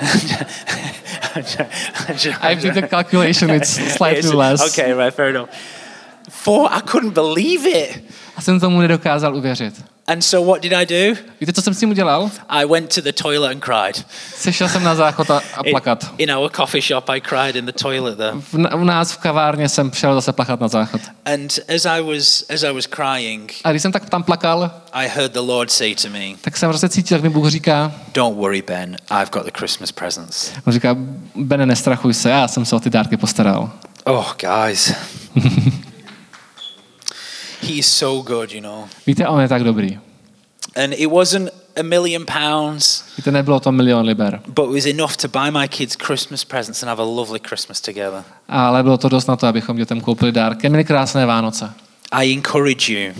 I 2.42 2.54
did 2.54 2.74
the 2.74 2.88
calculation, 2.88 3.50
it's 3.50 3.70
slightly 3.96 4.18
It's- 4.18 4.34
less. 4.34 4.78
Okay, 4.78 4.92
right, 4.92 5.14
fair 5.14 5.28
enough. 5.30 5.48
Four, 6.30 6.68
I 6.72 6.80
couldn't 6.80 7.14
believe 7.14 7.66
it. 7.66 8.04
A 8.36 8.40
jsem 8.40 8.60
tomu 8.60 8.80
nedokázal 8.80 9.36
uvěřit. 9.36 9.84
And 10.10 10.22
so 10.22 10.50
what 10.52 10.62
did 10.62 10.72
I 10.72 10.86
do? 10.86 11.20
Víte, 11.40 11.52
co 11.52 11.62
jsem 11.62 11.74
s 11.74 11.80
tím 11.80 11.90
udělal? 11.90 12.30
I 12.48 12.64
went 12.66 12.94
to 12.94 13.00
the 13.00 13.12
toilet 13.12 13.50
and 13.50 13.60
cried. 13.60 14.06
Sešel 14.34 14.68
jsem 14.68 14.84
na 14.84 14.94
záchod 14.94 15.30
a, 15.30 15.36
a 15.56 15.60
In- 15.64 15.70
plakat. 15.70 16.14
In 16.18 16.32
our 16.32 16.50
coffee 16.50 16.82
shop, 16.82 17.08
I 17.08 17.20
cried 17.20 17.56
in 17.56 17.66
the 17.66 17.72
toilet 17.72 18.18
there. 18.18 18.32
V, 18.40 18.54
u 18.54 18.84
nás 18.84 19.12
v 19.12 19.18
kavárně 19.18 19.68
jsem 19.68 19.92
šel 19.92 20.14
zase 20.14 20.32
plakat 20.32 20.60
na 20.60 20.68
záchod. 20.68 21.00
And 21.24 21.58
as 21.76 21.86
I 21.86 22.02
was 22.02 22.44
as 22.54 22.62
I 22.62 22.72
was 22.72 22.86
crying, 22.86 23.52
A 23.64 23.70
když 23.70 23.82
jsem 23.82 23.92
tak 23.92 24.10
tam 24.10 24.22
plakal, 24.22 24.70
I 24.92 25.08
heard 25.08 25.32
the 25.32 25.40
Lord 25.40 25.70
say 25.70 25.94
to 25.94 26.08
me, 26.08 26.26
tak 26.40 26.56
jsem 26.56 26.70
prostě 26.70 26.88
cítil, 26.88 27.14
jak 27.16 27.22
mi 27.22 27.28
Bůh 27.28 27.48
říká, 27.48 27.92
"Don't 28.14 28.36
worry, 28.38 28.62
Ben. 28.62 28.96
I've 29.10 29.30
got 29.32 29.44
the 29.44 29.52
Christmas 29.58 29.92
presents." 29.92 30.50
on 30.66 30.72
říká, 30.72 30.96
Bene, 31.36 31.66
nestrachuj 31.66 32.14
se, 32.14 32.30
já 32.30 32.48
jsem 32.48 32.64
se 32.64 32.76
o 32.76 32.80
ty 32.80 32.90
dárky 32.90 33.16
postaral. 33.16 33.70
Oh, 34.04 34.32
guys. 34.40 34.92
He's 37.62 37.86
so 37.86 38.22
good, 38.22 38.52
you 38.52 38.60
know. 38.62 38.88
Víte, 39.06 39.28
on 39.28 39.40
je 39.40 39.48
tak 39.48 39.64
dobrý. 39.64 39.98
And 40.84 40.92
it 40.96 41.06
wasn't 41.10 41.48
a 41.80 41.82
million 41.82 42.26
pounds, 42.26 43.04
Víte, 43.16 43.30
nebylo 43.32 43.60
to 43.60 43.72
milion 43.72 44.06
liber, 44.06 44.40
but 44.46 44.64
it 44.64 44.74
was 44.74 44.86
enough 44.86 45.16
to 45.16 45.28
buy 45.28 45.50
my 45.50 45.68
kids 45.68 45.96
Christmas 45.96 46.44
presents 46.44 46.82
and 46.82 46.88
have 46.88 47.02
a 47.02 47.06
lovely 47.06 47.40
Christmas 47.48 47.80
together. 47.80 48.22
ale 48.48 48.82
bylo 48.82 48.98
to 48.98 49.08
dost 49.08 49.26
na 49.28 49.36
to, 49.36 49.46
abychom 49.46 49.76
dětem 49.76 50.00
koupili 50.00 50.32
dárky. 50.32 50.68
Měli 50.68 50.84
krásné 50.84 51.26
Vánoce. 51.26 51.72
I 52.12 52.32
encourage 52.32 52.92
you, 52.92 53.14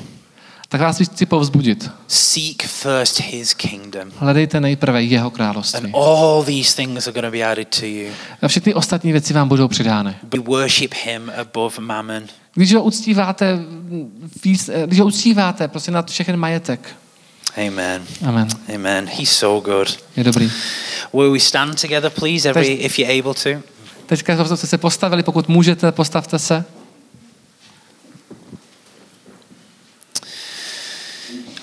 Tak 0.68 0.80
vás 0.80 0.98
chci 0.98 1.26
povzbudit. 1.26 1.90
seek 2.08 2.62
first 2.66 3.20
his 3.20 3.54
kingdom. 3.54 4.12
Hledejte 4.18 4.60
nejprve 4.60 5.02
jeho 5.02 5.26
And 5.26 5.34
království. 5.34 5.92
all 5.94 6.44
these 6.44 6.76
things 6.76 7.06
are 7.08 7.12
going 7.20 7.24
to 7.32 7.38
be 7.38 7.44
added 7.52 7.68
to 7.80 7.86
you. 7.86 8.10
A 8.42 8.48
všechny 8.48 8.74
ostatní 8.74 9.12
věci 9.12 9.34
vám 9.34 9.48
budou 9.48 9.68
přidány. 9.68 10.16
We 10.22 10.38
worship 10.38 10.94
him 11.04 11.32
above 11.40 11.74
mammon. 11.80 12.22
Když 12.60 12.74
ho 12.74 12.82
uctíváte, 12.82 13.58
eh, 14.72 14.86
když 14.86 15.00
ho 15.00 15.06
uctíváte 15.06 15.68
prostě 15.68 15.90
nad 15.90 16.10
všechen 16.10 16.36
majetek. 16.36 16.96
Amen. 17.68 18.02
Amen. 18.28 18.48
Amen. 18.74 19.10
He's 19.18 19.30
so 19.30 19.70
good. 19.70 19.98
Je 20.16 20.24
dobrý. 20.24 20.50
Will 21.12 21.32
we 21.32 21.40
stand 21.40 21.80
together, 21.80 22.10
please, 22.10 22.48
every, 22.48 22.66
if 22.66 22.98
you're 22.98 23.18
able 23.20 23.34
to? 23.34 23.62
Teďka 24.06 24.56
jste 24.56 24.66
se 24.66 24.78
postavili, 24.78 25.22
pokud 25.22 25.48
můžete, 25.48 25.92
postavte 25.92 26.38
se. 26.38 26.64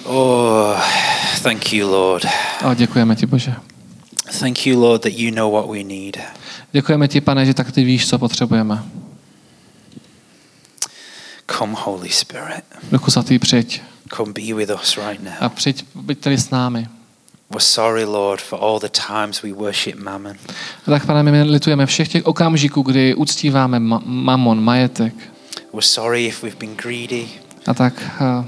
Oh, 0.03 0.79
thank 1.43 1.73
you, 1.73 1.91
Lord. 1.91 2.25
O, 2.71 2.73
děkujeme 2.73 3.15
ti, 3.15 3.25
Bože. 3.25 3.53
Thank 4.39 4.67
you, 4.67 4.81
Lord, 4.81 5.01
that 5.01 5.13
you 5.15 5.35
know 5.35 5.53
what 5.53 5.69
we 5.69 5.83
need. 5.83 6.17
Děkujeme 6.71 7.07
ti, 7.07 7.21
pane, 7.21 7.45
že 7.45 7.53
tak 7.53 7.71
ty 7.71 7.83
víš, 7.83 8.09
co 8.09 8.19
potřebujeme. 8.19 8.83
Come, 11.51 11.73
Holy 11.77 12.09
Spirit. 12.09 12.63
Duchu 12.91 13.11
svatý, 13.11 13.39
přijď. 13.39 13.81
Come 14.17 14.33
be 14.33 14.53
with 14.53 14.71
us 14.81 14.97
right 14.97 15.23
now. 15.23 15.33
A 15.39 15.49
přijď, 15.49 15.85
buď 15.95 16.17
tady 16.19 16.37
s 16.37 16.49
námi. 16.49 16.87
We're 17.49 17.61
sorry, 17.61 18.05
Lord, 18.05 18.41
for 18.41 18.59
all 18.61 18.79
the 18.79 18.89
times 19.07 19.41
we 19.41 19.53
worship 19.53 19.95
mammon. 19.95 20.35
A 20.87 20.91
tak, 20.91 21.05
pane, 21.05 21.23
my 21.23 21.43
litujeme 21.43 21.85
všech 21.85 22.07
těch 22.07 22.25
okamžiků, 22.25 22.81
kdy 22.81 23.15
uctíváme 23.15 23.79
ma- 23.79 24.01
mamon, 24.05 24.63
majetek. 24.63 25.13
We're 25.73 25.81
sorry 25.81 26.25
if 26.25 26.43
we've 26.43 26.57
been 26.57 26.75
greedy. 26.75 27.27
A 27.67 27.73
tak 27.73 27.93
uh, 28.21 28.45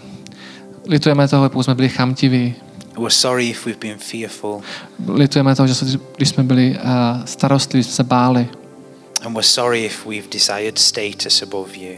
litujeme 0.88 1.28
toho, 1.28 1.50
pokud 1.50 1.64
jsme 1.64 1.76
byli 1.76 1.90
chamtiví. 1.90 2.56
We're 2.98 3.10
sorry 3.10 3.50
if 3.50 3.66
we've 3.66 3.80
been 3.80 3.98
fearful. 3.98 4.62
Litujeme 5.08 5.56
toho, 5.56 5.68
že 5.68 5.74
když 6.16 6.30
jsme 6.30 6.44
byli 6.44 6.78
uh, 6.84 7.26
starostliví, 7.26 7.84
jsme 7.84 7.94
se 7.94 8.04
báli. 8.04 8.50
And 9.26 9.34
we're 9.34 9.48
sorry 9.48 9.86
if 9.86 10.06
we've 10.06 10.28
desired 10.32 10.80
status 10.80 11.42
above 11.42 11.78
you. 11.78 11.96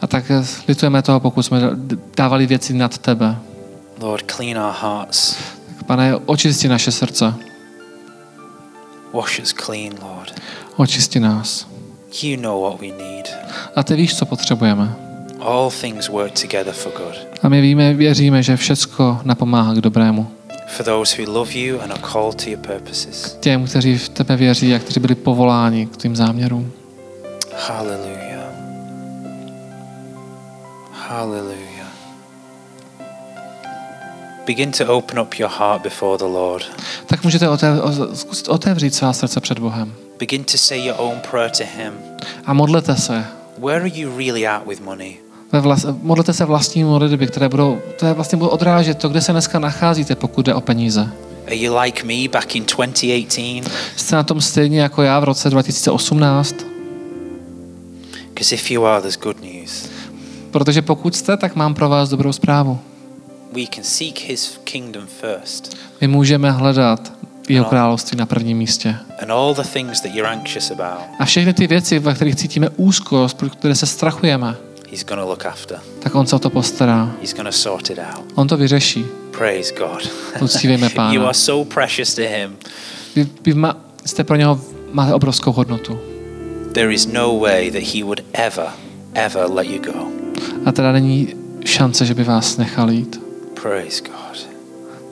A 0.00 0.06
tak 0.06 0.24
litujeme 0.68 1.02
toho, 1.02 1.20
pokud 1.20 1.42
jsme 1.42 1.60
dávali 2.16 2.46
věci 2.46 2.74
nad 2.74 2.98
tebe. 2.98 3.36
Lord, 4.00 4.32
clean 4.32 4.64
our 4.66 4.74
hearts. 4.80 5.36
Tak 5.76 5.86
Pane, 5.86 6.16
očisti 6.16 6.68
naše 6.68 6.92
srdce. 6.92 7.34
Wash 9.12 9.40
us 9.40 9.52
clean, 9.52 9.92
Lord. 10.02 10.40
Očisti 10.76 11.20
nás. 11.20 11.66
You 12.22 12.40
know 12.40 12.62
what 12.62 12.80
we 12.80 12.86
need. 12.86 13.28
A 13.76 13.82
ty 13.82 13.94
víš, 13.94 14.16
co 14.18 14.26
potřebujeme. 14.26 14.96
All 15.40 15.70
things 15.70 16.08
work 16.08 16.40
together 16.40 16.74
for 16.74 16.92
good. 16.92 17.16
A 17.42 17.48
my 17.48 17.60
víme, 17.60 17.94
věříme, 17.94 18.42
že 18.42 18.56
všecko 18.56 19.20
napomáhá 19.24 19.74
k 19.74 19.80
dobrému. 19.80 20.28
For 20.68 20.86
those 20.86 21.22
who 21.22 21.32
love 21.32 21.52
you 21.52 21.80
and 21.80 21.90
are 21.90 22.02
called 22.12 22.44
to 22.44 22.50
your 22.50 22.60
purposes. 22.60 23.38
Těm, 23.40 23.66
kteří 23.66 23.98
v 23.98 24.08
tebe 24.08 24.36
věří 24.36 24.74
a 24.74 24.78
kteří 24.78 25.00
byli 25.00 25.14
povoláni 25.14 25.86
k 25.86 25.96
tvým 25.96 26.16
záměrům. 26.16 26.72
Hallelujah. 27.68 28.27
Hallelujah. 31.08 31.88
Begin 34.46 34.72
to 34.72 34.84
open 34.86 35.18
up 35.18 35.38
your 35.38 35.50
heart 35.50 35.82
before 35.82 36.18
the 36.18 36.24
Lord. 36.24 36.64
Tak 37.06 37.24
můžete 37.24 37.48
otev, 37.48 37.74
zkusit 38.14 38.48
otevřít 38.48 38.94
svá 38.94 39.12
srdce 39.12 39.40
před 39.40 39.58
Bohem. 39.58 39.94
Begin 40.18 40.44
to 40.44 40.58
say 40.58 40.86
your 40.86 40.96
own 40.98 41.20
prayer 41.30 41.50
to 41.50 41.64
Him. 41.76 41.92
A 42.46 42.52
modlete 42.52 42.96
se. 42.96 43.24
Where 43.58 43.80
are 43.80 43.88
you 43.88 44.18
really 44.18 44.46
at 44.46 44.66
with 44.66 44.80
money? 44.80 45.16
Ve 45.52 45.60
vlas, 45.60 45.86
modlete 46.02 46.32
se 46.32 46.44
vlastní 46.44 46.84
modlitby, 46.84 47.26
které 47.26 47.48
budou, 47.48 47.80
které 47.96 48.12
vlastně 48.12 48.38
budou 48.38 48.50
odrážet 48.50 48.98
to, 48.98 49.08
kde 49.08 49.20
se 49.20 49.32
dneska 49.32 49.58
nacházíte, 49.58 50.14
pokud 50.14 50.46
jde 50.46 50.54
o 50.54 50.60
peníze. 50.60 51.08
Are 51.46 51.56
you 51.56 51.78
like 51.78 52.04
me 52.04 52.28
back 52.32 52.56
in 52.56 52.64
2018? 52.64 53.70
Jste 53.96 54.16
na 54.16 54.22
tom 54.22 54.40
stejně 54.40 54.80
jako 54.80 55.02
já 55.02 55.20
v 55.20 55.24
roce 55.24 55.50
2018? 55.50 56.56
Because 58.28 58.54
if 58.54 58.70
you 58.70 58.84
are, 58.84 59.00
there's 59.00 59.18
good 59.18 59.42
news. 59.42 59.97
Protože 60.50 60.82
pokud 60.82 61.16
jste, 61.16 61.36
tak 61.36 61.56
mám 61.56 61.74
pro 61.74 61.88
vás 61.88 62.08
dobrou 62.08 62.32
zprávu. 62.32 62.78
We 63.52 63.62
can 63.74 63.84
seek 63.84 64.20
His 64.20 64.60
kingdom 64.64 65.06
first, 65.06 65.76
My 66.00 66.08
můžeme 66.08 66.50
hledat 66.50 67.12
jeho 67.48 67.64
království 67.64 68.18
na 68.18 68.26
prvním 68.26 68.58
místě. 68.58 68.96
and 69.22 69.30
all 69.30 69.54
the 69.54 69.62
things 69.62 70.00
that 70.00 70.14
you're 70.14 70.30
anxious 70.30 70.70
about, 70.70 71.04
A 71.18 71.24
všechny 71.24 71.54
ty 71.54 71.66
věci, 71.66 71.98
ve 71.98 72.14
kterých 72.14 72.36
cítíme 72.36 72.68
úzkost, 72.76 73.36
pro 73.36 73.50
které 73.50 73.74
se 73.74 73.86
strachujeme, 73.86 74.56
He's 74.90 75.04
to 75.04 75.26
look 75.26 75.46
after. 75.46 75.78
tak 75.98 76.14
on 76.14 76.26
se 76.26 76.36
o 76.36 76.38
to 76.38 76.50
postará. 76.50 77.12
He's 77.20 77.32
to 77.34 77.52
sort 77.52 77.90
it 77.90 77.98
out. 77.98 78.24
On 78.34 78.48
to 78.48 78.56
vyřeší. 78.56 79.04
Praise 79.38 79.74
God. 79.78 80.08
Uctívejme 80.40 80.90
Pána. 80.94 81.12
you 81.12 81.22
are 81.24 81.34
so 81.34 81.74
precious 81.74 82.14
to 82.14 82.22
Him. 82.22 82.56
Vy, 83.16 83.26
vy 83.44 83.54
ma, 83.54 83.76
jste 84.04 84.24
pro 84.24 84.36
něho, 84.36 84.60
máte 84.92 85.14
obrovskou 85.14 85.52
hodnotu. 85.52 85.98
There 86.72 86.94
is 86.94 87.06
no 87.06 87.38
way 87.38 87.70
that 87.70 87.82
He 87.94 88.04
would 88.04 88.20
ever, 88.32 88.66
ever 89.14 89.50
let 89.50 89.66
you 89.66 89.82
go. 89.92 90.17
A 90.64 90.72
teda 90.72 90.92
není 90.92 91.34
šance, 91.64 92.06
že 92.06 92.14
by 92.14 92.24
vás 92.24 92.56
nechal 92.56 92.90
jít. 92.90 93.20
Praise 93.62 94.02
God. 94.02 94.48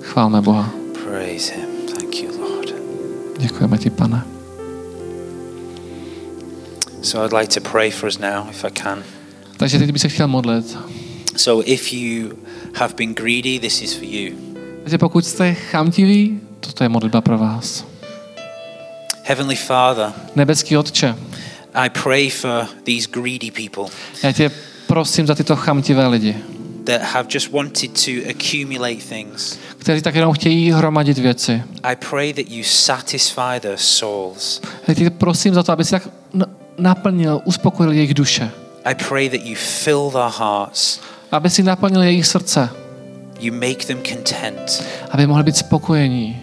Chválme 0.00 0.42
Boha. 0.42 0.70
Praise 1.04 1.54
Him. 1.54 1.66
Thank 1.94 2.22
you, 2.22 2.40
Lord. 2.40 2.74
Děkujeme 3.38 3.78
ti, 3.78 3.90
pane. 3.90 4.24
So 7.02 7.26
I'd 7.26 7.32
like 7.32 7.60
to 7.60 7.70
pray 7.70 7.90
for 7.90 8.08
us 8.08 8.18
now, 8.18 8.50
if 8.50 8.64
I 8.64 8.70
can. 8.70 9.02
Takže 9.56 9.78
teď 9.78 9.92
bych 9.92 10.02
se 10.02 10.08
chtěl 10.08 10.28
modlit. 10.28 10.78
So 11.36 11.70
if 11.70 11.92
you 11.92 12.28
have 12.74 12.94
been 12.94 13.14
greedy, 13.14 13.60
this 13.60 13.82
is 13.82 13.94
for 13.94 14.04
you. 14.04 14.36
Takže 14.82 14.98
pokud 14.98 15.26
jste 15.26 15.54
chamtiví, 15.54 16.40
toto 16.60 16.84
je 16.84 16.88
modlitba 16.88 17.20
pro 17.20 17.38
vás. 17.38 17.84
Heavenly 19.22 19.56
Father, 19.56 20.12
Nebeský 20.36 20.76
Otče, 20.76 21.14
I 21.74 21.90
pray 21.90 22.30
for 22.30 22.66
these 22.84 23.08
greedy 23.10 23.50
people 23.50 23.84
já 24.22 24.32
tě 24.32 24.50
prosím 24.86 25.26
za 25.26 25.34
tyto 25.34 25.56
chamtivé 25.56 26.06
lidi, 26.06 26.36
that 26.84 27.02
have 27.02 27.28
just 27.34 27.52
wanted 27.52 27.90
to 28.04 28.10
accumulate 28.30 29.02
things. 29.08 29.58
kteří 29.78 30.02
tak 30.02 30.14
jenom 30.14 30.32
chtějí 30.32 30.70
hromadit 30.70 31.18
věci. 31.18 31.62
I 31.82 31.96
pray 32.10 32.32
that 32.32 32.44
you 32.48 32.64
satisfy 32.64 33.60
their 33.60 33.76
souls. 33.76 34.60
Tě 34.94 35.10
prosím 35.10 35.54
za 35.54 35.62
to, 35.62 35.72
aby 35.72 35.84
si 35.84 35.90
tak 35.90 36.08
naplnil, 36.78 37.40
uspokojil 37.44 37.92
jejich 37.92 38.14
duše. 38.14 38.50
I 38.84 38.94
pray 39.08 39.28
that 39.28 39.40
you 39.40 39.54
fill 39.54 40.10
their 40.10 40.30
hearts. 40.38 41.00
Aby 41.32 41.50
si 41.50 41.62
naplnil 41.62 42.02
jejich 42.02 42.26
srdce. 42.26 42.68
You 43.40 43.52
make 43.52 43.86
them 43.86 43.98
content. 44.02 44.84
Aby 45.10 45.26
mohli 45.26 45.44
být 45.44 45.56
spokojení. 45.56 46.42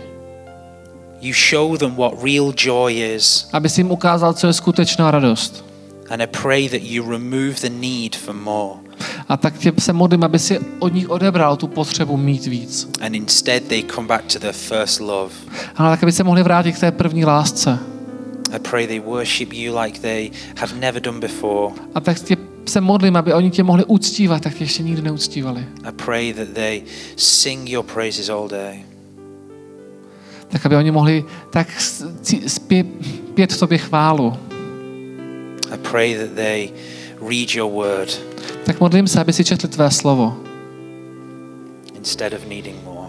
You 1.21 1.33
show 1.33 1.77
them 1.77 1.95
what 1.95 2.13
real 2.23 2.53
joy 2.57 2.93
is. 3.15 3.49
Aby 3.53 3.69
si 3.69 3.81
jim 3.81 3.91
ukázal, 3.91 4.33
co 4.33 4.47
je 4.47 4.53
skutečná 4.53 5.11
radost. 5.11 5.65
And 6.13 6.21
I 6.21 6.27
pray 6.27 6.69
that 6.69 6.81
you 6.81 7.11
remove 7.11 7.55
the 7.61 7.69
need 7.69 8.15
for 8.15 8.35
more. 8.35 8.79
A 9.29 9.37
tak 9.37 9.57
tě 9.57 9.73
se 9.79 9.93
modlím, 9.93 10.23
aby 10.23 10.39
si 10.39 10.59
od 10.79 10.93
nich 10.93 11.09
odebral 11.09 11.55
tu 11.57 11.67
potřebu 11.67 12.17
mít 12.17 12.45
víc. 12.45 12.89
And 13.01 13.15
instead 13.15 13.63
they 13.63 13.83
come 13.83 14.07
back 14.07 14.33
to 14.33 14.39
their 14.39 14.53
first 14.53 14.99
love. 14.99 15.33
Ale 15.75 15.89
tak, 15.89 16.03
aby 16.03 16.11
se 16.11 16.23
mohli 16.23 16.43
vrátit 16.43 16.71
k 16.75 16.79
té 16.79 16.91
první 16.91 17.25
lásce. 17.25 17.79
I 18.55 18.59
pray 18.59 18.87
they 18.87 18.99
worship 18.99 19.53
you 19.53 19.79
like 19.79 19.99
they 19.99 20.31
have 20.57 20.75
never 20.79 21.01
done 21.01 21.19
before. 21.19 21.75
A 21.95 21.99
tak 21.99 22.19
tě 22.19 22.37
se 22.65 22.81
modlím, 22.81 23.15
aby 23.15 23.33
oni 23.33 23.51
tě 23.51 23.63
mohli 23.63 23.85
uctívat, 23.85 24.41
tak 24.41 24.53
tě 24.53 24.63
ještě 24.63 24.83
nikdy 24.83 25.01
neuctívali. 25.01 25.65
I 25.83 25.91
pray 25.91 26.33
that 26.33 26.47
they 26.49 26.81
sing 27.15 27.69
your 27.69 27.85
praises 27.85 28.29
all 28.29 28.47
day. 28.47 28.85
Tak 30.47 30.65
aby 30.65 30.75
oni 30.75 30.91
mohli 30.91 31.25
tak 31.49 31.81
s- 31.81 32.05
cí- 32.21 32.49
zpě, 32.49 32.83
pět 33.33 33.59
tobě 33.59 33.77
chválu. 33.77 34.37
I 35.73 35.77
pray 35.77 36.15
that 36.17 36.35
they 36.35 36.69
read 37.29 37.49
your 37.55 37.71
word 37.71 38.09
Tak 38.65 38.79
modlím 38.79 39.07
se, 39.07 39.21
aby 39.21 39.33
si 39.33 39.43
četli 39.43 39.69
tvé 39.69 39.91
slovo. 39.91 40.37
instead 41.97 42.33
of 42.33 42.45
needing 42.47 42.75
more. 42.83 43.07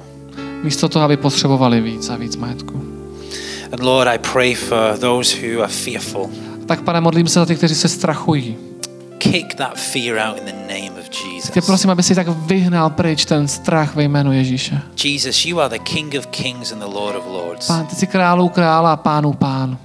Místo 0.63 0.89
toho, 0.89 1.05
aby 1.05 1.17
potřebovali 1.17 1.81
víc 1.81 2.09
a 2.11 2.17
víc 2.17 2.37
majetku. 2.37 2.83
And 3.73 3.81
Lord, 3.83 4.09
I 4.09 4.19
pray 4.19 4.55
for 4.55 4.99
those 4.99 5.37
who 5.37 5.63
are 5.63 5.73
fearful. 5.73 6.31
Tak 6.67 6.83
pane, 6.83 7.01
modlím 7.01 7.27
se 7.29 7.41
za 7.41 7.47
ty, 7.47 7.57
kteří 7.57 7.75
se 7.75 7.89
strachují. 7.89 8.57
Kick 9.19 9.55
that 9.55 9.79
fear 9.79 10.19
out 10.29 10.39
in 10.39 10.45
the 10.45 10.75
name 10.75 11.01
of 11.01 11.09
Tě 11.09 11.29
Jesus. 11.35 11.67
prosím, 11.67 11.91
aby 11.91 12.03
si 12.03 12.15
tak 12.15 12.29
vyhnal 12.29 12.91
pryč 12.91 13.25
ten 13.25 13.49
strach 13.49 13.95
ve 13.97 14.03
jménu 14.03 14.33
Ježíše. 14.33 14.83
Jesus, 15.05 15.45
you 15.45 15.61
are 15.61 15.79
the 15.79 15.85
King 15.85 16.15
of 16.19 16.27
kings 16.27 16.73
and 16.73 16.79
the 16.79 16.95
Lord 16.95 17.17
of 17.17 17.27
lords. 17.27 17.67
Pán, 17.67 17.87
ty 17.87 17.97
jsi 17.97 18.07
králů 18.07 18.49
krála 18.49 18.93
a 18.93 18.97
pánů 18.97 19.33
pán. 19.33 19.79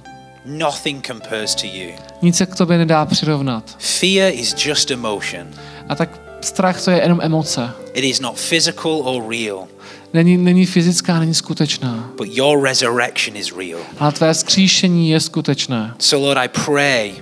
Nothing 0.44 1.06
compares 1.06 1.54
to 1.54 1.66
you. 1.66 1.90
Nic 2.22 2.36
se 2.36 2.46
k 2.46 2.54
tobě 2.54 2.78
nedá 2.78 3.06
přirovnat. 3.06 3.76
Fear 3.78 4.32
is 4.34 4.54
just 4.66 4.90
emotion. 4.90 5.46
A 5.88 5.94
tak 5.94 6.20
strach 6.40 6.84
to 6.84 6.90
je 6.90 7.02
jenom 7.02 7.20
emoce. 7.22 7.70
It 7.94 8.04
is 8.04 8.20
not 8.20 8.34
physical 8.48 8.92
or 8.92 9.30
real, 9.30 9.64
Není, 10.12 10.36
není 10.36 10.66
fyzická, 10.66 11.18
není 11.20 11.34
skutečná. 11.34 12.10
but 12.16 12.28
your 12.36 12.64
resurrection 12.64 13.36
is 13.36 13.52
real. 13.56 13.80
Ale 13.98 14.12
tvé 14.12 14.34
skříšení 14.34 15.10
je 15.10 15.20
skutečné. 15.20 15.94
So, 15.98 16.26
Lord, 16.26 16.38
I 16.38 16.48
pray 16.64 17.12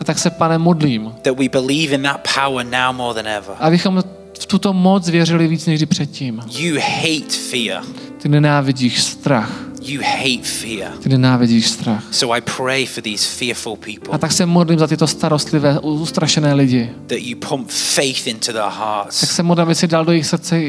A 0.00 0.04
tak 0.04 0.18
se, 0.18 0.30
pane, 0.30 0.58
modlím, 0.58 1.12
that 1.22 1.38
we 1.38 1.48
believe 1.48 1.94
in 1.94 2.02
that 2.02 2.28
power 2.34 2.66
now 2.66 2.96
more 2.96 3.14
than 3.22 3.32
ever. 3.32 3.56
abychom 3.58 4.02
v 4.40 4.46
tuto 4.46 4.72
moc 4.72 5.08
věřili 5.08 5.48
víc 5.48 5.66
než 5.66 5.84
předtím. 5.84 6.40
You 6.58 6.76
hate 6.80 7.34
fear. 7.50 7.84
Ty 8.22 8.28
nenávidíš 8.28 9.02
strach. 9.02 9.63
You 9.86 10.02
hate 10.02 10.42
fear. 10.42 10.92
Ty 11.02 11.08
nenávidíš 11.08 11.68
strach. 11.68 12.04
So 12.10 12.36
I 12.36 12.40
pray 12.56 12.86
for 12.86 13.02
these 13.02 13.26
fearful 13.38 13.72
A 13.72 13.76
people 13.84 14.18
tak 14.18 14.32
se 14.32 14.46
modlím 14.46 14.78
za 14.78 14.86
tyto 14.86 15.06
starostlivé, 15.06 15.78
ustrašené 15.80 16.54
lidi. 16.54 16.90
that 17.06 17.18
you 17.20 17.36
pump 17.48 17.70
faith 17.70 18.26
into 18.26 18.52
their 18.52 18.62
Tak 18.64 18.74
hearts. 18.78 19.16
se 19.34 19.42
modlím, 19.42 19.62
aby 19.62 19.74
si 19.74 19.86
dal 19.86 20.04
do 20.04 20.12
jejich 20.12 20.26
srdce 20.26 20.60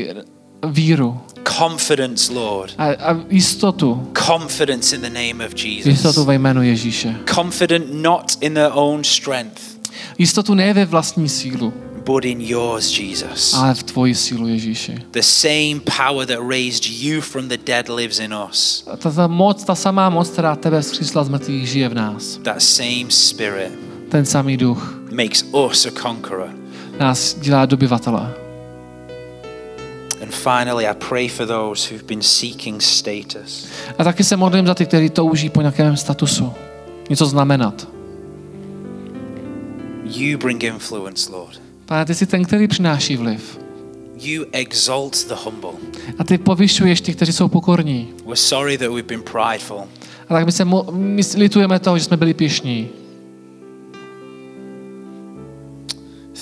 víru 0.68 1.22
Confidence, 1.58 2.34
Lord. 2.34 2.74
a, 2.78 2.84
a 2.86 3.18
jistotu. 3.30 4.12
Confidence 4.28 4.96
in 4.96 5.02
the 5.02 5.10
name 5.10 5.46
of 5.46 5.54
Jesus. 5.64 5.86
Jistotu 5.86 6.24
ve 6.26 6.36
jménu 6.36 6.64
Ježíše. 6.64 7.16
Confident 7.36 7.86
not 7.94 8.32
in 8.42 8.54
their 8.54 8.70
own 8.74 9.04
strength, 9.04 9.62
Jistotu 10.18 10.54
ne 10.54 10.74
ve 10.74 10.86
vlastní 10.86 11.30
sílu, 11.30 11.74
but 12.06 12.26
in 12.26 12.42
yours, 12.42 13.00
Jesus. 13.00 13.54
ale 13.54 13.74
v 13.74 13.84
tvoji 13.84 14.16
sílu 14.16 14.48
Ježíši. 14.48 14.98
The 15.12 15.22
same 15.22 15.80
power 15.98 16.28
that 16.28 16.40
raised 16.50 16.86
you 16.86 17.22
from 17.22 17.48
the 17.48 17.58
dead 17.58 17.90
lives 17.90 18.20
in 18.20 18.34
us. 18.50 18.84
Ta, 18.98 19.12
ta 19.12 19.28
moc, 19.28 19.64
ta 19.64 19.76
samá 19.76 20.10
moc, 20.10 20.30
která 20.30 20.56
tebe 20.56 20.84
zkřísla 20.84 21.24
z 21.24 21.30
mrtvých, 21.30 21.68
žije 21.70 21.90
v 21.90 21.94
nás. 21.94 22.38
That 22.38 22.62
same 22.62 23.06
spirit 23.10 23.72
Ten 24.10 24.26
samý 24.26 24.58
duch 24.58 25.00
makes 25.16 25.46
us 25.70 25.86
a 25.86 25.92
conqueror. 26.02 26.50
nás 27.00 27.34
dělá 27.40 27.66
dobyvatele. 27.66 28.34
And 30.22 30.32
finally, 30.34 30.88
I 30.88 30.94
pray 31.10 31.28
for 31.30 31.48
those 31.48 31.90
who've 31.90 32.06
been 32.08 32.22
seeking 32.22 32.82
status. 32.82 33.68
A 33.98 34.04
taky 34.04 34.24
se 34.24 34.38
modlím 34.38 34.68
za 34.68 34.74
ty, 34.74 34.86
kteří 34.86 35.10
touží 35.10 35.50
po 35.50 35.62
nějakém 35.62 35.98
statusu. 35.98 36.54
Něco 37.10 37.26
znamenat. 37.26 37.88
You 40.04 40.38
bring 40.38 40.64
influence, 40.64 41.32
Lord. 41.32 41.65
Pane, 41.86 42.06
ty 42.06 42.16
jsi 42.16 42.26
ten, 42.26 42.44
který 42.46 42.68
přináší 42.68 43.18
vliv. 43.18 43.60
You 44.22 44.46
exalt 44.52 45.28
the 45.28 45.34
humble. 45.44 45.70
A 46.20 46.24
ty 46.24 46.38
povyšuješ 46.38 47.02
ty, 47.02 47.14
kteří 47.14 47.34
jsou 47.34 47.48
pokorní. 47.48 48.08
We're 48.26 48.36
sorry 48.36 48.78
that 48.78 48.88
we've 48.90 49.08
been 49.08 49.22
prideful. 49.22 49.84
A 50.30 50.34
tak 50.34 50.46
my 50.46 50.52
se 50.52 50.66
mo- 50.66 50.92
my 50.92 51.22
litujeme 51.38 51.80
toho, 51.80 51.98
že 51.98 52.04
jsme 52.04 52.18
byli 52.18 52.34
pišní. 52.34 52.88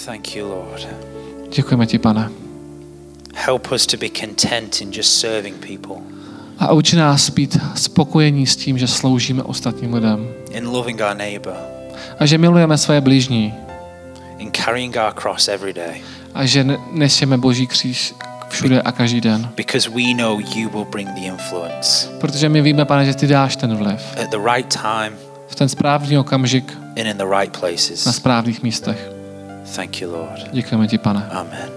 Thank 0.06 0.36
you, 0.36 0.48
Lord. 0.48 0.88
Děkujeme 1.56 1.86
ti, 1.88 2.00
pane. 2.00 2.30
Help 3.36 3.72
us 3.72 3.86
to 3.86 3.98
be 3.98 4.10
content 4.10 4.82
in 4.82 4.92
just 4.94 5.20
serving 5.20 5.56
people. 5.68 5.96
A 6.60 6.72
uči 6.74 6.96
nás 6.96 7.30
být 7.30 7.58
spokojení 7.76 8.48
s 8.48 8.56
tím, 8.56 8.78
že 8.78 8.88
sloužíme 8.88 9.44
ostatním 9.44 9.94
lidem. 9.94 10.28
in 10.52 10.68
loving 10.68 11.02
our 11.10 11.18
neighbor, 11.18 11.54
A 12.20 12.26
že 12.26 12.38
milujeme 12.38 12.78
své 12.78 13.02
blížní. 13.02 13.54
In 14.44 14.52
carrying 14.52 14.96
our 14.98 15.14
cross 15.14 15.48
every 15.48 15.74
day. 15.74 16.02
A 16.34 16.46
že 16.46 16.64
ne- 16.64 16.78
neseme 16.92 17.38
Boží 17.38 17.68
kříž 17.68 18.14
všude 18.50 18.82
a 18.82 18.92
každý 18.92 19.22
den. 19.22 19.50
Because 19.56 19.90
we 19.90 20.14
know 20.18 20.40
you 20.56 20.70
will 20.70 20.86
bring 20.86 21.10
the 21.10 21.22
influence 21.22 22.08
Protože 22.20 22.50
my 22.50 22.62
víme, 22.62 22.86
pane, 22.86 23.06
že 23.06 23.14
ty 23.14 23.28
dáš 23.28 23.56
ten 23.56 23.76
vliv. 23.76 24.00
at 24.24 24.30
the 24.30 24.54
right 24.54 24.74
time 24.82 25.18
V 25.48 25.56
ten 25.56 25.70
správný 25.70 26.18
okamžik 26.18 26.74
and 27.00 27.08
in 27.08 27.18
the 27.18 27.26
right 27.40 27.54
na 27.54 27.60
places. 27.60 28.16
správných 28.16 28.64
místech. 28.64 29.10
Thank 29.76 30.02
you, 30.02 30.12
Lord. 30.12 30.52
Děkujeme 30.52 30.88
ti, 30.88 30.98
pane. 30.98 31.28
Amen. 31.32 31.70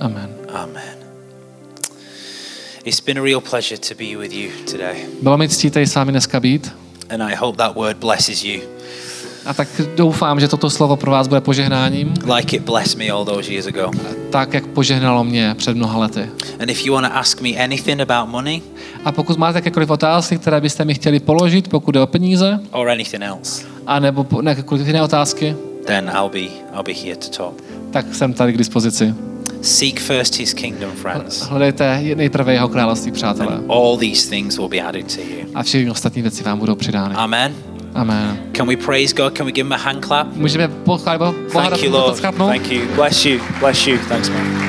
Amen. 0.00 0.30
Amen. 0.54 0.98
It's 2.84 3.00
been 3.00 3.18
a 3.18 3.22
real 3.22 3.40
pleasure 3.40 3.78
to 3.78 3.94
be 3.94 4.16
with 4.16 4.32
you 4.32 4.50
today. 4.70 4.96
Bylo 5.22 5.38
mi 5.38 5.48
ctí 5.48 5.70
tady 5.70 5.86
s 5.86 5.94
vámi 5.94 6.12
dneska 6.12 6.40
být. 6.40 6.72
And 7.10 7.22
I 7.22 7.34
hope 7.34 7.56
that 7.56 7.74
word 7.76 7.96
blesses 7.96 8.44
you 8.44 8.60
A 9.48 9.54
tak 9.54 9.68
doufám, 9.96 10.40
že 10.40 10.48
toto 10.48 10.70
slovo 10.70 10.96
pro 10.96 11.10
vás 11.10 11.28
bude 11.28 11.40
požehnáním, 11.40 12.14
like 12.36 12.56
it 12.56 12.62
blessed 12.62 12.98
me 12.98 13.08
all 13.10 13.24
those 13.24 13.52
years 13.52 13.66
ago. 13.66 13.90
tak, 14.30 14.54
jak 14.54 14.66
požehnalo 14.66 15.24
mě 15.24 15.54
před 15.58 15.76
mnoha 15.76 15.98
lety. 15.98 16.30
And 16.60 16.70
if 16.70 16.86
you 16.86 16.92
want 16.94 17.06
to 17.06 17.16
ask 17.16 17.40
me 17.40 17.48
anything 17.50 18.00
about 18.00 18.30
money 18.30 18.62
A 19.04 19.12
pokud 19.12 19.38
máte 19.38 19.58
jakékoliv 19.58 19.90
otázky, 19.90 20.38
které 20.38 20.60
byste 20.60 20.84
mi 20.84 20.94
chtěli 20.94 21.20
položit, 21.20 21.68
pokud 21.68 21.92
jde 21.92 22.00
o 22.00 22.06
peníze, 22.06 22.60
or 22.70 22.88
anything 22.90 23.22
else, 23.22 23.66
anebo 23.86 24.24
po- 24.24 24.42
ne, 24.42 24.50
jakékoliv 24.50 24.86
jiné 24.86 25.02
otázky, 25.02 25.56
then 25.86 26.10
I'll 26.14 26.28
be 26.28 26.38
I'll 26.74 26.82
be 26.84 26.92
here 26.92 27.16
to 27.16 27.28
talk. 27.28 27.62
tak 27.90 28.14
jsem 28.14 28.32
tady 28.32 28.52
k 28.52 28.56
dispozici. 28.58 29.14
Seek 29.62 30.00
first 30.00 30.34
his 30.38 30.54
kingdom, 30.54 30.90
friends. 30.90 31.40
Hledejte 31.40 32.00
nejprve 32.14 32.52
jeho 32.54 32.68
království, 32.68 33.12
přátelé. 33.12 33.54
And 33.54 33.70
all 33.70 33.96
these 33.96 34.30
things 34.30 34.56
will 34.58 34.68
be 34.68 34.80
added 34.80 35.14
to 35.14 35.20
you. 35.20 35.46
A 35.54 35.62
všechny 35.62 35.90
ostatní 35.90 36.22
věci 36.22 36.42
vám 36.44 36.58
budou 36.58 36.74
přidány. 36.74 37.14
Amen. 37.14 37.54
Amen. 37.94 38.50
Can 38.52 38.66
we 38.66 38.76
praise 38.76 39.14
God? 39.14 39.34
Can 39.34 39.46
we 39.46 39.52
give 39.52 39.66
him 39.66 39.72
a 39.72 39.76
hand 39.76 40.02
clap? 40.02 40.26
Můžeme 40.36 40.68
pochválit 40.68 41.18
Boha 41.18 41.34
Thank 41.52 41.82
you, 41.82 41.90
Lord. 41.92 42.20
Thank 42.20 42.70
you. 42.72 42.86
Bless 42.94 43.24
you. 43.24 43.40
Bless 43.60 43.86
you. 43.86 43.98
Thanks, 44.08 44.28
man. 44.28 44.67